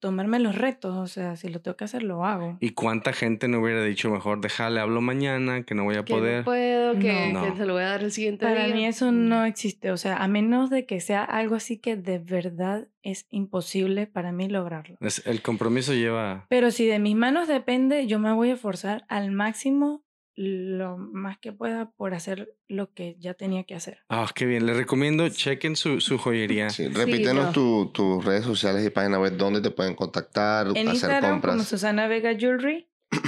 tomarme 0.00 0.38
los 0.38 0.54
retos. 0.56 0.96
O 0.96 1.06
sea, 1.06 1.36
si 1.36 1.48
lo 1.48 1.60
tengo 1.60 1.76
que 1.76 1.84
hacer, 1.84 2.02
lo 2.02 2.24
hago. 2.24 2.56
¿Y 2.60 2.70
cuánta 2.70 3.12
gente 3.12 3.48
no 3.48 3.60
hubiera 3.60 3.82
dicho 3.84 4.10
mejor, 4.10 4.40
déjale, 4.40 4.80
hablo 4.80 5.00
mañana, 5.00 5.62
que 5.64 5.74
no 5.74 5.84
voy 5.84 5.96
a 5.96 6.04
Que 6.04 6.12
poder? 6.14 6.38
no 6.38 6.44
puedo, 6.44 6.98
que, 6.98 7.32
No. 7.32 7.44
que 7.44 7.56
se 7.56 7.66
lo 7.66 7.72
voy 7.74 7.82
a 7.82 7.88
dar 7.88 8.02
el 8.02 8.12
siguiente 8.12 8.46
Para 8.46 8.66
día. 8.66 8.74
mí 8.74 8.86
eso 8.86 9.10
Mm. 9.12 9.28
no 9.28 9.44
existe. 9.44 9.90
O 9.90 9.96
sea, 9.96 10.16
a 10.18 10.28
menos 10.28 10.70
de 10.70 10.86
que 10.86 11.00
sea 11.00 11.24
algo 11.24 11.54
así 11.54 11.78
que 11.78 11.96
de 11.96 12.18
verdad 12.18 12.88
es 13.02 13.26
imposible 13.30 14.06
para 14.06 14.32
mí 14.32 14.48
lograrlo. 14.48 14.96
Es- 15.00 15.22
el 15.26 15.40
compromiso 15.42 15.94
lleva... 15.94 16.46
Pero 16.48 16.70
si 16.70 16.86
de 16.86 16.98
mis 16.98 17.16
manos 17.16 17.48
depende, 17.48 18.06
yo 18.06 18.18
me 18.18 18.32
voy 18.32 18.50
a 18.50 18.54
esforzar 18.54 19.04
al 19.08 19.30
máximo 19.30 20.02
lo 20.40 20.96
más 20.98 21.36
que 21.38 21.52
pueda 21.52 21.90
por 21.90 22.14
hacer 22.14 22.54
lo 22.68 22.92
que 22.92 23.16
ya 23.18 23.34
tenía 23.34 23.64
que 23.64 23.74
hacer. 23.74 23.98
Ah, 24.08 24.30
qué 24.32 24.46
bien. 24.46 24.66
Les 24.66 24.76
recomiendo, 24.76 25.28
chequen 25.28 25.74
su, 25.74 26.00
su 26.00 26.16
joyería. 26.16 26.70
Sí, 26.70 26.86
repítenos 26.86 27.46
no. 27.46 27.52
tu- 27.52 27.90
tus 27.92 28.24
redes 28.24 28.44
sociales 28.44 28.86
y 28.86 28.90
página 28.90 29.18
web 29.18 29.36
donde 29.36 29.60
te 29.60 29.72
pueden 29.72 29.96
contactar, 29.96 30.66
En 30.68 30.72
hacer 30.76 30.86
Instagram 30.94 31.20
como 31.20 31.32
compras. 31.32 31.68
Susana 31.68 32.06
Vega 32.06 32.34
Jewelry. 32.38 32.88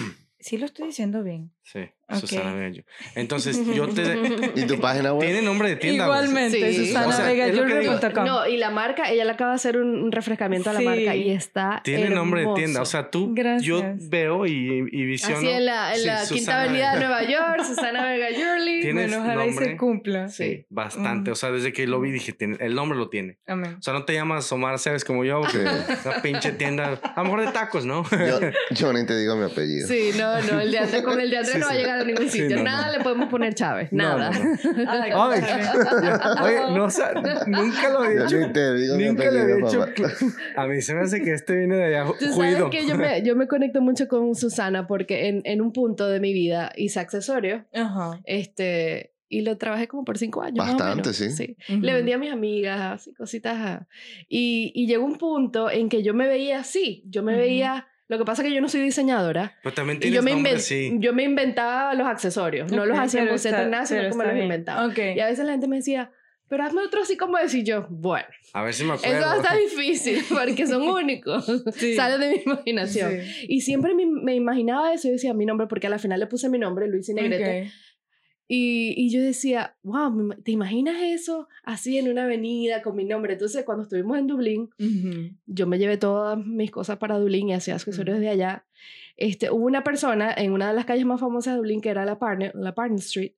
Sí 0.42 0.56
lo 0.56 0.64
estoy 0.64 0.86
diciendo 0.86 1.22
bien. 1.22 1.52
Sí, 1.64 1.80
Ok. 2.10 2.20
Susana 2.20 2.54
Bello. 2.54 2.82
Entonces, 3.14 3.58
yo 3.74 3.88
te... 3.88 4.18
¿Y 4.56 4.66
tu 4.66 4.78
página 4.80 5.12
web? 5.12 5.26
Tiene 5.26 5.42
nombre 5.42 5.68
de 5.70 5.76
tienda. 5.76 6.04
Igualmente, 6.04 6.72
Sí. 6.72 6.86
Susana 6.86 7.06
O 7.08 7.12
sea. 7.12 8.24
No, 8.24 8.46
y 8.46 8.56
la 8.56 8.70
marca, 8.70 9.10
ella 9.10 9.24
le 9.24 9.30
acaba 9.32 9.50
de 9.50 9.56
hacer 9.56 9.76
un, 9.76 10.10
refrescamiento 10.12 10.70
a 10.70 10.72
la 10.72 10.80
marca 10.80 11.14
y 11.14 11.30
está 11.30 11.80
Tiene 11.84 12.10
nombre 12.10 12.42
de 12.46 12.54
tienda. 12.54 12.82
O 12.82 12.84
sea, 12.84 13.10
tú, 13.10 13.34
yo 13.60 13.78
Gracias. 13.80 14.08
veo 14.08 14.46
y, 14.46 14.88
y 14.90 15.04
visiono. 15.04 15.38
Así 15.38 15.48
en 15.48 15.64
la, 15.66 15.94
en 15.94 16.00
Sí, 16.00 16.06
la 16.06 16.24
Quinta 16.28 16.62
Avenida 16.62 16.92
de. 16.94 17.00
Nueva 17.00 17.22
York, 17.30 17.64
Susana 17.66 18.04
Vega 18.04 18.26
Jewelry. 18.28 18.80
Tiene- 18.82 19.02
Bueno, 19.06 19.18
ojalá 19.22 19.46
y 19.46 19.48
se 19.50 19.54
nombre. 19.54 19.76
cumpla. 19.76 20.28
Sí, 20.28 20.66
bastante. 20.68 21.30
Mm. 21.30 21.32
O 21.32 21.36
sea, 21.36 21.50
desde 21.50 21.72
que 21.72 21.86
lo 21.86 22.00
vi 22.00 22.10
dije, 22.10 22.32
tiene- 22.32 22.56
el 22.60 22.74
nombre 22.74 22.98
lo 22.98 23.08
tiene. 23.08 23.38
Amén. 23.46 23.76
O 23.78 23.82
sea, 23.82 23.92
no 23.94 24.04
te 24.04 24.14
llamas 24.14 24.50
Omar 24.52 24.78
Cebes 24.78 25.04
como 25.04 25.24
yo, 25.24 25.40
porque 25.40 25.64
esa 25.92 26.20
pinche 26.22 26.52
tienda, 26.52 27.00
a 27.02 27.18
lo 27.18 27.24
mejor 27.24 27.46
de 27.46 27.52
tacos, 27.52 27.84
¿no? 27.84 28.04
Yo, 28.10 28.40
yo 28.70 28.92
ni 28.92 29.06
te 29.06 29.16
digo 29.18 29.36
mi 29.36 29.44
apellido. 29.44 29.86
Sí, 29.88 30.10
no, 30.18 30.40
no, 30.42 30.60
el 30.60 30.70
de 30.70 30.78
Andrés, 30.78 31.02
con 31.02 31.20
el 31.20 31.30
de 31.30 31.36
Andrés 31.38 31.54
Sí, 31.54 31.60
no 31.60 31.66
va 31.66 31.72
a 31.72 31.76
llegar 31.76 31.99
a 32.00 32.04
ningún 32.04 32.28
Sí, 32.28 32.40
sitio. 32.40 32.56
no, 32.58 32.62
nada 32.64 32.86
no. 32.86 32.98
le 32.98 33.04
podemos 33.04 33.28
poner 33.28 33.54
Chávez, 33.54 33.92
nada. 33.92 34.30
no, 34.30 34.44
no. 34.44 34.90
Ay, 34.90 35.12
oye, 36.42 36.76
no, 36.78 36.84
o 36.84 36.90
sea, 36.90 37.12
nunca 37.46 37.88
lo 37.90 38.04
ni 38.04 38.52
te 38.52 38.74
digo 38.74 38.96
Nunca 38.96 39.30
le 39.30 39.58
hecho. 39.58 39.80
papá. 39.80 39.92
cl- 39.94 40.34
A 40.56 40.66
mí 40.66 40.80
se 40.80 40.94
me 40.94 41.00
hace 41.02 41.22
que 41.22 41.32
este 41.32 41.56
viene 41.56 41.76
de 41.76 41.84
allá 41.96 42.10
Tú 42.18 42.32
sabes 42.32 42.62
que 42.70 42.86
yo 42.86 42.96
me, 42.96 43.22
yo 43.22 43.36
me 43.36 43.46
conecto 43.48 43.80
mucho 43.80 44.08
con 44.08 44.34
Susana 44.34 44.86
porque 44.86 45.28
en, 45.28 45.42
en 45.44 45.60
un 45.60 45.72
punto 45.72 46.08
de 46.08 46.20
mi 46.20 46.32
vida 46.32 46.72
hice 46.76 47.00
accesorios 47.00 47.62
Ajá. 47.74 48.20
este, 48.24 49.12
y 49.28 49.42
lo 49.42 49.56
trabajé 49.58 49.86
como 49.86 50.04
por 50.04 50.18
cinco 50.18 50.42
años. 50.42 50.56
más 50.58 50.74
o 50.74 50.78
Bastante, 50.78 51.10
menos. 51.10 51.36
sí. 51.36 51.56
Le 51.68 51.76
Ujú. 51.76 51.82
vendía 51.96 52.16
a 52.16 52.18
mis 52.18 52.32
amigas, 52.32 52.80
así 52.80 53.14
cositas. 53.14 53.86
Y, 54.28 54.72
y 54.74 54.86
llegó 54.88 55.04
un 55.04 55.18
punto 55.18 55.70
en 55.70 55.88
que 55.88 56.02
yo 56.02 56.14
me 56.14 56.26
veía 56.26 56.58
así. 56.60 57.04
Yo 57.06 57.22
me 57.22 57.32
Ujú. 57.34 57.40
veía. 57.42 57.86
Lo 58.10 58.18
que 58.18 58.24
pasa 58.24 58.42
es 58.42 58.48
que 58.48 58.54
yo 58.54 58.60
no 58.60 58.68
soy 58.68 58.80
diseñadora. 58.80 59.56
Pero 59.62 59.72
también 59.72 60.00
Y 60.02 60.10
yo 60.10 60.20
me, 60.22 60.32
nombre, 60.32 60.58
sí. 60.58 60.92
yo 60.98 61.12
me 61.14 61.22
inventaba 61.22 61.94
los 61.94 62.08
accesorios. 62.08 62.70
No 62.72 62.84
los 62.84 62.98
hacía 62.98 63.20
en 63.20 63.26
pero 63.26 63.34
boceto 63.36 63.54
está- 63.54 63.64
ni 63.64 63.70
nada, 63.70 63.86
sino 63.86 64.02
que 64.02 64.16
me 64.16 64.24
los 64.24 64.32
bien. 64.34 64.44
inventaba. 64.46 64.86
Ok. 64.86 64.98
Y 65.16 65.20
a 65.20 65.26
veces 65.26 65.44
la 65.46 65.52
gente 65.52 65.68
me 65.68 65.76
decía, 65.76 66.10
pero 66.48 66.64
hazme 66.64 66.82
otro 66.82 67.02
así 67.02 67.16
como 67.16 67.38
decir 67.38 67.62
yo. 67.62 67.86
Bueno, 67.88 68.26
A 68.52 68.64
ver 68.64 68.74
si 68.74 68.82
me 68.84 68.94
eso 68.96 69.06
acuerdo. 69.06 69.34
está 69.40 69.54
difícil 69.68 70.24
porque 70.28 70.66
son 70.66 70.82
únicos. 70.82 71.46
Sí. 71.76 71.94
Sale 71.94 72.18
de 72.18 72.32
mi 72.34 72.42
imaginación. 72.44 73.12
Sí. 73.12 73.46
Y 73.48 73.60
siempre 73.60 73.94
me, 73.94 74.04
me 74.06 74.34
imaginaba 74.34 74.92
eso 74.92 75.06
y 75.06 75.12
decía 75.12 75.32
mi 75.32 75.46
nombre, 75.46 75.68
porque 75.68 75.86
a 75.86 75.90
la 75.90 76.00
final 76.00 76.18
le 76.18 76.26
puse 76.26 76.48
mi 76.48 76.58
nombre, 76.58 76.88
Luis 76.88 77.08
y 77.10 77.14
Negrete. 77.14 77.62
Ok. 77.62 77.72
Y, 78.52 78.94
y 78.96 79.10
yo 79.10 79.22
decía, 79.22 79.76
wow, 79.84 80.34
¿te 80.42 80.50
imaginas 80.50 80.96
eso 81.00 81.46
así 81.62 81.98
en 81.98 82.08
una 82.10 82.24
avenida 82.24 82.82
con 82.82 82.96
mi 82.96 83.04
nombre? 83.04 83.34
Entonces, 83.34 83.64
cuando 83.64 83.84
estuvimos 83.84 84.18
en 84.18 84.26
Dublín, 84.26 84.70
Ujú. 84.76 85.36
yo 85.46 85.68
me 85.68 85.78
llevé 85.78 85.98
todas 85.98 86.36
mis 86.44 86.72
cosas 86.72 86.98
para 86.98 87.16
Dublín 87.16 87.48
y 87.48 87.54
hacía 87.54 87.76
accesorios 87.76 88.18
de 88.18 88.28
allá. 88.28 88.66
Este, 89.16 89.52
hubo 89.52 89.66
una 89.66 89.84
persona 89.84 90.34
en 90.36 90.50
una 90.50 90.66
de 90.66 90.74
las 90.74 90.84
calles 90.84 91.06
más 91.06 91.20
famosas 91.20 91.54
de 91.54 91.58
Dublín, 91.58 91.80
que 91.80 91.90
era 91.90 92.04
la 92.04 92.18
Partner, 92.18 92.50
la 92.56 92.74
Partner 92.74 92.98
Street, 92.98 93.34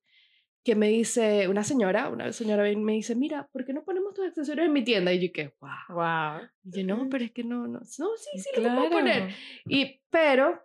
que 0.65 0.77
me 0.77 0.89
dice, 0.89 1.47
una 1.47 1.63
señora, 1.63 2.09
una 2.09 2.33
señora 2.33 2.63
me 2.75 2.93
dice, 2.93 3.15
mira, 3.15 3.49
¿por 3.53 3.67
qué 3.67 3.75
no 3.75 3.85
ponemos 3.85 4.15
tus 4.15 4.25
accesorios 4.25 4.67
en 4.67 4.73
mi 4.73 4.83
tienda? 4.83 5.13
Y 5.13 5.27
yo 5.27 5.31
que, 5.31 5.53
wow. 5.61 5.71
Wow. 5.91 6.49
Y 6.65 6.79
yo, 6.79 6.87
no, 6.87 7.09
pero 7.11 7.23
es 7.23 7.33
que 7.33 7.45
no, 7.45 7.67
no, 7.69 7.81
no, 7.81 7.85
sí, 7.85 8.39
sí, 8.39 8.49
lo 8.57 8.63
puedo 8.63 8.89
Claro. 8.89 8.91
poner. 8.91 9.29
Y, 9.67 10.01
pero, 10.09 10.59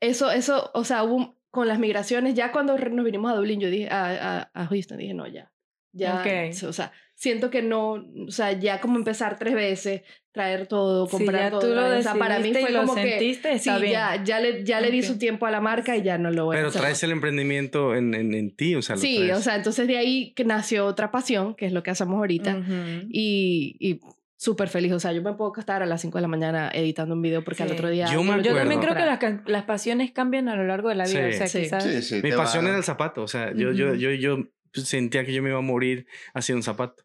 eso, 0.00 0.28
eso, 0.32 0.72
o 0.74 0.82
sea, 0.82 1.04
hubo, 1.04 1.14
un- 1.14 1.34
con 1.50 1.66
las 1.68 1.78
migraciones, 1.78 2.34
ya 2.34 2.52
cuando 2.52 2.76
nos 2.76 3.04
vinimos 3.04 3.32
a 3.32 3.34
Dublín, 3.36 3.60
yo 3.60 3.70
dije, 3.70 3.88
a, 3.90 4.38
a, 4.38 4.50
a 4.54 4.66
Houston, 4.66 4.98
dije, 4.98 5.14
no, 5.14 5.26
ya. 5.26 5.50
Ya, 5.92 6.20
Ok. 6.20 6.54
o 6.68 6.72
sea, 6.72 6.92
siento 7.16 7.50
que 7.50 7.62
no, 7.62 7.94
o 7.94 8.30
sea, 8.30 8.52
ya 8.52 8.80
como 8.80 8.96
empezar 8.96 9.36
tres 9.40 9.54
veces, 9.54 10.02
traer 10.30 10.68
todo, 10.68 11.06
Sí, 11.06 11.10
comprar 11.16 11.40
ya 11.42 11.50
todo. 11.50 11.60
tú 11.62 11.66
lo 11.74 11.98
o 11.98 12.00
sea, 12.02 12.14
para 12.14 12.38
mí 12.38 12.50
y 12.50 12.54
fue 12.54 12.70
lo 12.70 12.82
como 12.82 12.94
que, 12.94 13.02
sentiste, 13.10 13.58
sí, 13.58 13.68
está 13.70 13.78
bien. 13.78 13.92
ya, 13.94 14.22
ya 14.22 14.38
le, 14.38 14.62
ya 14.64 14.80
le 14.80 14.92
di 14.92 15.02
su 15.02 15.18
tiempo 15.18 15.46
a 15.46 15.50
la 15.50 15.60
marca 15.60 15.96
y 15.96 16.02
ya 16.02 16.16
no 16.16 16.30
lo 16.30 16.44
voy 16.44 16.56
a 16.56 16.60
Pero 16.60 16.70
traes 16.70 17.02
el 17.02 17.10
emprendimiento 17.10 17.96
en, 17.96 18.14
en, 18.14 18.32
en 18.34 18.54
ti, 18.54 18.76
o 18.76 18.82
sea, 18.82 18.94
lo 18.94 19.02
Sí, 19.02 19.16
traes. 19.16 19.38
o 19.38 19.42
sea, 19.42 19.56
entonces 19.56 19.88
de 19.88 19.96
ahí 19.98 20.32
que 20.34 20.44
nació 20.44 20.86
otra 20.86 21.10
pasión, 21.10 21.56
que 21.56 21.66
es 21.66 21.72
lo 21.72 21.82
que 21.82 21.90
hacemos 21.90 22.18
ahorita, 22.18 22.56
Ujú. 22.58 23.08
y, 23.10 23.74
y 23.80 24.00
súper 24.42 24.68
feliz, 24.70 24.90
o 24.92 24.98
sea, 24.98 25.12
yo 25.12 25.20
me 25.20 25.34
puedo 25.34 25.50
acostar 25.50 25.82
a 25.82 25.86
las 25.86 26.00
5 26.00 26.16
de 26.16 26.22
la 26.22 26.28
mañana 26.28 26.70
editando 26.72 27.14
un 27.14 27.20
video 27.20 27.44
porque 27.44 27.62
al 27.62 27.68
Sí. 27.68 27.74
otro 27.74 27.90
día... 27.90 28.06
Yo 28.10 28.22
me 28.22 28.42
Yo 28.42 28.54
también 28.54 28.80
creo 28.80 28.94
que 28.94 29.04
las, 29.04 29.20
las 29.46 29.64
pasiones 29.64 30.12
cambian 30.12 30.48
a 30.48 30.56
lo 30.56 30.64
largo 30.64 30.88
de 30.88 30.94
la 30.94 31.04
vida. 31.04 31.28
Sí. 31.30 31.34
O 31.34 31.36
sea, 31.36 31.46
Sí. 31.46 31.60
quizás... 31.60 31.84
Sí, 31.84 32.00
sí, 32.02 32.20
Mi 32.22 32.32
pasión 32.32 32.66
era 32.66 32.78
el 32.78 32.82
zapato, 32.82 33.22
o 33.22 33.28
sea, 33.28 33.52
yo, 33.54 33.72
yo, 33.72 33.88
Ujú. 33.88 33.96
yo, 33.96 34.10
yo 34.12 34.38
pues, 34.72 34.88
sentía 34.88 35.26
que 35.26 35.34
yo 35.34 35.42
me 35.42 35.50
iba 35.50 35.58
a 35.58 35.62
morir 35.62 36.06
haciendo 36.32 36.60
un 36.60 36.62
zapato. 36.62 37.04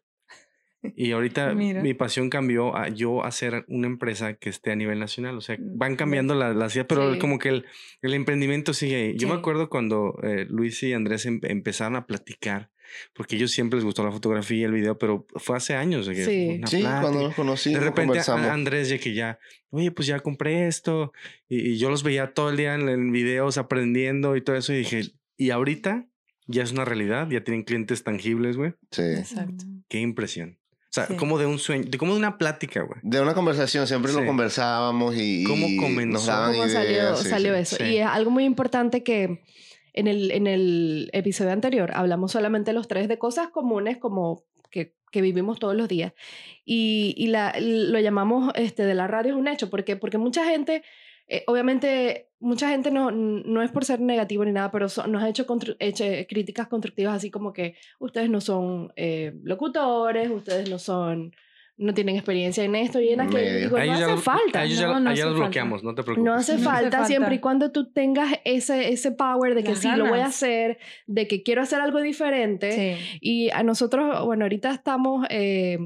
Y 0.94 1.12
ahorita 1.12 1.52
Mira. 1.54 1.82
mi 1.82 1.92
pasión 1.92 2.30
cambió 2.30 2.74
a 2.74 2.88
yo 2.88 3.22
hacer 3.22 3.66
una 3.68 3.86
empresa 3.86 4.32
que 4.34 4.48
esté 4.48 4.70
a 4.72 4.76
nivel 4.76 4.98
nacional. 4.98 5.36
O 5.36 5.42
sea, 5.42 5.56
Mm, 5.58 5.76
van 5.76 5.96
cambiando 5.96 6.34
la- 6.34 6.54
las 6.54 6.74
ideas, 6.74 6.86
pero 6.88 7.12
Sí. 7.12 7.18
como 7.18 7.38
que 7.38 7.50
el, 7.50 7.66
el 8.00 8.14
emprendimiento 8.14 8.72
sigue 8.72 8.96
ahí. 8.96 9.14
Yo 9.18 9.28
me 9.28 9.34
Sí. 9.34 9.40
acuerdo 9.40 9.68
cuando 9.68 10.18
eh, 10.22 10.46
Luis 10.48 10.82
y 10.84 10.94
Andrés 10.94 11.26
em- 11.26 11.40
empezaron 11.42 11.96
a 11.96 12.06
platicar, 12.06 12.70
porque 13.14 13.34
a 13.34 13.38
ellos 13.38 13.50
siempre 13.50 13.76
les 13.78 13.84
gustó 13.84 14.04
la 14.04 14.12
fotografía 14.12 14.58
y 14.58 14.64
el 14.64 14.72
video, 14.72 14.98
pero 14.98 15.26
fue 15.36 15.56
hace 15.56 15.74
años. 15.74 16.08
que 16.08 16.24
Sí. 16.24 16.48
una 16.58 16.66
Sí, 16.66 16.82
cuando 16.82 17.22
nos 17.22 17.34
conocimos, 17.34 17.80
De 17.80 17.84
repente 17.86 18.18
a- 18.18 18.52
Andrés 18.52 18.88
ya 18.88 18.98
que 18.98 19.14
ya, 19.14 19.38
oye, 19.70 19.90
pues 19.90 20.06
ya 20.08 20.20
compré 20.20 20.66
esto 20.68 21.12
y, 21.48 21.72
y 21.72 21.78
yo 21.78 21.90
los 21.90 22.02
veía 22.02 22.32
todo 22.34 22.50
el 22.50 22.56
día 22.56 22.74
en, 22.74 22.88
en 22.88 23.12
videos 23.12 23.58
aprendiendo 23.58 24.36
y 24.36 24.42
todo 24.42 24.56
eso 24.56 24.72
y 24.72 24.78
dije, 24.78 25.02
y 25.36 25.50
ahorita 25.50 26.06
ya 26.46 26.62
es 26.62 26.72
una 26.72 26.84
realidad, 26.84 27.28
ya 27.30 27.42
tienen 27.42 27.64
clientes 27.64 28.04
tangibles, 28.04 28.56
güey. 28.56 28.72
Sí. 28.90 29.02
Exacto. 29.02 29.64
Qué 29.88 30.00
impresión. 30.00 30.58
O 30.88 30.92
sea, 30.96 31.06
Sí. 31.08 31.16
como 31.16 31.38
de 31.38 31.44
un 31.44 31.58
sueño, 31.58 31.84
de 31.88 31.98
como 31.98 32.12
de 32.12 32.18
una 32.18 32.38
plática, 32.38 32.80
güey. 32.82 32.98
De 33.02 33.20
una 33.20 33.34
conversación, 33.34 33.86
siempre 33.86 34.12
Sí. 34.12 34.18
lo 34.18 34.24
conversábamos 34.24 35.14
y, 35.18 35.44
¿Cómo 35.44 35.66
y 35.68 35.76
comenzó? 35.76 36.12
nos 36.12 36.26
daban 36.26 36.52
cómo 36.52 36.64
ideas. 36.66 36.72
salió, 36.72 37.16
sí, 37.16 37.28
salió 37.28 37.54
sí. 37.54 37.60
eso. 37.60 37.76
sí. 37.76 37.84
Y 37.84 37.96
es 37.98 38.06
algo 38.06 38.30
muy 38.30 38.44
importante 38.44 39.02
que 39.02 39.42
en 39.96 40.06
el, 40.06 40.30
en 40.30 40.46
el 40.46 41.10
episodio 41.12 41.50
anterior 41.52 41.90
hablamos 41.94 42.32
solamente 42.32 42.72
los 42.72 42.86
tres 42.88 43.08
de 43.08 43.18
cosas 43.18 43.48
comunes 43.48 43.98
como 43.98 44.44
que, 44.70 44.94
que 45.10 45.20
vivimos 45.22 45.58
todos 45.58 45.74
los 45.74 45.88
días. 45.88 46.12
Y, 46.64 47.14
y 47.16 47.28
la, 47.28 47.54
lo 47.58 47.98
llamamos 47.98 48.52
este, 48.54 48.84
de 48.84 48.94
la 48.94 49.06
radio 49.06 49.32
es 49.32 49.38
un 49.38 49.48
hecho, 49.48 49.70
porque, 49.70 49.96
porque 49.96 50.18
mucha 50.18 50.44
gente, 50.44 50.82
eh, 51.28 51.44
obviamente, 51.46 52.28
mucha 52.38 52.68
gente 52.68 52.90
no, 52.90 53.10
no 53.10 53.62
es 53.62 53.70
por 53.70 53.84
ser 53.84 54.00
negativo 54.00 54.44
ni 54.44 54.52
nada, 54.52 54.70
pero 54.70 54.88
son- 54.88 55.10
nos 55.12 55.22
ha 55.22 55.28
hecho, 55.28 55.46
hecho 55.78 56.04
críticas 56.28 56.68
constructivas 56.68 57.14
así 57.16 57.30
como 57.30 57.52
que 57.52 57.74
ustedes 57.98 58.28
no 58.30 58.40
son 58.40 58.92
eh, 58.96 59.32
locutores, 59.42 60.30
ustedes 60.30 60.68
no 60.68 60.78
son, 60.78 61.32
no 61.78 61.92
tienen 61.92 62.16
experiencia 62.16 62.64
en 62.64 62.74
esto 62.74 63.00
y 63.00 63.10
en 63.10 63.20
aquello. 63.20 63.58
Digo, 63.58 63.78
no 63.78 63.92
hace 63.92 64.06
lo- 64.06 64.16
falta. 64.16 64.60
a 64.60 64.64
ellos 64.64 64.78
ya, 64.78 64.86
no, 64.86 64.94
lo- 64.94 65.00
no 65.00 65.10
los 65.10 65.20
falta. 65.20 65.34
bloqueamos, 65.34 65.82
no 65.84 65.94
te 65.94 66.02
preocupes. 66.02 66.24
No 66.24 66.34
hace 66.34 66.52
No 66.52 66.58
hace 66.58 66.64
falta 66.64 67.04
siempre 67.04 67.34
y 67.34 67.38
cuando 67.38 67.70
tú 67.72 67.92
tengas 67.92 68.32
ese, 68.44 68.88
ese 68.92 69.12
power 69.12 69.54
de 69.54 69.62
que 69.62 69.70
Las 69.70 69.80
sí, 69.80 69.88
lo 69.94 70.06
voy 70.06 70.20
a 70.20 70.26
hacer, 70.26 70.78
de 71.06 71.28
que 71.28 71.42
quiero 71.42 71.60
hacer 71.62 71.80
algo 71.80 72.00
diferente. 72.00 72.96
Sí. 72.98 73.18
Y 73.20 73.50
a 73.50 73.62
nosotros, 73.62 74.24
bueno, 74.24 74.44
ahorita 74.46 74.70
estamos 74.72 75.26
eh, 75.28 75.78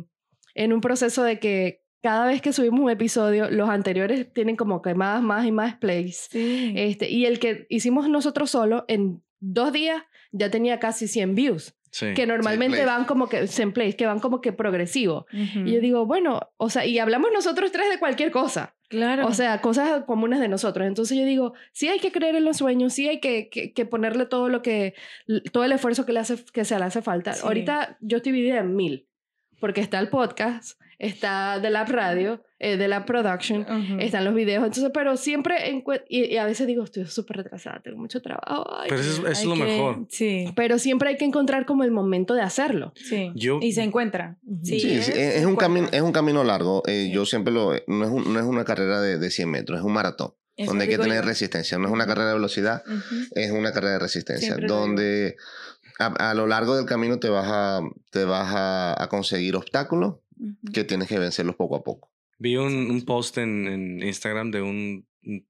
en 0.55 0.72
un 0.72 0.80
proceso 0.80 1.22
de 1.24 1.38
que 1.41 1.82
cada 2.03 2.24
vez 2.26 2.41
que 2.41 2.53
subimos 2.53 2.80
un 2.80 2.91
episodio, 2.91 3.51
los 3.51 3.68
anteriores 3.68 4.32
tienen 4.32 4.57
como 4.57 4.80
que 4.82 4.95
más, 4.95 5.20
más 5.22 5.45
y 5.45 5.53
más 5.53 5.74
plays. 5.76 6.28
Sí. 6.30 6.72
Este, 6.76 7.11
y 7.11 7.26
el 7.26 7.38
que 7.38 7.66
hicimos 7.68 8.09
nosotros 8.09 8.51
solo, 8.51 8.84
en 8.88 9.22
dos 9.41 9.72
días 9.72 10.03
ya 10.32 10.51
tenía 10.51 10.78
casi 10.78 11.09
100 11.09 11.34
views, 11.34 11.74
Sí. 11.91 12.14
que 12.14 12.26
normalmente 12.26 12.84
van 12.84 13.05
como 13.05 13.28
que, 13.28 13.47
100 13.49 13.72
plays, 13.72 13.97
que 13.97 14.07
van 14.07 14.20
como 14.20 14.41
que 14.41 14.53
progresivo. 14.53 15.26
Y 15.32 15.72
yo 15.72 15.80
digo, 15.80 16.07
bueno, 16.07 16.41
o 16.57 16.70
sea, 16.70 16.86
y 16.86 16.99
hablamos 16.99 17.30
nosotros 17.32 17.72
tres 17.72 17.91
de 17.91 17.99
cualquier 17.99 18.30
cosa. 18.30 18.76
claro. 18.88 19.26
O 19.26 19.32
sea, 19.32 19.61
cosas 19.61 20.05
comunes 20.05 20.41
de 20.41 20.49
nosotros. 20.49 20.86
Entonces 20.86 21.18
yo 21.18 21.24
digo, 21.24 21.55
sí 21.72 21.88
hay 21.88 21.99
que 21.99 22.12
creer 22.12 22.36
en 22.36 22.45
los 22.45 22.59
sueños, 22.59 22.93
sí 22.93 23.09
hay 23.09 23.20
que, 23.20 23.49
que, 23.49 23.72
que 23.72 23.86
ponerle 23.86 24.26
todo 24.26 24.49
lo 24.49 24.62
que, 24.62 24.95
todo 25.53 25.64
el 25.64 25.72
esfuerzo 25.72 26.07
que, 26.07 26.12
le 26.12 26.20
hace, 26.20 26.36
que 26.53 26.64
se 26.64 26.78
le 26.78 26.84
hace 26.84 27.03
falta. 27.03 27.32
Sí. 27.32 27.43
Ahorita 27.45 27.97
yo 28.01 28.18
estoy 28.18 28.32
dividida 28.32 28.59
en 28.59 28.76
mil, 28.76 29.09
porque 29.59 29.80
está 29.80 29.99
el 29.99 30.09
podcast, 30.09 30.80
está 31.01 31.59
de 31.59 31.70
la 31.70 31.84
radio, 31.84 32.42
eh, 32.59 32.76
de 32.76 32.86
la 32.88 33.07
production, 33.07 33.62
Ujú. 33.62 33.98
están 34.01 34.24
los 34.24 34.34
videos. 34.34 34.62
Entonces, 34.64 34.90
pero 34.94 35.16
siempre, 35.16 35.82
y, 36.09 36.24
y 36.26 36.36
a 36.36 36.44
veces 36.44 36.66
digo, 36.66 36.84
estoy 36.84 37.07
súper 37.07 37.38
retrasada, 37.38 37.80
tengo 37.82 37.98
mucho 37.98 38.20
trabajo. 38.20 38.66
ay, 38.72 38.88
Pero 38.90 39.01
eso 39.01 39.11
es, 39.11 39.18
eso 39.18 39.30
es 39.30 39.44
lo 39.44 39.55
que- 39.55 39.70
mejor. 39.72 40.07
Sí, 40.11 40.44
pero 40.55 40.78
siempre 40.78 41.09
hay 41.09 41.16
que 41.16 41.24
encontrar 41.24 41.64
como 41.66 41.84
el 41.84 41.90
momento 41.90 42.34
de 42.34 42.42
hacerlo. 42.42 42.92
sí. 42.94 43.32
Yo- 43.34 43.59
y 43.62 43.72
se 43.72 43.82
encuentra. 43.82 44.36
Ujú. 44.46 44.61
Sí, 44.64 44.78
Sí, 44.80 44.88
sí, 44.90 44.94
es- 44.96 45.09
es, 45.09 45.34
se 45.40 45.46
un 45.46 45.57
camino, 45.57 45.88
es 45.90 46.03
un 46.03 46.12
camino 46.12 46.44
largo. 46.44 46.82
Eh, 46.86 47.07
Sí. 47.07 47.12
Yo 47.12 47.24
siempre 47.24 47.53
lo... 47.53 47.72
No 47.86 48.05
es, 48.05 48.11
un- 48.11 48.32
no 48.32 48.38
es 48.38 48.44
una 48.44 48.64
carrera 48.64 49.01
de, 49.01 49.18
de 49.18 49.30
100 49.30 49.51
metros, 49.51 49.78
es 49.78 49.84
un 49.84 49.92
maratón. 49.94 50.34
Eso 50.57 50.72
donde 50.72 50.84
hay 50.84 50.90
que 50.90 50.98
tener 50.98 51.22
yo. 51.22 51.28
resistencia. 51.28 51.78
No 51.78 51.86
es 51.86 51.92
una 51.92 52.07
carrera 52.07 52.28
de 52.28 52.34
velocidad, 52.34 52.82
Ujú. 52.86 53.16
es 53.34 53.51
una 53.51 53.72
carrera 53.72 53.94
de 53.94 53.98
resistencia. 54.01 54.48
Siempre 54.48 54.66
donde 54.68 55.36
a, 55.98 56.30
a 56.30 56.34
lo 56.34 56.46
largo 56.46 56.76
del 56.76 56.84
camino 56.84 57.18
te 57.18 57.30
vas 57.30 57.46
a, 57.48 57.80
te 58.11 58.24
vas 58.26 58.53
a, 58.55 59.03
a 59.03 59.09
conseguir 59.09 59.57
obstáculos 59.57 60.16
Que 60.72 60.84
tienes 60.84 61.09
que 61.09 61.18
vencerlos 61.18 61.57
poco 61.57 61.76
a 61.76 61.84
poco. 61.84 62.11
Vi 62.38 62.57
un, 62.57 62.91
un 62.91 63.05
post 63.05 63.38
en, 63.38 63.66
en 63.66 64.03
Instagram 64.03 64.51
de 64.51 64.62
un 64.62 65.07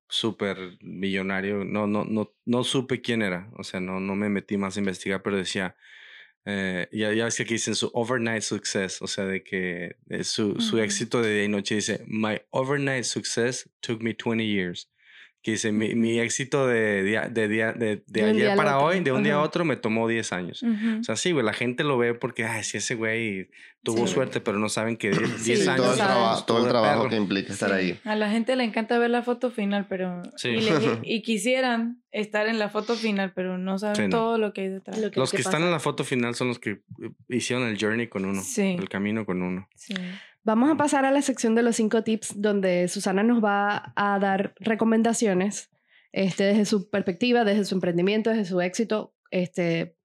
súper 0.09 0.57
millonario. 0.81 1.65
No, 1.65 1.87
no, 1.87 2.05
no, 2.05 2.35
no 2.45 2.65
supe 2.65 3.01
quién 3.01 3.23
era. 3.23 3.51
O 3.57 3.63
sea, 3.63 3.81
no, 3.81 4.01
no 4.01 4.17
me 4.17 4.29
metí 4.29 4.57
más 4.57 4.77
a 4.77 4.81
investigar, 4.81 5.23
pero 5.23 5.37
decía. 5.37 5.77
eh, 6.47 6.89
ya, 6.93 7.13
ya 7.13 7.25
ves 7.27 7.37
que 7.37 7.45
aquí 7.45 7.55
dicen 7.55 7.75
su 7.77 7.91
overnight 7.95 8.43
success, 8.43 9.01
o 9.03 9.07
sea, 9.07 9.27
de 9.27 9.45
que 9.45 9.97
eh, 10.09 10.25
su, 10.25 10.59
su 10.61 10.77
Ujú. 10.77 10.85
éxito 10.85 11.23
de 11.23 11.35
día 11.35 11.45
y 11.45 11.49
noche 11.49 11.77
dice: 11.77 12.05
My 12.09 12.41
overnight 12.51 13.05
success 13.05 13.71
took 13.81 14.03
me 14.03 14.15
20 14.15 14.45
years. 14.45 14.90
Que 15.43 15.53
dice: 15.53 15.73
Mi, 15.73 15.95
mi 15.95 16.19
éxito 16.21 16.67
de, 16.67 17.03
día, 17.03 17.29
de, 17.31 17.49
día, 17.49 17.73
de, 17.73 18.03
de 18.07 18.23
ayer 18.25 18.57
para 18.57 18.79
hoy, 18.79 19.01
de 19.01 19.11
un 19.13 19.23
día 19.23 19.37
a 19.37 19.41
otro, 19.43 19.65
me 19.65 19.77
tomó 19.77 20.07
10 20.07 20.33
años. 20.33 20.63
O 20.63 21.03
sea, 21.03 21.17
sí, 21.17 21.33
güey, 21.33 21.45
la 21.45 21.55
gente 21.55 21.83
lo 21.83 21.97
ve 21.97 22.13
porque, 22.15 22.45
ay, 22.45 22.63
sí, 22.63 22.77
ese 22.77 22.95
güey 22.95 23.49
tuvo 23.83 24.07
Sí. 24.07 24.13
suerte, 24.13 24.41
pero 24.43 24.59
no 24.59 24.69
saben 24.69 24.99
que 24.99 25.09
10 25.11 25.31
Sí, 25.39 25.57
Sí, 25.57 25.63
años. 25.69 25.77
todo 25.77 25.93
el, 25.93 25.97
traba- 25.99 26.47
todo 26.47 26.63
el 26.65 26.69
trabajo 26.69 26.99
perro. 26.99 27.09
que 27.11 27.17
implica 27.17 27.53
estar 27.55 27.71
Sí. 27.71 27.75
ahí. 27.77 28.01
A 28.05 28.15
la 28.17 28.29
gente 28.31 28.55
le 28.55 28.65
encanta 28.65 28.99
ver 28.99 29.09
la 29.09 29.23
foto 29.23 29.51
final, 29.51 29.87
pero 29.89 30.23
Sí. 30.37 30.49
y, 30.51 30.61
le- 30.61 30.99
y 31.05 31.23
quisieran 31.23 32.03
estar 32.13 32.47
en 32.47 32.59
la 32.59 32.69
foto 32.69 32.95
final, 32.95 33.33
pero 33.35 33.57
no 33.57 33.79
saben 33.79 33.97
Sí, 33.97 34.03
no. 34.03 34.09
todo 34.11 34.37
lo 34.37 34.53
que 34.53 34.61
hay 34.63 34.69
detrás. 34.69 34.99
Lo 34.99 35.11
que- 35.11 35.19
Los 35.19 35.31
que 35.31 35.39
¿qué 35.39 35.43
están 35.43 35.63
en 35.63 35.71
la 35.71 35.81
foto 35.81 36.05
final 36.05 36.35
son 36.35 36.49
los 36.49 36.59
que 36.59 36.71
eh, 36.73 37.11
hicieron 37.31 37.67
el 37.67 37.79
journey 37.81 38.09
con 38.09 38.27
uno, 38.27 38.43
Sí. 38.43 38.77
el 38.79 38.91
camino 38.91 39.25
con 39.25 39.41
uno. 39.41 39.67
Sí. 39.75 39.95
Vamos 40.43 40.71
a 40.71 40.77
pasar 40.77 41.05
a 41.05 41.11
la 41.11 41.23
sección 41.23 41.55
de 41.55 41.63
los 41.63 41.77
cinco 41.77 42.03
tips 42.03 42.41
donde 42.41 42.89
Susana 42.89 43.23
nos 43.23 43.43
va 43.45 43.93
a 43.97 44.19
dar 44.19 44.55
recomendaciones 44.59 45.71
este, 46.13 46.45
desde 46.45 46.65
su 46.65 46.89
perspectiva, 46.91 47.45
desde 47.45 47.65
su 47.65 47.75
emprendimiento, 47.75 48.31
desde 48.31 48.47
su 48.47 48.61
éxito, 48.61 49.15
este, 49.31 49.97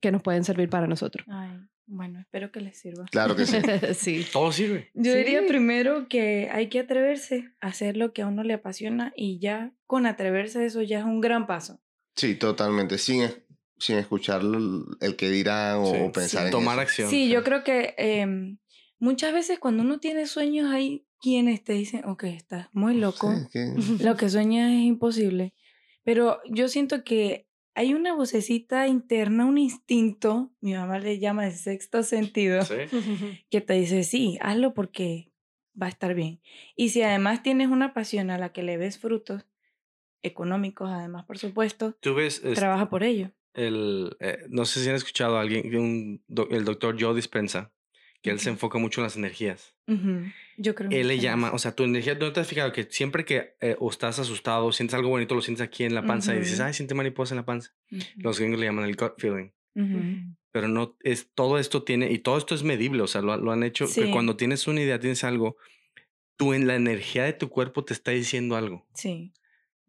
que 0.00 0.10
nos 0.12 0.22
pueden 0.22 0.44
servir 0.44 0.68
para 0.68 0.86
nosotros. 0.86 1.26
Ay, 1.30 1.56
bueno, 1.86 2.18
espero 2.20 2.50
que 2.50 2.60
les 2.60 2.78
sirva. 2.78 3.04
Claro 3.10 3.36
que 3.36 3.46
sí. 3.46 3.56
sí. 3.94 4.26
Todo 4.32 4.50
sirve. 4.52 4.90
Yo 4.94 5.12
Sí. 5.12 5.18
diría 5.18 5.42
primero 5.46 6.08
que 6.08 6.50
hay 6.52 6.68
que 6.68 6.80
atreverse 6.80 7.50
a 7.60 7.68
hacer 7.68 7.96
lo 7.96 8.12
que 8.12 8.22
a 8.22 8.26
uno 8.26 8.42
le 8.42 8.54
apasiona 8.54 9.12
y 9.16 9.38
ya 9.38 9.72
con 9.86 10.06
atreverse 10.06 10.58
a 10.58 10.64
eso 10.64 10.82
ya 10.82 10.98
es 10.98 11.04
un 11.04 11.20
gran 11.20 11.46
paso. 11.46 11.80
Sí, 12.16 12.34
totalmente. 12.34 12.98
Sin, 12.98 13.28
sin 13.78 13.96
escuchar 13.98 14.42
el 15.00 15.16
que 15.16 15.30
dirán 15.30 15.76
o, 15.78 15.86
Sí. 15.86 15.96
o 16.00 16.12
pensar 16.12 16.40
Sí. 16.42 16.46
en 16.46 16.50
Tomar 16.52 16.74
eso. 16.74 16.82
acción. 16.82 17.10
Sí, 17.10 17.28
yo 17.30 17.42
creo 17.44 17.64
que 17.64 17.94
em, 17.96 18.58
muchas 18.98 19.32
veces 19.32 19.58
cuando 19.58 19.82
uno 19.82 19.98
tiene 20.00 20.26
sueños 20.26 20.70
hay 20.72 21.06
quienes 21.20 21.64
te 21.64 21.72
dicen, 21.72 22.04
ok, 22.04 22.24
estás 22.24 22.68
muy 22.72 22.94
loco, 22.96 23.32
Sí, 23.32 23.46
que- 23.52 23.74
lo 24.12 24.16
que 24.16 24.28
sueñas 24.28 24.72
es 24.72 24.82
imposible, 24.84 25.54
pero 26.02 26.40
yo 26.50 26.68
siento 26.68 27.02
que 27.04 27.46
hay 27.76 27.92
una 27.94 28.14
vocecita 28.14 28.86
interna, 28.86 29.46
un 29.46 29.58
instinto, 29.58 30.52
mi 30.60 30.74
mamá 30.74 30.98
le 31.00 31.18
llama 31.18 31.46
el 31.46 31.52
sexto 31.54 32.02
sentido, 32.04 32.62
Sí. 32.62 32.74
que 33.50 33.60
te 33.60 33.74
dice, 33.74 34.04
sí, 34.04 34.38
hazlo 34.40 34.74
porque 34.74 35.32
va 35.80 35.86
a 35.86 35.90
estar 35.90 36.14
bien. 36.14 36.40
Y 36.76 36.90
si 36.90 37.02
además 37.02 37.42
tienes 37.42 37.68
una 37.68 37.92
pasión 37.92 38.30
a 38.30 38.38
la 38.38 38.52
que 38.52 38.62
le 38.62 38.76
ves 38.76 38.98
frutos 38.98 39.44
económicos, 40.22 40.88
además, 40.90 41.24
por 41.26 41.38
supuesto, 41.38 41.96
Tú 42.00 42.14
ves, 42.14 42.40
es- 42.44 42.54
trabaja 42.54 42.88
por 42.88 43.02
ello. 43.02 43.32
el, 43.54 44.16
eh, 44.20 44.38
no 44.48 44.64
sé 44.64 44.80
si 44.82 44.88
han 44.88 44.94
escuchado 44.96 45.36
a 45.36 45.40
alguien, 45.40 45.74
un 45.76 46.24
el 46.50 46.64
doctor 46.64 46.96
Joe 46.98 47.14
Dispensa, 47.14 47.72
que 48.24 48.30
él 48.30 48.40
se 48.40 48.48
enfoca 48.48 48.78
mucho 48.78 49.00
en 49.00 49.04
las 49.04 49.16
energías. 49.16 49.74
Ujú, 49.86 50.22
Yo 50.56 50.74
creo. 50.74 50.90
Él 50.90 51.08
le 51.08 51.18
llama, 51.18 51.52
o 51.52 51.58
sea, 51.58 51.74
tu 51.76 51.84
energía, 51.84 52.14
¿no 52.14 52.32
te 52.32 52.40
has 52.40 52.48
fijado 52.48 52.72
que 52.72 52.84
siempre 52.84 53.24
que 53.26 53.54
eh, 53.60 53.76
o 53.78 53.90
estás 53.90 54.18
asustado, 54.18 54.64
o 54.66 54.72
sientes 54.72 54.94
algo 54.94 55.10
bonito, 55.10 55.34
lo 55.34 55.42
sientes 55.42 55.62
aquí 55.62 55.84
en 55.84 55.94
la 55.94 56.06
panza 56.06 56.34
y 56.34 56.38
dices, 56.40 56.58
ay, 56.60 56.72
siente 56.72 56.94
mariposa 56.94 57.34
en 57.34 57.36
la 57.36 57.44
panza? 57.44 57.74
Ujú, 57.92 58.02
Los 58.16 58.40
gringos 58.40 58.58
le 58.58 58.66
llaman 58.66 58.86
el 58.86 58.96
gut 58.96 59.12
feeling. 59.18 59.50
pero 60.52 60.68
no 60.68 60.96
es 61.02 61.28
todo 61.34 61.58
esto 61.58 61.82
tiene 61.82 62.10
y 62.12 62.18
todo 62.18 62.38
esto 62.38 62.54
es 62.54 62.62
medible, 62.62 63.02
o 63.02 63.06
sea, 63.06 63.20
lo, 63.20 63.36
lo 63.36 63.52
han 63.52 63.62
hecho 63.62 63.84
que 63.86 64.04
Sí. 64.06 64.10
cuando 64.10 64.36
tienes 64.36 64.66
una 64.66 64.80
idea, 64.80 64.98
tienes 64.98 65.22
algo, 65.22 65.56
tú 66.36 66.54
en 66.54 66.66
la 66.66 66.76
energía 66.76 67.24
de 67.24 67.34
tu 67.34 67.50
cuerpo 67.50 67.84
te 67.84 67.92
está 67.92 68.12
diciendo 68.12 68.56
algo 68.56 68.86
Sí. 68.94 69.32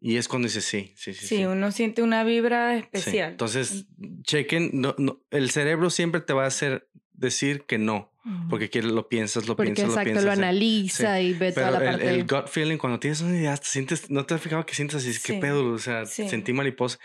y 0.00 0.16
es 0.16 0.28
cuando 0.28 0.46
dices 0.48 0.64
sí, 0.66 0.92
sí, 0.96 1.14
sí. 1.14 1.26
Sí, 1.26 1.36
sí. 1.38 1.44
uno 1.46 1.70
siente 1.72 2.02
una 2.02 2.22
vibra 2.24 2.74
Sí. 2.74 2.80
especial. 2.82 3.30
Entonces, 3.30 3.86
chequen, 4.24 4.70
no, 4.74 4.94
no, 4.98 5.22
el 5.30 5.50
cerebro 5.50 5.88
siempre 5.88 6.20
te 6.20 6.32
va 6.34 6.44
a 6.44 6.48
hacer 6.48 6.88
decir 7.12 7.62
que 7.62 7.78
no. 7.78 8.12
Porque 8.50 8.68
quiere, 8.70 8.88
lo 8.88 9.08
piensas, 9.08 9.46
lo 9.48 9.56
Porque 9.56 9.72
piensas, 9.72 9.86
lo 9.86 9.92
exacto, 9.92 10.04
piensas. 10.10 10.24
lo 10.24 10.32
sí. 10.32 10.38
analiza 10.38 11.20
y 11.20 11.32
ve 11.34 11.52
toda 11.52 11.66
Pero 11.68 11.78
la 11.78 11.84
el, 11.84 11.90
parte. 11.98 12.10
el 12.14 12.26
gut 12.26 12.48
feeling, 12.48 12.76
cuando 12.78 12.98
tienes 12.98 13.20
una 13.20 13.36
idea, 13.36 13.56
te 13.56 13.66
sientes, 13.66 14.10
no 14.10 14.24
te 14.26 14.34
has 14.34 14.40
fijado 14.40 14.64
que 14.66 14.74
sientes 14.74 14.96
así, 14.96 15.08
qué 15.24 15.34
Sí, 15.34 15.38
pedo, 15.40 15.72
o 15.72 15.78
sea, 15.78 16.06
sí. 16.06 16.28
sentí 16.28 16.52
mariposa. 16.52 16.98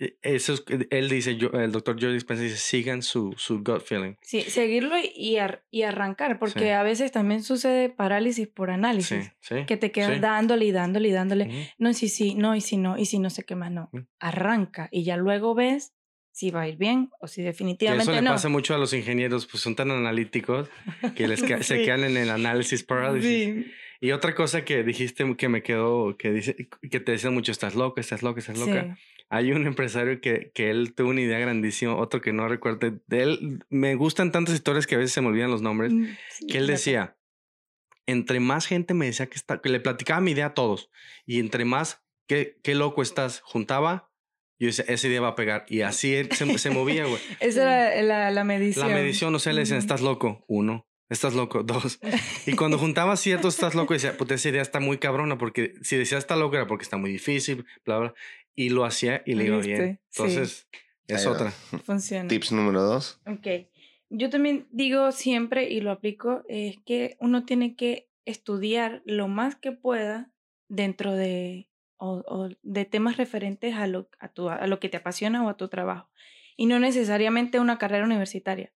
E- 0.00 0.16
Eso 0.22 0.54
es, 0.54 0.64
él 0.90 1.08
dice, 1.08 1.36
yo, 1.36 1.50
el 1.50 1.70
doctor 1.70 1.96
Joe 2.00 2.12
Dispenza 2.12 2.42
dice, 2.42 2.56
sigan 2.56 3.02
su, 3.02 3.32
su 3.36 3.62
gut 3.62 3.82
feeling. 3.84 4.14
Sí, 4.22 4.40
seguirlo 4.42 4.96
y, 5.14 5.36
ar- 5.36 5.64
y 5.70 5.82
arrancar, 5.82 6.38
porque 6.40 6.60
Sí. 6.64 6.68
a 6.70 6.82
veces 6.82 7.12
también 7.12 7.42
sucede 7.44 7.90
parálisis 7.90 8.48
por 8.48 8.68
Sí, 8.70 8.74
análisis. 8.74 9.32
sí. 9.40 9.64
Que 9.66 9.76
te 9.76 9.92
quedas 9.92 10.14
sí. 10.14 10.20
dándole 10.20 10.64
y 10.64 10.72
dándole 10.72 11.08
y 11.08 11.12
dándole. 11.12 11.44
Ujú. 11.46 11.56
No, 11.78 11.90
y 11.90 11.94
si 11.94 12.08
sí, 12.08 12.34
no, 12.34 12.56
y 12.56 12.60
si 12.60 12.76
no, 12.76 12.98
y 12.98 13.06
si 13.06 13.18
no 13.20 13.30
sé 13.30 13.44
qué 13.44 13.54
más, 13.54 13.70
no. 13.70 13.88
Mm. 13.92 13.98
Arranca 14.18 14.88
y 14.90 15.04
ya 15.04 15.16
luego 15.16 15.54
ves 15.54 15.92
si 16.34 16.50
va 16.50 16.62
a 16.62 16.68
ir 16.68 16.76
bien 16.76 17.10
o 17.20 17.28
si 17.28 17.42
Que 17.42 17.46
definitivamente 17.46 18.02
eso 18.02 18.12
le 18.12 18.22
no. 18.22 18.32
pasa 18.32 18.48
mucho 18.48 18.74
a 18.74 18.78
los 18.78 18.92
ingenieros, 18.92 19.46
pues 19.46 19.62
son 19.62 19.76
tan 19.76 19.90
analíticos 19.92 20.68
que 21.14 21.28
les 21.28 21.42
queda- 21.42 21.62
se 21.62 21.82
quedan 21.84 22.02
en 22.04 22.16
el 22.16 22.28
análisis 22.28 22.82
parálisis. 22.82 23.30
Sí, 23.30 23.66
Y 24.00 24.10
otra 24.10 24.34
cosa 24.34 24.64
que 24.64 24.82
dijiste 24.82 25.24
que 25.36 25.48
me 25.48 25.62
quedó, 25.62 26.16
que 26.18 26.32
dice, 26.32 26.56
que 26.90 26.98
te 27.00 27.12
decían 27.12 27.34
mucho, 27.34 27.52
estás 27.52 27.76
loca, 27.76 28.00
estás 28.00 28.22
loca, 28.24 28.40
estás 28.40 28.58
loca. 28.58 28.96
sí. 28.96 29.02
Hay 29.30 29.52
un 29.52 29.66
empresario 29.66 30.20
que, 30.20 30.50
que 30.54 30.70
él 30.70 30.92
tuvo 30.94 31.10
una 31.10 31.20
idea 31.22 31.38
grandísima, 31.38 31.96
otro 31.96 32.20
que 32.20 32.32
no 32.32 32.46
recuerdo. 32.48 33.00
De 33.06 33.22
él 33.22 33.64
me 33.70 33.94
gustan 33.94 34.32
tantas 34.32 34.54
historias 34.54 34.86
que 34.86 34.96
a 34.96 34.98
veces 34.98 35.12
se 35.12 35.20
me 35.22 35.28
olvidan 35.28 35.50
los 35.50 35.62
nombres. 35.62 35.92
Mm, 35.92 36.06
Que 36.50 36.58
él 36.58 36.66
decía, 36.66 37.16
entre 38.06 38.40
más 38.40 38.66
gente 38.66 38.92
me 38.94 39.06
decía 39.06 39.26
que 39.26 39.36
está, 39.36 39.60
que 39.60 39.68
le 39.70 39.80
platicaba 39.80 40.20
mi 40.20 40.32
idea 40.32 40.46
a 40.46 40.54
todos, 40.54 40.90
y 41.26 41.38
entre 41.40 41.64
más, 41.64 42.02
qué, 42.26 42.58
qué 42.62 42.74
loco 42.74 43.02
estás, 43.02 43.40
juntaba, 43.40 44.10
yo 44.58 44.66
decía, 44.66 44.84
esa 44.88 45.08
idea 45.08 45.20
va 45.20 45.28
a 45.28 45.34
pegar. 45.34 45.66
Y 45.68 45.80
así 45.82 46.14
él 46.14 46.30
se, 46.32 46.58
se 46.58 46.70
movía, 46.70 47.04
güey. 47.04 47.20
Esa 47.40 47.92
era 47.92 48.02
la, 48.02 48.30
la 48.30 48.44
medición. 48.44 48.88
La 48.88 48.94
medición, 48.94 49.34
o 49.34 49.38
sea, 49.38 49.52
le 49.52 49.60
decían, 49.60 49.78
estás 49.78 50.00
loco, 50.00 50.44
uno. 50.46 50.86
Estás 51.10 51.34
loco, 51.34 51.62
dos. 51.62 52.00
Y 52.46 52.54
cuando 52.54 52.78
juntaba 52.78 53.16
ciertos, 53.16 53.54
estás 53.54 53.74
loco, 53.74 53.92
decía, 53.94 54.16
puta, 54.16 54.34
esa 54.34 54.48
idea 54.48 54.62
está 54.62 54.80
muy 54.80 54.98
cabrona, 54.98 55.36
porque 55.36 55.74
si 55.82 55.96
decía 55.96 56.18
está 56.18 56.34
loco 56.34 56.56
era 56.56 56.66
porque 56.66 56.82
está 56.82 56.96
muy 56.96 57.10
difícil, 57.10 57.66
bla, 57.84 57.98
bla. 57.98 58.14
Y 58.54 58.70
lo 58.70 58.84
hacía 58.84 59.22
y 59.26 59.34
le 59.34 59.44
iba 59.44 59.58
bien. 59.58 59.80
¿Viste? 59.80 60.00
Sí. 60.08 60.22
Entonces, 60.22 60.68
es 61.06 61.26
otra. 61.26 61.50
Funciona. 61.84 62.28
Tips 62.28 62.52
número 62.52 62.82
dos. 62.82 63.20
Ok. 63.26 63.68
yo 64.08 64.30
también 64.30 64.66
digo 64.70 65.12
siempre 65.12 65.68
y 65.70 65.80
lo 65.80 65.90
aplico, 65.90 66.42
es 66.48 66.78
que 66.86 67.16
uno 67.20 67.44
tiene 67.44 67.76
que 67.76 68.08
estudiar 68.24 69.02
lo 69.04 69.28
más 69.28 69.56
que 69.56 69.72
pueda 69.72 70.30
dentro 70.68 71.12
de, 71.12 71.68
o, 72.04 72.22
o 72.26 72.48
de 72.62 72.84
temas 72.84 73.16
referentes 73.16 73.74
a 73.74 73.86
lo, 73.86 74.08
a, 74.18 74.28
tu, 74.28 74.50
a 74.50 74.66
lo 74.66 74.78
que 74.78 74.88
te 74.88 74.98
apasiona 74.98 75.44
o 75.44 75.48
a 75.48 75.56
tu 75.56 75.68
trabajo. 75.68 76.08
Y 76.56 76.66
no 76.66 76.78
necesariamente 76.78 77.58
una 77.58 77.78
carrera 77.78 78.04
universitaria, 78.04 78.72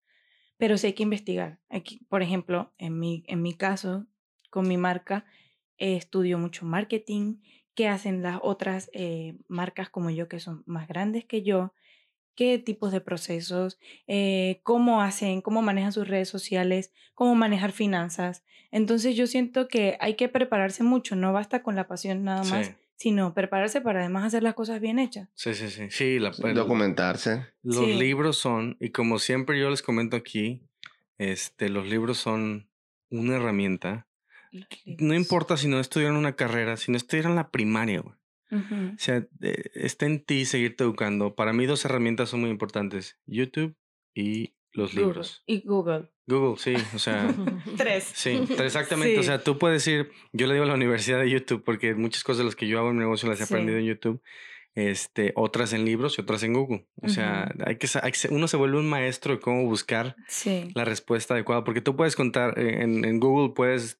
pero 0.56 0.78
sí 0.78 0.88
hay 0.88 0.92
que 0.94 1.02
investigar. 1.02 1.60
Aquí, 1.68 2.04
por 2.08 2.22
ejemplo, 2.22 2.72
en 2.78 2.98
mi, 2.98 3.24
en 3.26 3.42
mi 3.42 3.54
caso, 3.54 4.06
con 4.50 4.66
mi 4.66 4.76
marca, 4.76 5.26
eh, 5.76 5.96
estudio 5.96 6.38
mucho 6.38 6.64
marketing, 6.64 7.36
qué 7.74 7.86
hacen 7.86 8.22
las 8.22 8.40
otras 8.42 8.90
eh, 8.92 9.36
marcas 9.46 9.90
como 9.90 10.10
yo 10.10 10.26
que 10.26 10.40
son 10.40 10.64
más 10.66 10.88
grandes 10.88 11.24
que 11.24 11.42
yo, 11.42 11.72
qué 12.34 12.58
tipos 12.58 12.92
de 12.92 13.00
procesos, 13.00 13.78
eh, 14.06 14.60
cómo 14.62 15.02
hacen, 15.02 15.42
cómo 15.42 15.60
manejan 15.60 15.92
sus 15.92 16.08
redes 16.08 16.28
sociales, 16.28 16.92
cómo 17.14 17.34
manejar 17.34 17.72
finanzas. 17.72 18.44
Entonces 18.70 19.16
yo 19.16 19.26
siento 19.26 19.68
que 19.68 19.96
hay 20.00 20.14
que 20.14 20.28
prepararse 20.28 20.82
mucho, 20.82 21.14
no 21.14 21.32
basta 21.32 21.62
con 21.62 21.76
la 21.76 21.86
pasión 21.86 22.24
nada 22.24 22.42
más, 22.44 22.66
Sí. 22.66 22.72
Sino 22.98 23.32
prepararse 23.32 23.80
para 23.80 24.00
además 24.00 24.24
hacer 24.24 24.42
las 24.42 24.54
cosas 24.54 24.80
bien 24.80 24.98
hechas. 24.98 25.28
Sí, 25.34 25.54
sí, 25.54 25.70
sí. 25.70 25.86
Sí, 25.90 26.18
la, 26.18 26.32
el- 26.44 26.54
Documentarse. 26.54 27.46
los 27.62 27.86
Sí. 27.86 27.94
libros 27.94 28.36
son, 28.36 28.76
y 28.80 28.90
como 28.90 29.18
siempre 29.18 29.58
yo 29.58 29.70
les 29.70 29.82
comento 29.82 30.16
aquí, 30.16 30.62
este, 31.16 31.68
los 31.68 31.86
libros 31.86 32.18
son 32.18 32.68
una 33.10 33.36
herramienta. 33.36 34.06
No 34.98 35.14
importa 35.14 35.56
si 35.56 35.68
no 35.68 35.78
estudiaron 35.80 36.16
una 36.16 36.34
carrera, 36.36 36.76
si 36.76 36.90
no 36.90 36.96
estudiaron 36.96 37.34
la 37.36 37.50
primaria, 37.50 38.00
güey. 38.00 38.14
O 38.50 38.98
sea, 38.98 39.26
eh, 39.42 39.70
está 39.74 40.06
en 40.06 40.24
ti 40.24 40.46
seguirte 40.46 40.82
educando. 40.82 41.34
Para 41.34 41.52
mí 41.52 41.66
dos 41.66 41.84
herramientas 41.84 42.30
son 42.30 42.40
muy 42.40 42.50
importantes. 42.50 43.18
YouTube 43.26 43.76
y 44.14 44.54
los 44.72 44.92
Google. 44.92 45.04
libros. 45.06 45.42
Y 45.46 45.60
Google. 45.66 46.10
Google, 46.28 46.58
sí. 46.58 46.74
O 46.94 46.98
sea, 46.98 47.34
Tres. 47.76 48.10
sí, 48.14 48.40
exactamente. 48.58 49.18
O 49.18 49.22
sea, 49.22 49.42
tú 49.42 49.58
puedes 49.58 49.86
ir, 49.88 50.10
yo 50.32 50.46
le 50.46 50.54
digo 50.54 50.64
a 50.64 50.68
la 50.68 50.74
universidad 50.74 51.18
de 51.20 51.30
YouTube 51.30 51.64
porque 51.64 51.94
muchas 51.94 52.22
cosas 52.22 52.38
de 52.38 52.44
las 52.44 52.54
que 52.56 52.68
yo 52.68 52.78
hago 52.78 52.90
en 52.90 52.96
mi 52.96 53.00
negocio 53.00 53.28
las 53.28 53.40
he 53.40 53.46
Sí. 53.46 53.54
aprendido 53.54 53.78
en 53.78 53.86
YouTube. 53.86 54.20
Este, 54.74 55.32
otras 55.34 55.72
en 55.72 55.84
libros 55.84 56.16
y 56.18 56.20
otras 56.20 56.42
en 56.44 56.52
Google. 56.52 56.86
O 57.02 57.08
sea, 57.08 57.52
hay 57.66 57.76
que, 57.76 57.88
hay 58.00 58.12
que 58.12 58.28
uno 58.30 58.46
se 58.46 58.56
vuelve 58.56 58.78
un 58.78 58.88
maestro 58.88 59.32
de 59.34 59.40
cómo 59.40 59.64
buscar 59.64 60.14
Sí. 60.28 60.70
la 60.74 60.84
respuesta 60.84 61.34
adecuada, 61.34 61.64
porque 61.64 61.80
tú 61.80 61.96
puedes 61.96 62.14
contar 62.14 62.56
eh, 62.60 62.82
en, 62.82 63.04
en 63.04 63.18
Google, 63.18 63.54
puedes, 63.56 63.98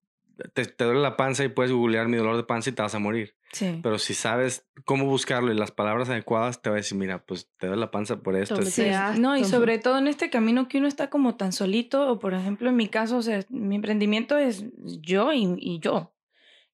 te, 0.55 0.65
te 0.65 0.85
duele 0.85 1.01
la 1.01 1.17
panza 1.17 1.45
y 1.45 1.49
puedes 1.49 1.73
googlear 1.73 2.09
mi 2.09 2.17
dolor 2.17 2.37
de 2.37 2.45
panza 2.45 2.71
y 2.71 2.73
te 2.73 2.83
vas 2.83 2.95
a 2.95 2.99
morir. 2.99 3.35
Sí. 3.53 3.81
Pero 3.83 3.99
si 3.99 4.15
sabes 4.15 4.69
cómo 4.85 5.07
buscarlo 5.07 5.53
y 5.53 5.57
las 5.57 5.71
palabras 5.71 6.09
adecuadas, 6.11 6.63
te 6.63 6.71
va 6.71 6.77
a 6.77 6.79
decir, 6.79 6.99
mira, 6.99 7.25
pues 7.25 7.51
te 7.59 7.67
duele 7.67 7.81
la 7.81 7.91
panza 7.91 8.21
por 8.21 8.37
esto. 8.37 8.63
Sí, 8.63 8.83
esto". 8.83 8.99
Ah, 8.99 9.15
no, 9.19 9.37
y 9.37 9.45
sobre 9.45 9.79
todo 9.79 9.99
en 9.99 10.07
este 10.07 10.31
camino 10.31 10.69
que 10.69 10.79
uno 10.79 10.89
está 10.89 11.11
como 11.11 11.37
tan 11.37 11.53
solito, 11.53 12.11
o 12.11 12.19
por 12.19 12.35
ejemplo 12.35 12.69
en 12.69 12.77
mi 12.77 12.89
caso, 12.89 13.17
o 13.17 13.23
sea, 13.23 13.45
mi 13.49 13.77
emprendimiento 13.77 14.39
es 14.39 14.65
yo 15.01 15.33
y, 15.33 15.55
y 15.59 15.81
yo. 15.81 16.15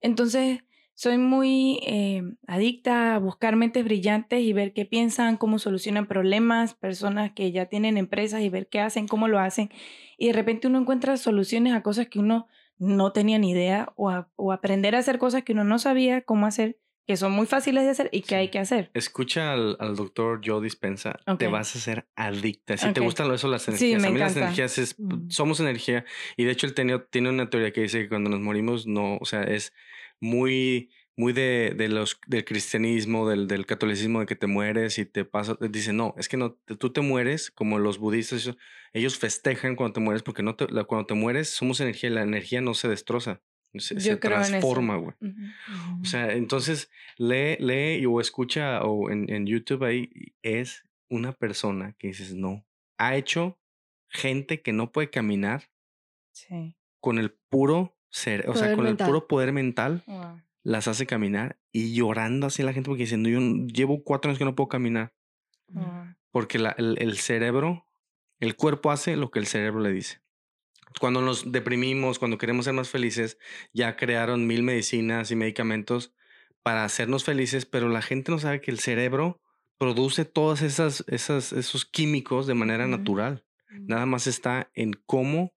Entonces, 0.00 0.60
soy 0.96 1.18
muy 1.18 1.80
eh, 1.86 2.22
adicta 2.46 3.16
a 3.16 3.18
buscar 3.18 3.56
mentes 3.56 3.84
brillantes 3.84 4.40
y 4.40 4.52
ver 4.52 4.72
qué 4.72 4.84
piensan, 4.84 5.36
cómo 5.36 5.58
solucionan 5.58 6.06
problemas, 6.06 6.74
personas 6.74 7.32
que 7.32 7.50
ya 7.50 7.66
tienen 7.66 7.96
empresas 7.96 8.42
y 8.42 8.48
ver 8.48 8.68
qué 8.68 8.80
hacen, 8.80 9.08
cómo 9.08 9.26
lo 9.26 9.40
hacen. 9.40 9.70
Y 10.16 10.28
de 10.28 10.34
repente 10.34 10.68
uno 10.68 10.78
encuentra 10.78 11.16
soluciones 11.16 11.74
a 11.74 11.82
cosas 11.82 12.06
que 12.06 12.20
uno 12.20 12.46
no 12.84 13.12
tenía 13.12 13.38
ni 13.38 13.50
idea 13.50 13.92
o, 13.96 14.10
a- 14.10 14.30
o 14.36 14.52
aprender 14.52 14.94
a 14.94 14.98
hacer 14.98 15.18
cosas 15.18 15.42
que 15.44 15.52
uno 15.52 15.64
no 15.64 15.78
sabía 15.78 16.22
cómo 16.22 16.46
hacer, 16.46 16.78
que 17.06 17.16
son 17.16 17.32
muy 17.32 17.46
fáciles 17.46 17.84
de 17.84 17.90
hacer 17.90 18.08
y 18.12 18.22
que 18.22 18.28
Sí. 18.28 18.34
hay 18.36 18.48
que 18.48 18.58
hacer. 18.58 18.90
Escucha 18.94 19.52
al, 19.52 19.76
al 19.78 19.94
doctor 19.94 20.40
Joe 20.44 20.62
Dispensa, 20.62 21.18
te 21.38 21.48
vas 21.48 21.74
a 21.74 21.78
hacer 21.78 22.06
adicta. 22.16 22.76
Si 22.78 22.92
te 22.92 23.00
Ok. 23.00 23.04
gustan 23.04 23.30
eso, 23.32 23.48
las 23.48 23.62
Sí, 23.64 23.70
energías. 23.92 24.02
me 24.02 24.08
a 24.08 24.10
mí 24.10 24.18
las 24.18 24.36
energías 24.36 24.78
es, 24.78 24.98
Mm. 24.98 25.28
somos 25.30 25.60
energía. 25.60 26.04
Y 26.36 26.44
de 26.44 26.52
hecho 26.52 26.66
él 26.66 26.72
tenía, 26.74 27.04
tiene 27.10 27.28
una 27.30 27.50
teoría 27.50 27.72
que 27.72 27.82
dice 27.82 28.00
que 28.02 28.08
cuando 28.08 28.30
nos 28.30 28.40
morimos, 28.40 28.86
no, 28.86 29.16
o 29.20 29.24
sea, 29.26 29.42
es 29.42 29.74
muy, 30.20 30.90
muy 31.16 31.32
de, 31.32 31.74
de 31.76 31.88
los, 31.88 32.18
del 32.26 32.44
cristianismo, 32.44 33.28
del, 33.28 33.46
del 33.46 33.66
catolicismo, 33.66 34.20
de 34.20 34.26
que 34.26 34.34
te 34.36 34.46
mueres 34.46 34.98
y 34.98 35.04
te 35.06 35.24
pasa. 35.24 35.56
Dice, 35.60 35.92
no, 35.92 36.14
es 36.18 36.28
que 36.28 36.36
no, 36.36 36.52
te- 36.52 36.76
tú 36.76 36.92
te 36.92 37.00
mueres 37.02 37.50
como 37.50 37.78
los 37.78 37.98
budistas. 37.98 38.50
Ellos 38.92 39.18
festejan 39.18 39.76
cuando 39.76 39.94
te 39.94 40.00
mueres 40.00 40.22
porque 40.22 40.42
no 40.42 40.56
te, 40.56 40.66
la- 40.68 40.84
cuando 40.84 41.06
te 41.06 41.14
mueres 41.14 41.50
somos 41.50 41.80
energía 41.80 42.10
y 42.10 42.12
la 42.14 42.22
energía 42.22 42.60
no 42.60 42.74
se 42.74 42.88
destroza. 42.88 43.40
Se, 43.74 44.00
se 44.00 44.08
Yo 44.10 44.20
creo 44.20 44.36
en 44.36 44.42
eso. 44.42 44.50
transforma, 44.50 44.96
güey. 44.96 45.14
O 46.00 46.04
sea, 46.04 46.32
entonces 46.32 46.90
lee, 47.16 47.56
lee 47.58 47.98
y- 48.00 48.06
o 48.06 48.20
escucha 48.20 48.82
o 48.82 49.10
en, 49.10 49.30
en 49.32 49.46
YouTube 49.46 49.84
ahí 49.84 50.10
es 50.42 50.84
una 51.08 51.32
persona 51.32 51.94
que 51.98 52.08
dices, 52.08 52.34
no, 52.34 52.66
ha 52.98 53.14
hecho 53.16 53.58
gente 54.08 54.62
que 54.62 54.72
no 54.72 54.90
puede 54.92 55.10
caminar 55.10 55.70
Sí. 56.32 56.76
con 57.00 57.18
el 57.18 57.30
puro 57.32 57.96
ser, 58.10 58.48
o 58.48 58.54
sea, 58.54 58.62
Poder 58.64 58.76
con 58.76 58.84
mental. 58.86 59.06
el 59.06 59.10
puro 59.12 59.26
poder 59.28 59.52
mental, 59.52 60.02
Wow. 60.06 60.40
Las 60.64 60.88
hace 60.88 61.06
caminar 61.06 61.60
y 61.70 61.94
llorando 61.94 62.48
así 62.48 62.64
la 62.64 62.72
gente 62.72 62.88
porque 62.88 63.04
diciendo, 63.04 63.28
yo 63.28 63.38
llevo 63.66 64.02
cuatro 64.02 64.28
años 64.30 64.38
que 64.38 64.44
no 64.44 64.56
puedo 64.56 64.68
caminar 64.68 65.14
porque 66.32 66.58
la- 66.58 66.74
el, 66.76 66.96
el 67.00 67.16
cerebro, 67.18 67.86
el 68.40 68.56
cuerpo 68.56 68.90
hace 68.90 69.16
lo 69.16 69.30
que 69.30 69.38
el 69.38 69.46
cerebro 69.46 69.80
le 69.80 69.92
dice. 69.92 70.20
Cuando 71.00 71.20
nos 71.20 71.50
deprimimos, 71.52 72.18
cuando 72.18 72.38
queremos 72.38 72.64
ser 72.66 72.74
más 72.74 72.88
felices, 72.88 73.38
ya 73.72 73.96
crearon 73.96 74.46
mil 74.46 74.62
medicinas 74.62 75.30
y 75.30 75.36
medicamentos 75.36 76.12
para 76.62 76.84
hacernos 76.84 77.24
felices, 77.24 77.66
pero 77.66 77.88
la 77.88 78.02
gente 78.02 78.32
no 78.32 78.38
sabe 78.38 78.60
que 78.60 78.70
el 78.70 78.78
cerebro 78.80 79.40
produce 79.78 80.24
todos 80.24 80.62
esas, 80.62 81.04
esas, 81.08 81.52
esos 81.52 81.84
químicos 81.84 82.46
de 82.46 82.54
manera 82.54 82.86
natural. 82.86 83.44
Nada 83.86 84.06
más 84.06 84.26
está 84.26 84.70
en 84.74 84.92
cómo, 85.06 85.53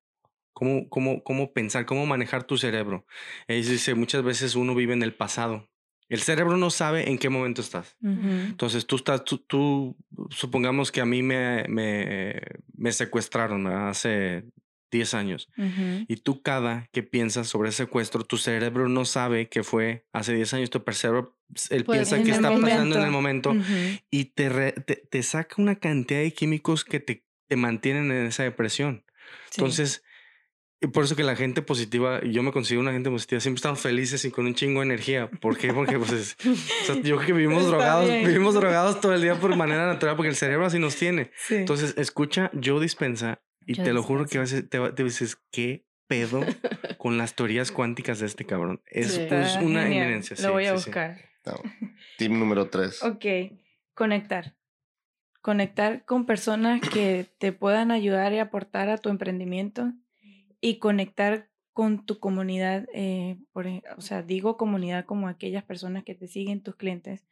cómo, 0.58 0.90
cómo, 0.90 1.24
cómo 1.24 1.54
pensar, 1.54 1.86
cómo 1.86 2.08
manejar 2.08 2.46
tu 2.46 2.58
cerebro. 2.58 3.06
Es 3.48 3.70
dice, 3.70 3.94
muchas 3.94 4.24
veces 4.24 4.56
uno 4.56 4.74
vive 4.74 4.94
en 4.94 5.04
el 5.04 5.14
pasado. 5.14 5.70
El 6.10 6.22
cerebro 6.22 6.58
no 6.58 6.72
sabe 6.72 7.10
en 7.12 7.20
qué 7.20 7.30
momento 7.30 7.62
estás. 7.62 7.96
Ujú. 8.02 8.28
Entonces 8.50 8.88
tú 8.88 8.96
estás, 8.96 9.24
tú, 9.24 9.38
tú- 9.38 9.96
supongamos 10.32 10.92
que 10.92 11.00
a 11.02 11.06
mí 11.06 11.22
me, 11.22 11.66
me, 11.68 12.42
me 12.76 12.92
secuestraron 12.92 13.68
hace 13.68 14.46
10 14.90 15.14
años 15.14 15.48
Ujú. 15.58 16.06
y 16.08 16.16
tú 16.16 16.42
cada 16.42 16.88
que 16.92 17.04
piensas 17.04 17.48
sobre 17.50 17.70
ese 17.70 17.84
secuestro, 17.84 18.24
tu 18.24 18.38
cerebro 18.38 18.90
no 18.90 19.06
sabe 19.06 19.48
que 19.50 19.62
fue 19.62 20.06
hace 20.12 20.34
10 20.34 20.54
años, 20.56 20.72
tu 20.72 20.82
cerebro, 20.92 21.38
él 21.70 21.84
Pues, 21.84 21.98
piensa 21.98 22.18
en 22.18 22.24
que 22.24 22.32
está 22.32 22.50
pasando 22.60 22.96
en 22.98 23.04
el 23.06 23.12
momento. 23.12 23.52
momento 23.54 23.70
Ujú. 23.74 24.00
y 24.10 24.26
te, 24.34 24.50
re- 24.50 24.72
te, 24.72 24.96
te 24.96 25.22
saca 25.22 25.62
una 25.62 25.76
cantidad 25.76 26.22
de 26.22 26.32
químicos 26.34 26.84
que 26.84 27.00
te, 27.00 27.26
te 27.48 27.56
mantienen 27.58 28.10
en 28.12 28.26
esa 28.26 28.42
depresión. 28.44 29.04
Sí. 29.52 29.60
Entonces, 29.60 30.04
y 30.80 30.88
por 30.88 31.04
eso 31.06 31.16
que 31.16 31.24
la 31.24 31.36
gente 31.36 31.62
positiva, 31.62 32.20
y 32.24 32.32
yo 32.32 32.44
me 32.44 32.52
considero 32.52 32.82
una 32.82 32.92
gente 32.92 33.10
positiva, 33.10 33.40
siempre 33.40 33.58
estamos 33.58 33.80
felices 33.80 34.24
y 34.26 34.32
con 34.32 34.46
un 34.46 34.54
chingo 34.54 34.82
de 34.82 34.86
energía. 34.88 35.30
¿Por 35.42 35.58
qué? 35.58 35.74
Porque 35.74 35.98
pues, 35.98 36.12
es- 36.12 36.38
o 36.46 36.86
sea, 36.86 36.96
yo 37.02 37.16
creo 37.16 37.28
que 37.28 37.34
vivimos 37.34 37.64
Está 37.64 37.70
drogados, 37.78 38.08
bien. 38.10 38.26
vivimos 38.28 38.54
drogados 38.54 39.02
todo 39.02 39.14
el 39.14 39.22
día 39.22 39.36
por 39.40 39.56
manera 39.56 39.88
natural, 39.88 40.16
porque 40.16 40.30
el 40.30 40.36
cerebro 40.36 40.66
así 40.66 40.78
nos 40.80 40.96
tiene. 40.96 41.32
Sí. 41.36 41.56
Entonces, 41.56 41.96
escucha 41.98 42.52
Joe 42.64 42.80
Dispensa 42.82 43.42
y 43.66 43.74
te 43.76 43.92
lo 43.94 44.04
juro 44.04 44.26
que 44.28 44.38
a 44.38 44.42
veces 44.42 44.70
te, 44.70 44.80
te 44.92 45.04
dices, 45.04 45.38
¿qué 45.52 45.86
pedo 46.08 46.42
con 46.98 47.18
las 47.18 47.36
teorías 47.36 47.72
cuánticas 47.72 48.20
de 48.20 48.28
este 48.28 48.46
cabrón? 48.46 48.82
Es, 48.86 49.14
Sí. 49.14 49.22
es 49.22 49.32
Está 49.34 49.60
una 49.62 49.86
eminencia. 49.88 50.36
Lo 50.38 50.42
sí, 50.42 50.48
voy 50.50 50.66
a 50.68 50.74
buscar. 50.74 51.18
No. 51.46 51.54
Tip 52.18 52.32
número 52.32 52.70
tres. 52.70 53.02
Ok, 53.04 53.26
conectar. 53.94 54.56
Conectar 55.42 56.04
con 56.06 56.26
personas 56.26 56.82
que 56.90 57.26
te 57.40 57.52
puedan 57.54 57.92
ayudar 57.92 58.34
y 58.34 58.40
aportar 58.40 58.90
a 58.90 58.98
tu 58.98 59.10
emprendimiento 59.10 59.94
y 60.70 60.80
conectar 60.80 61.50
con 61.74 62.06
tu 62.06 62.20
comunidad. 62.20 62.88
eh, 62.94 63.38
por, 63.54 63.68
ej- 63.68 63.84
o 63.98 64.02
sea, 64.02 64.22
digo 64.24 64.58
comunidad 64.58 65.06
como 65.06 65.28
aquellas 65.28 65.64
personas 65.64 66.04
que 66.04 66.16
te 66.16 66.28
siguen, 66.28 66.62
tus 66.62 66.76
clientes. 66.76 67.26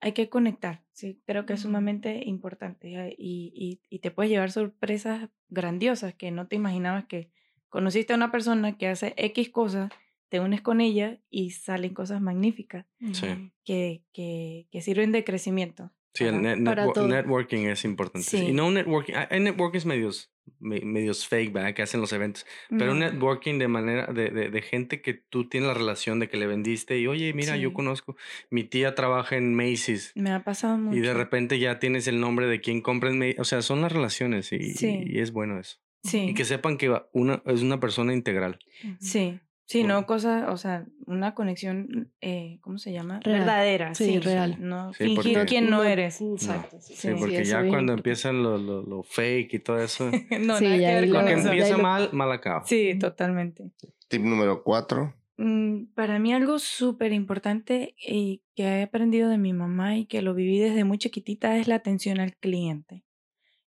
Hay 0.00 0.12
que 0.12 0.28
conectar, 0.28 0.82
sí, 0.92 1.20
creo 1.26 1.46
que 1.46 1.52
es 1.52 1.60
sumamente 1.60 2.22
importante 2.26 2.88
y, 3.18 3.52
y, 3.54 3.80
y 3.88 3.98
te 4.00 4.10
puedes 4.10 4.30
llevar 4.30 4.50
sorpresas 4.50 5.28
grandiosas 5.48 6.12
que 6.14 6.30
no 6.32 6.48
te 6.48 6.56
imaginabas 6.56 7.04
que 7.04 7.30
conociste 7.68 8.12
a 8.12 8.16
una 8.16 8.32
persona 8.32 8.76
que 8.76 8.88
hace 8.88 9.14
X 9.16 9.50
cosas, 9.50 9.90
te 10.28 10.40
unes 10.40 10.60
con 10.60 10.80
ella 10.80 11.20
y 11.30 11.50
salen 11.50 11.94
cosas 11.94 12.20
magníficas 12.20 12.84
Sí. 13.12 13.52
que, 13.64 14.02
que, 14.12 14.66
que 14.72 14.80
sirven 14.80 15.12
de 15.12 15.22
crecimiento. 15.22 15.92
Sí, 16.14 16.24
el 16.24 16.42
net- 16.42 16.92
todo. 16.94 17.06
networking 17.08 17.66
es 17.68 17.84
importante. 17.84 18.26
sí. 18.28 18.38
Y 18.48 18.52
no 18.52 18.66
un 18.66 18.74
networking, 18.74 19.14
hay 19.30 19.38
networkings 19.40 19.86
medios, 19.86 20.31
me- 20.31 20.31
medios 20.60 21.26
fake, 21.26 21.52
¿verdad? 21.52 21.74
Que 21.74 21.82
hacen 21.82 22.00
los 22.00 22.12
eventos. 22.12 22.46
Pero 22.68 22.92
un 22.92 22.98
No. 23.00 23.06
networking 23.10 23.58
de 23.58 23.68
manera, 23.68 24.06
de, 24.06 24.30
de, 24.30 24.48
de 24.50 24.62
gente 24.62 25.00
que 25.02 25.14
tú 25.14 25.48
tienes 25.48 25.66
la 25.68 25.74
relación 25.74 26.18
de 26.20 26.28
que 26.28 26.36
le 26.36 26.46
vendiste 26.46 26.98
y, 26.98 27.06
oye, 27.06 27.32
mira, 27.32 27.56
yo 27.56 27.70
Sí. 27.70 27.74
conozco, 27.74 28.16
mi 28.50 28.64
tía 28.64 28.94
trabaja 28.94 29.36
en 29.36 29.54
Macy's. 29.54 30.12
Me 30.14 30.30
ha 30.30 30.44
pasado 30.44 30.78
mucho. 30.78 30.96
Y 30.96 31.00
de 31.00 31.14
repente 31.14 31.58
ya 31.58 31.78
tienes 31.78 32.06
el 32.06 32.20
nombre 32.20 32.46
de 32.46 32.60
quien 32.60 32.80
compra 32.80 33.10
en 33.10 33.18
Macy's. 33.18 33.38
O 33.40 33.44
sea, 33.44 33.62
son 33.62 33.80
las 33.82 33.92
relaciones 33.92 34.52
y, 34.52 34.74
Sí. 34.74 35.02
y 35.06 35.18
es 35.20 35.32
bueno 35.32 35.58
eso. 35.58 35.78
Sí, 36.04 36.18
Y 36.30 36.34
que 36.34 36.44
sepan 36.44 36.78
que 36.78 36.92
una, 37.12 37.42
es 37.46 37.62
una 37.62 37.78
persona 37.78 38.12
integral. 38.12 38.58
sí, 38.98 39.38
Sí, 39.72 39.84
no 39.84 40.06
cosas, 40.06 40.48
o 40.48 40.56
sea, 40.56 40.86
una 41.06 41.34
conexión, 41.34 42.12
eh, 42.20 42.58
¿cómo 42.60 42.78
se 42.78 42.92
llama? 42.92 43.20
Real. 43.20 43.40
Verdadera. 43.40 43.94
Sí, 43.94 44.18
real. 44.18 44.56
No 44.60 44.92
Sí, 44.92 45.04
fingir 45.04 45.16
porque- 45.34 45.44
quién 45.46 45.70
no 45.70 45.82
eres. 45.84 46.20
Exacto. 46.20 46.78
sí, 46.80 46.94
Sí, 46.94 47.08
Sí, 47.08 47.14
porque 47.18 47.44
ya 47.44 47.66
cuando 47.68 47.92
empiezan 47.92 48.42
lo, 48.42 48.58
lo, 48.58 48.82
lo 48.82 49.02
fake 49.02 49.54
y 49.54 49.58
todo 49.58 49.78
eso, 49.80 50.10
no, 50.40 50.58
Sí, 50.58 50.64
nada 50.64 50.76
que 50.78 50.84
ver 51.00 51.08
lo 51.08 51.14
con 51.16 51.24
que 51.26 51.32
lo- 51.32 51.38
eso. 51.38 51.48
empieza 51.48 51.76
lo- 51.76 51.82
mal, 51.82 52.08
mal 52.12 52.32
acaba. 52.32 52.64
Sí, 52.64 52.98
totalmente. 52.98 53.70
Tip 54.08 54.22
número 54.22 54.62
cuatro. 54.62 55.14
Mm, 55.38 55.86
Para 55.94 56.18
mí 56.18 56.32
algo 56.34 56.58
súper 56.58 57.12
importante 57.12 57.94
y 57.98 58.42
que 58.54 58.64
he 58.64 58.82
aprendido 58.82 59.28
de 59.30 59.38
mi 59.38 59.52
mamá 59.54 59.96
y 59.96 60.04
que 60.04 60.20
lo 60.22 60.34
viví 60.34 60.58
desde 60.58 60.84
muy 60.84 60.98
chiquitita 60.98 61.56
es 61.56 61.66
la 61.68 61.76
atención 61.76 62.20
al 62.20 62.36
cliente. 62.36 63.04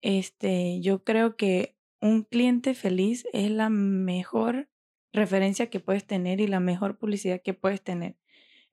Este, 0.01 0.79
yo 0.81 1.03
creo 1.03 1.35
que 1.35 1.75
un 1.99 2.23
cliente 2.23 2.75
feliz 2.75 3.25
es 3.33 3.49
la 3.49 3.69
mejor 3.69 4.69
referencia 5.13 5.69
que 5.69 5.79
puedes 5.79 6.05
tener 6.05 6.39
y 6.41 6.47
la 6.47 6.59
mejor 6.59 6.97
publicidad 6.97 7.41
que 7.41 7.53
puedes 7.53 7.81
tener. 7.81 8.15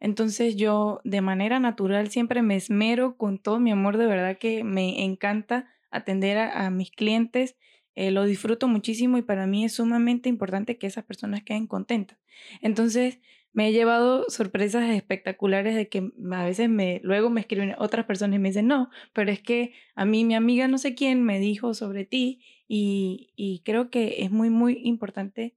Entonces 0.00 0.56
yo 0.56 1.00
de 1.04 1.20
manera 1.20 1.60
natural 1.60 2.10
siempre 2.10 2.42
me 2.42 2.56
esmero 2.56 3.16
con 3.16 3.38
todo 3.38 3.60
mi 3.60 3.70
amor, 3.70 3.96
de 3.96 4.06
verdad 4.06 4.38
que 4.38 4.64
me 4.64 5.04
encanta 5.04 5.70
atender 5.90 6.36
a, 6.36 6.68
mis 6.70 6.90
clientes, 6.90 7.56
eh, 7.94 8.10
lo 8.10 8.24
disfruto 8.24 8.66
muchísimo 8.66 9.16
y 9.16 9.22
para 9.22 9.46
mí 9.46 9.64
es 9.64 9.74
sumamente 9.74 10.28
importante 10.28 10.76
que 10.76 10.88
esas 10.88 11.04
personas 11.04 11.42
queden 11.42 11.66
contentas. 11.66 12.18
Entonces 12.60 13.20
me 13.52 13.68
he 13.68 13.72
llevado 13.72 14.28
sorpresas 14.28 14.90
espectaculares 14.90 15.76
de 15.76 15.88
que 15.88 16.10
a 16.32 16.44
veces 16.44 16.68
me, 16.68 17.00
luego 17.04 17.30
me 17.30 17.40
escriben 17.40 17.76
otras 17.78 18.04
personas 18.04 18.36
y 18.36 18.40
me 18.40 18.48
dicen, 18.48 18.66
no, 18.66 18.90
pero 19.12 19.30
es 19.30 19.40
que 19.40 19.72
a 19.94 20.04
mí 20.04 20.24
mi 20.24 20.34
amiga 20.34 20.66
no 20.66 20.76
sé 20.76 20.96
quién 20.96 21.22
me 21.22 21.38
dijo 21.38 21.72
sobre 21.72 22.04
ti 22.04 22.42
y, 22.66 23.30
y 23.36 23.62
creo 23.64 23.90
que 23.90 24.24
es 24.24 24.32
muy, 24.32 24.50
muy 24.50 24.80
importante 24.82 25.54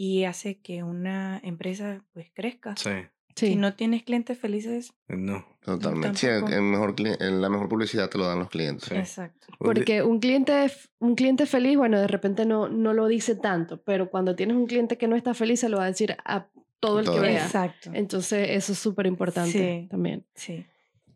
y 0.00 0.24
hace 0.24 0.60
que 0.60 0.84
una 0.84 1.40
empresa 1.42 2.04
pues 2.14 2.30
crezca. 2.32 2.74
Sí, 2.76 2.90
Sí. 3.34 3.46
Si 3.50 3.54
no 3.56 3.74
tienes 3.74 4.02
clientes 4.02 4.36
felices, 4.36 4.92
no. 5.06 5.46
Totalmente. 5.60 6.18
Sí, 6.18 6.26
el- 6.26 6.60
mejor, 6.62 6.96
la 6.98 7.48
mejor 7.48 7.68
publicidad 7.68 8.08
te 8.10 8.18
lo 8.18 8.26
dan 8.26 8.40
los 8.40 8.48
clientes. 8.48 8.88
Sí. 8.88 8.96
exacto. 8.96 9.46
Porque 9.60 10.02
un 10.02 10.18
cliente, 10.18 10.66
un 10.98 11.14
cliente 11.14 11.46
feliz, 11.46 11.76
bueno, 11.76 12.00
de 12.00 12.08
repente 12.08 12.44
no, 12.46 12.68
no 12.68 12.94
lo 12.94 13.06
dice 13.06 13.36
tanto, 13.36 13.80
pero 13.82 14.10
cuando 14.10 14.34
tienes 14.34 14.56
un 14.56 14.66
cliente 14.66 14.98
que 14.98 15.06
no 15.06 15.14
está 15.14 15.34
feliz, 15.34 15.60
se 15.60 15.68
lo 15.68 15.76
va 15.76 15.84
a 15.84 15.86
decir 15.86 16.16
a 16.24 16.48
todo 16.80 16.98
el 16.98 17.04
Todo. 17.04 17.14
que 17.16 17.20
vea. 17.28 17.44
Exacto. 17.44 17.90
Entonces, 17.94 18.48
eso 18.50 18.72
es 18.72 18.78
súper 18.80 19.06
importante 19.06 19.52
Sí. 19.82 19.88
también. 19.88 20.24
Sí. 20.34 20.66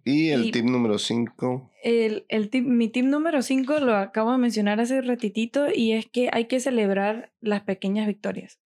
Y 0.05 0.28
el 0.30 0.47
Y- 0.47 0.51
tip 0.53 0.64
número 0.64 0.99
cinco. 0.99 1.70
El, 1.83 2.24
el 2.28 2.51
tip, 2.51 2.64
mi 2.64 2.87
tip 2.89 3.05
número 3.05 3.43
5 3.43 3.80
lo 3.80 3.97
acabo 3.97 4.30
de 4.30 4.39
mencionar 4.39 4.78
hace 4.78 5.01
ratitito 5.03 5.66
y 5.74 5.91
es 5.93 6.07
que 6.07 6.28
hay 6.33 6.45
que 6.47 6.61
celebrar 6.61 7.33
las 7.41 7.62
pequeñas 7.62 8.07
victorias. 8.07 8.61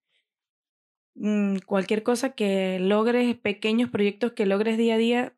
Mm, 1.19 1.57
cualquier 1.65 2.03
cosa 2.03 2.31
que 2.31 2.79
logres, 2.79 3.35
pequeños 3.37 3.91
proyectos 3.91 4.33
que 4.33 4.45
logres 4.47 4.77
día 4.77 4.95
a 4.95 4.99
día, 4.99 5.33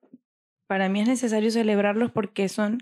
para 0.66 0.88
mí 0.88 1.00
es 1.00 1.08
necesario 1.08 1.50
celebrarlos 1.50 2.10
porque 2.10 2.48
son, 2.48 2.78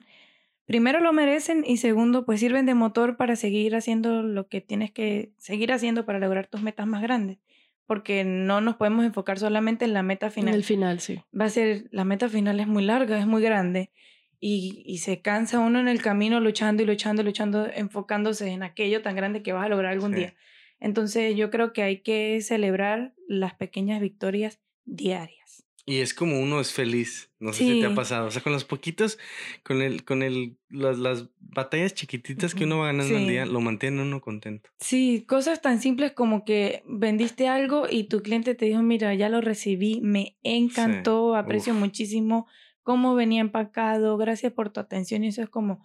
primero 0.64 1.00
lo 1.00 1.12
merecen 1.12 1.62
y 1.66 1.76
segundo, 1.76 2.24
pues 2.24 2.40
sirven 2.40 2.64
de 2.66 2.74
motor 2.74 3.16
para 3.16 3.36
seguir 3.36 3.76
haciendo 3.76 4.22
lo 4.22 4.48
que 4.48 4.60
tienes 4.62 4.90
que 4.90 5.30
seguir 5.36 5.72
haciendo 5.72 6.06
para 6.06 6.18
lograr 6.18 6.46
tus 6.46 6.62
metas 6.62 6.86
más 6.86 7.02
grandes. 7.02 7.38
Porque 7.86 8.24
no 8.24 8.60
nos 8.60 8.76
podemos 8.76 9.04
enfocar 9.04 9.38
solamente 9.38 9.84
en 9.84 9.92
la 9.92 10.02
meta 10.02 10.26
En 10.26 10.32
final 10.32 10.54
el 10.54 10.64
final, 10.64 10.98
sí. 11.00 11.22
va 11.38 11.44
a 11.44 11.50
ser, 11.50 11.84
la 11.92 12.04
meta 12.04 12.28
final 12.28 12.58
es 12.58 12.66
muy 12.66 12.82
larga, 12.82 13.18
es 13.18 13.26
muy 13.26 13.42
grande 13.42 13.92
y, 14.40 14.82
y 14.86 14.98
se 14.98 15.20
cansa 15.20 15.60
uno 15.60 15.78
en 15.78 15.86
el 15.86 16.02
camino 16.02 16.40
luchando 16.40 16.82
y 16.82 16.86
luchando, 16.86 17.22
luchando, 17.22 17.68
enfocándose 17.72 18.48
en 18.48 18.62
aquello 18.64 19.02
tan 19.02 19.14
grande 19.14 19.42
que 19.42 19.52
vas 19.52 19.66
a 19.66 19.68
lograr 19.68 19.92
algún 19.92 20.12
Sí. 20.14 20.16
día. 20.20 20.34
Entonces 20.80 21.36
yo 21.36 21.50
creo 21.50 21.72
que 21.72 21.82
hay 21.82 22.02
que 22.02 22.40
celebrar 22.42 23.14
las 23.28 23.54
pequeñas 23.54 24.00
victorias 24.00 24.60
diarias. 24.84 25.64
Y 25.88 25.98
es 25.98 26.14
como 26.14 26.40
uno 26.40 26.60
es 26.60 26.72
feliz. 26.72 27.30
No 27.38 27.52
sé 27.52 27.64
si 27.64 27.78
te 27.78 27.86
ha 27.86 27.90
Sí. 27.90 27.94
pasado. 27.94 28.26
O 28.26 28.30
sea, 28.32 28.42
con 28.42 28.52
los 28.52 28.64
poquitos, 28.64 29.18
con 29.62 29.82
el, 29.82 30.04
con 30.04 30.24
el, 30.24 30.58
las, 30.68 30.98
las 30.98 31.28
batallas 31.38 31.94
chiquititas 31.94 32.56
que 32.56 32.64
uno 32.64 32.78
va 32.78 32.86
ganando 32.86 33.14
al 33.16 33.22
Sí. 33.22 33.28
día, 33.28 33.46
lo 33.46 33.60
mantiene 33.60 34.02
uno 34.02 34.20
contento. 34.20 34.68
Sí, 34.80 35.24
cosas 35.28 35.62
tan 35.62 35.80
simples 35.80 36.10
como 36.10 36.44
que 36.44 36.82
vendiste 36.88 37.46
algo 37.46 37.86
y 37.88 38.04
tu 38.04 38.20
cliente 38.20 38.56
te 38.56 38.64
dijo, 38.66 38.82
mira, 38.82 39.14
ya 39.14 39.28
lo 39.28 39.40
recibí, 39.40 40.00
me 40.00 40.36
encantó, 40.42 41.36
aprecio 41.36 41.72
Uf. 41.72 41.78
muchísimo 41.78 42.48
cómo 42.82 43.14
venía 43.14 43.40
empacado, 43.40 44.16
gracias 44.16 44.52
por 44.52 44.70
tu 44.70 44.80
atención 44.80 45.22
y 45.22 45.28
eso 45.28 45.42
es 45.42 45.48
como, 45.48 45.84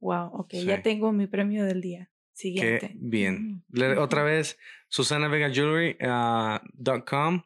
wow, 0.00 0.28
ok, 0.32 0.50
Sí. 0.52 0.64
ya 0.64 0.80
tengo 0.82 1.12
mi 1.12 1.26
premio 1.26 1.64
del 1.64 1.82
día 1.82 2.10
siguiente. 2.32 2.88
Qué 2.88 2.94
bien. 2.98 3.62
Ujú. 3.72 4.00
Otra 4.00 4.22
vez, 4.22 4.58
susanavegajewelry.com 4.88 7.42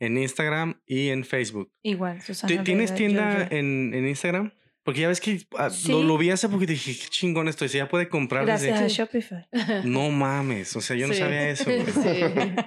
en 0.00 0.16
Instagram 0.18 0.80
y 0.86 1.08
en 1.08 1.24
Facebook. 1.24 1.72
Igual, 1.82 2.18
¿Ti- 2.18 2.24
Susana. 2.26 2.62
¿Tienes 2.64 2.90
Vega, 2.92 2.96
tienda 2.96 3.48
en, 3.50 3.92
en 3.94 4.06
Instagram? 4.06 4.52
Porque 4.84 5.00
ya 5.02 5.08
ves 5.08 5.20
que 5.20 5.40
ah, 5.58 5.64
lo, 5.64 5.70
Sí. 5.70 5.92
lo 5.92 6.16
vi 6.16 6.30
hace 6.30 6.48
poquito 6.48 6.72
y 6.72 6.76
dije, 6.76 6.92
qué 6.92 7.08
chingón 7.10 7.46
esto. 7.46 7.66
Y 7.66 7.68
se 7.68 7.76
ya 7.76 7.90
puede 7.90 8.08
comprar 8.08 8.46
desde- 8.46 8.68
Gracias 8.68 8.84
a 8.84 8.88
Sí. 8.88 8.96
Shopify. 8.96 9.46
No 9.84 10.08
mames, 10.22 10.74
o 10.76 10.80
sea, 10.80 10.96
yo 10.96 11.06
no 11.06 11.12
Sí. 11.12 11.20
sabía 11.20 11.50
eso. 11.50 11.64
Sí. 11.70 12.20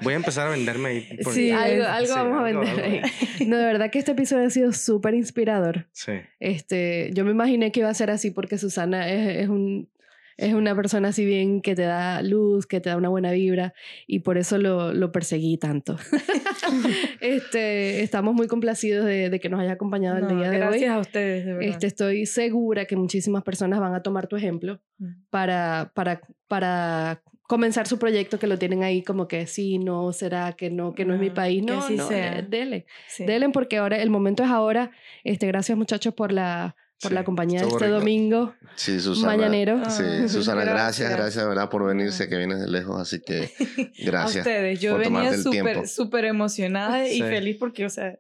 Voy 0.04 0.14
a 0.14 0.18
empezar 0.18 0.46
a 0.48 0.52
venderme 0.52 0.90
ahí. 0.90 1.18
por- 1.24 1.34
Sí, 1.34 1.46
Sí, 1.48 1.52
algo, 1.52 1.84
algo 1.86 2.14
vamos 2.14 2.40
a 2.40 2.44
vender 2.44 2.70
algo. 2.70 2.84
ahí. 2.86 3.02
No, 3.48 3.58
de 3.58 3.66
verdad 3.66 3.90
que 3.90 3.98
este 3.98 4.12
episodio 4.12 4.46
ha 4.46 4.50
sido 4.52 4.72
súper 4.72 5.16
inspirador. 5.16 5.88
Sí. 5.94 6.12
Este, 6.40 7.10
yo 7.14 7.26
me 7.26 7.32
imaginé 7.32 7.72
que 7.72 7.80
iba 7.80 7.90
a 7.90 7.94
ser 7.96 8.12
así 8.12 8.30
porque 8.30 8.60
Susana 8.60 9.10
es, 9.12 9.42
es 9.44 9.50
un, 9.50 9.90
es 10.42 10.54
una 10.54 10.76
persona 10.76 11.10
así 11.10 11.24
bien 11.26 11.62
que 11.62 11.76
te 11.76 11.84
da 11.84 12.22
luz, 12.22 12.66
que 12.66 12.82
te 12.82 12.90
da 12.90 12.98
una 12.98 13.10
buena 13.10 13.32
vibra 13.32 13.74
y 14.08 14.20
por 14.20 14.38
eso 14.38 14.58
lo, 14.58 14.94
lo 14.94 15.12
perseguí 15.12 15.58
tanto. 15.58 15.98
este, 17.22 18.02
estamos 18.04 18.34
muy 18.34 18.48
complacidos 18.48 19.06
de, 19.06 19.30
de 19.30 19.40
que 19.40 19.50
nos 19.50 19.60
haya 19.60 19.74
acompañado 19.74 20.18
el 20.18 20.28
día 20.38 20.50
de 20.50 20.58
gracias 20.58 20.82
hoy. 20.92 20.98
a 20.98 21.00
ustedes, 21.00 21.46
de 21.46 21.54
verdad. 21.54 21.70
Este, 21.70 21.88
estoy 21.88 22.26
segura 22.26 22.86
que 22.86 22.96
muchísimas 22.96 23.44
personas 23.44 23.80
van 23.80 23.94
a 23.94 24.02
tomar 24.04 24.28
tu 24.28 24.36
ejemplo 24.36 24.80
Mm. 25.00 25.24
para, 25.32 25.92
para, 25.96 26.22
para 26.48 27.24
comenzar 27.48 27.88
su 27.88 27.98
proyecto 27.98 28.38
que 28.38 28.46
lo 28.46 28.60
tienen 28.60 28.84
ahí 28.84 29.02
como 29.02 29.28
que 29.28 29.48
sí, 29.48 29.80
no, 29.80 30.14
será 30.14 30.54
que 30.54 30.70
no, 30.70 30.94
que 30.94 31.06
no 31.06 31.16
es 31.16 31.20
mi 31.20 31.30
No, 31.30 31.34
país. 31.34 31.66
que 31.66 31.72
No, 31.72 31.80
así 31.80 31.96
no, 31.96 32.08
sea. 32.08 32.42
dele. 32.44 32.86
Sí. 33.08 33.26
Dele 33.26 33.50
porque 33.50 33.78
ahora 33.78 33.98
el 34.00 34.12
momento 34.12 34.44
es 34.44 34.50
ahora. 34.52 34.92
Este, 35.24 35.48
gracias 35.48 35.76
muchachos 35.78 36.14
por 36.14 36.32
la, 36.32 36.76
por 37.02 37.10
Sí, 37.10 37.16
la 37.16 37.24
compañía 37.24 37.62
de 37.62 37.68
este 37.68 37.86
rico. 37.86 37.98
domingo 38.00 38.54
Sí, 38.76 39.00
Susana. 39.00 39.28
mañanero. 39.36 39.78
Sí, 39.90 40.04
Ah, 40.06 40.28
Susana, 40.28 40.64
gracias, 40.64 41.10
gracias. 41.10 41.12
gracias, 41.12 41.48
¿verdad? 41.48 41.70
Por 41.70 41.86
venir. 41.86 42.12
Sé 42.12 42.30
que 42.30 42.38
vienes 42.38 42.60
de 42.60 42.68
lejos, 42.70 43.00
así 43.02 43.20
que 43.26 43.52
A 44.02 44.06
gracias. 44.06 44.46
ustedes. 44.46 44.80
Yo 44.80 44.92
por 44.92 45.02
venía 45.02 45.34
súper, 45.38 45.88
súper 45.88 46.26
emocionada 46.26 47.08
y 47.08 47.14
Sí. 47.16 47.22
feliz 47.22 47.58
porque, 47.60 47.86
o 47.86 47.90
sea, 47.90 48.20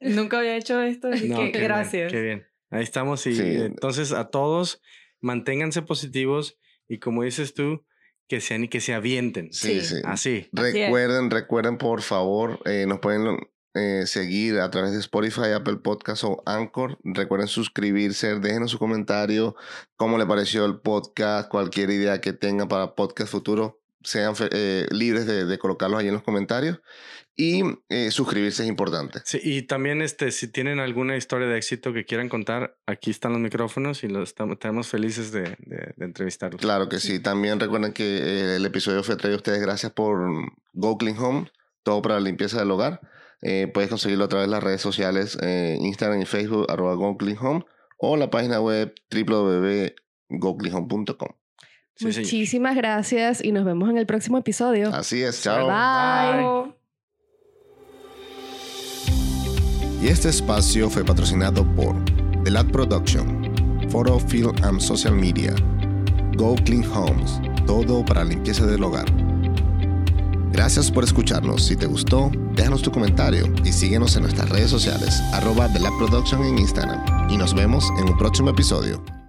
nunca 0.00 0.38
había 0.38 0.56
hecho 0.56 0.80
esto, 0.82 1.08
así 1.08 1.28
No, 1.28 1.38
que 1.38 1.52
qué 1.52 1.58
bien, 1.58 1.64
gracias. 1.64 2.12
qué 2.12 2.20
bien. 2.22 2.46
Ahí 2.70 2.82
estamos. 2.84 3.26
Y 3.26 3.34
Sí. 3.34 3.42
entonces 3.44 4.12
a 4.12 4.28
todos, 4.28 4.80
manténganse 5.20 5.82
positivos 5.82 6.58
y 6.88 6.98
como 6.98 7.22
dices 7.24 7.52
tú, 7.54 7.84
que 8.28 8.40
se, 8.40 8.68
que 8.68 8.80
se 8.80 8.94
avienten. 8.94 9.52
Sí, 9.52 9.80
Sí. 9.80 9.96
sí. 9.96 10.02
Así. 10.04 10.48
Recuerden, 10.52 11.30
recuerden, 11.30 11.78
por 11.78 12.00
favor, 12.02 12.60
eh, 12.64 12.84
nos 12.86 13.00
pueden 13.00 13.36
eh, 13.74 14.04
seguir 14.06 14.58
a 14.60 14.70
través 14.70 14.92
de 14.92 14.98
Spotify, 14.98 15.52
Apple 15.54 15.76
Podcast 15.76 16.24
o 16.24 16.42
Anchor. 16.46 16.98
Recuerden 17.04 17.48
suscribirse, 17.48 18.38
déjenos 18.40 18.70
su 18.70 18.78
comentario, 18.78 19.54
cómo 19.96 20.18
le 20.18 20.26
pareció 20.26 20.64
el 20.64 20.78
podcast, 20.80 21.48
cualquier 21.48 21.90
idea 21.90 22.20
que 22.20 22.32
tengan 22.32 22.68
para 22.68 22.94
podcast 22.94 23.30
futuro, 23.30 23.80
sean 24.02 24.34
eh, 24.52 24.86
libres 24.90 25.26
de, 25.26 25.44
de 25.44 25.58
colocarlos 25.58 26.00
ahí 26.00 26.08
en 26.08 26.14
los 26.14 26.22
comentarios. 26.22 26.80
Y 27.36 27.62
eh, 27.88 28.10
suscribirse 28.10 28.64
es 28.64 28.68
importante. 28.68 29.20
Sí, 29.24 29.40
y 29.42 29.62
también 29.62 30.02
este, 30.02 30.30
si 30.30 30.48
tienen 30.48 30.78
alguna 30.78 31.16
historia 31.16 31.46
de 31.46 31.56
éxito 31.56 31.94
que 31.94 32.04
quieran 32.04 32.28
contar, 32.28 32.76
aquí 32.86 33.10
están 33.10 33.32
los 33.32 33.40
micrófonos 33.40 34.04
y 34.04 34.08
los 34.08 34.28
estamos, 34.28 34.54
estamos 34.54 34.88
felices 34.88 35.32
de, 35.32 35.56
de- 35.60 35.94
de 35.96 36.04
entrevistarlos. 36.04 36.60
Claro 36.60 36.90
que 36.90 36.98
sí. 36.98 37.18
También 37.18 37.58
recuerden 37.58 37.94
que 37.94 38.04
eh, 38.04 38.56
el 38.56 38.66
episodio 38.66 39.02
fue 39.02 39.16
traído 39.16 39.36
a 39.36 39.38
ustedes 39.38 39.60
gracias 39.62 39.90
por 39.92 40.20
Go 40.74 40.98
Clean 40.98 41.16
Home, 41.18 41.50
todo 41.82 42.02
para 42.02 42.16
la 42.16 42.20
limpieza 42.20 42.58
del 42.58 42.70
hogar. 42.72 43.00
Eh, 43.42 43.70
puedes 43.72 43.88
conseguirlo 43.88 44.24
a 44.24 44.28
través 44.28 44.48
de 44.48 44.52
las 44.52 44.62
redes 44.62 44.80
sociales, 44.80 45.36
eh, 45.40 45.78
Instagram 45.80 46.20
y 46.20 46.26
Facebook, 46.26 46.66
arroba 46.68 46.94
Go 46.94 47.16
Clean 47.16 47.38
Home, 47.38 47.64
o 47.98 48.16
la 48.16 48.30
página 48.30 48.60
web 48.60 48.92
www.gocleanhome.com. 49.10 51.28
Sí, 51.94 52.12
señor. 52.12 52.26
Muchísimas 52.26 52.76
gracias 52.76 53.44
y 53.44 53.52
nos 53.52 53.64
vemos 53.64 53.88
en 53.90 53.98
el 53.98 54.06
próximo 54.06 54.38
episodio. 54.38 54.94
Así 54.94 55.22
es, 55.22 55.42
chao. 55.42 55.66
Bye. 55.66 56.42
Chao. 56.42 56.76
Y 60.02 60.08
este 60.08 60.30
espacio 60.30 60.88
fue 60.88 61.04
patrocinado 61.04 61.62
por 61.76 61.94
The 62.44 62.50
Lab 62.50 62.72
Production, 62.72 63.52
Photo, 63.90 64.18
Film 64.18 64.54
and 64.62 64.80
Social 64.80 65.14
Media, 65.14 65.54
Go 66.36 66.54
Clean 66.64 66.82
Homes, 66.90 67.38
todo 67.66 68.02
para 68.02 68.24
limpieza 68.24 68.64
del 68.64 68.82
hogar. 68.82 69.04
Gracias 70.52 70.90
por 70.90 71.04
escucharnos. 71.04 71.64
Si 71.64 71.76
te 71.76 71.86
gustó, 71.86 72.30
déjanos 72.54 72.82
tu 72.82 72.90
comentario 72.90 73.52
y 73.64 73.72
síguenos 73.72 74.16
en 74.16 74.22
nuestras 74.22 74.48
redes 74.48 74.70
sociales, 74.70 75.20
arroba 75.32 75.72
The 75.72 75.80
Lab 75.80 75.96
Production 75.98 76.44
en 76.44 76.58
Instagram. 76.58 77.30
Y 77.30 77.36
nos 77.36 77.54
vemos 77.54 77.84
en 78.00 78.08
un 78.08 78.18
próximo 78.18 78.50
episodio. 78.50 79.19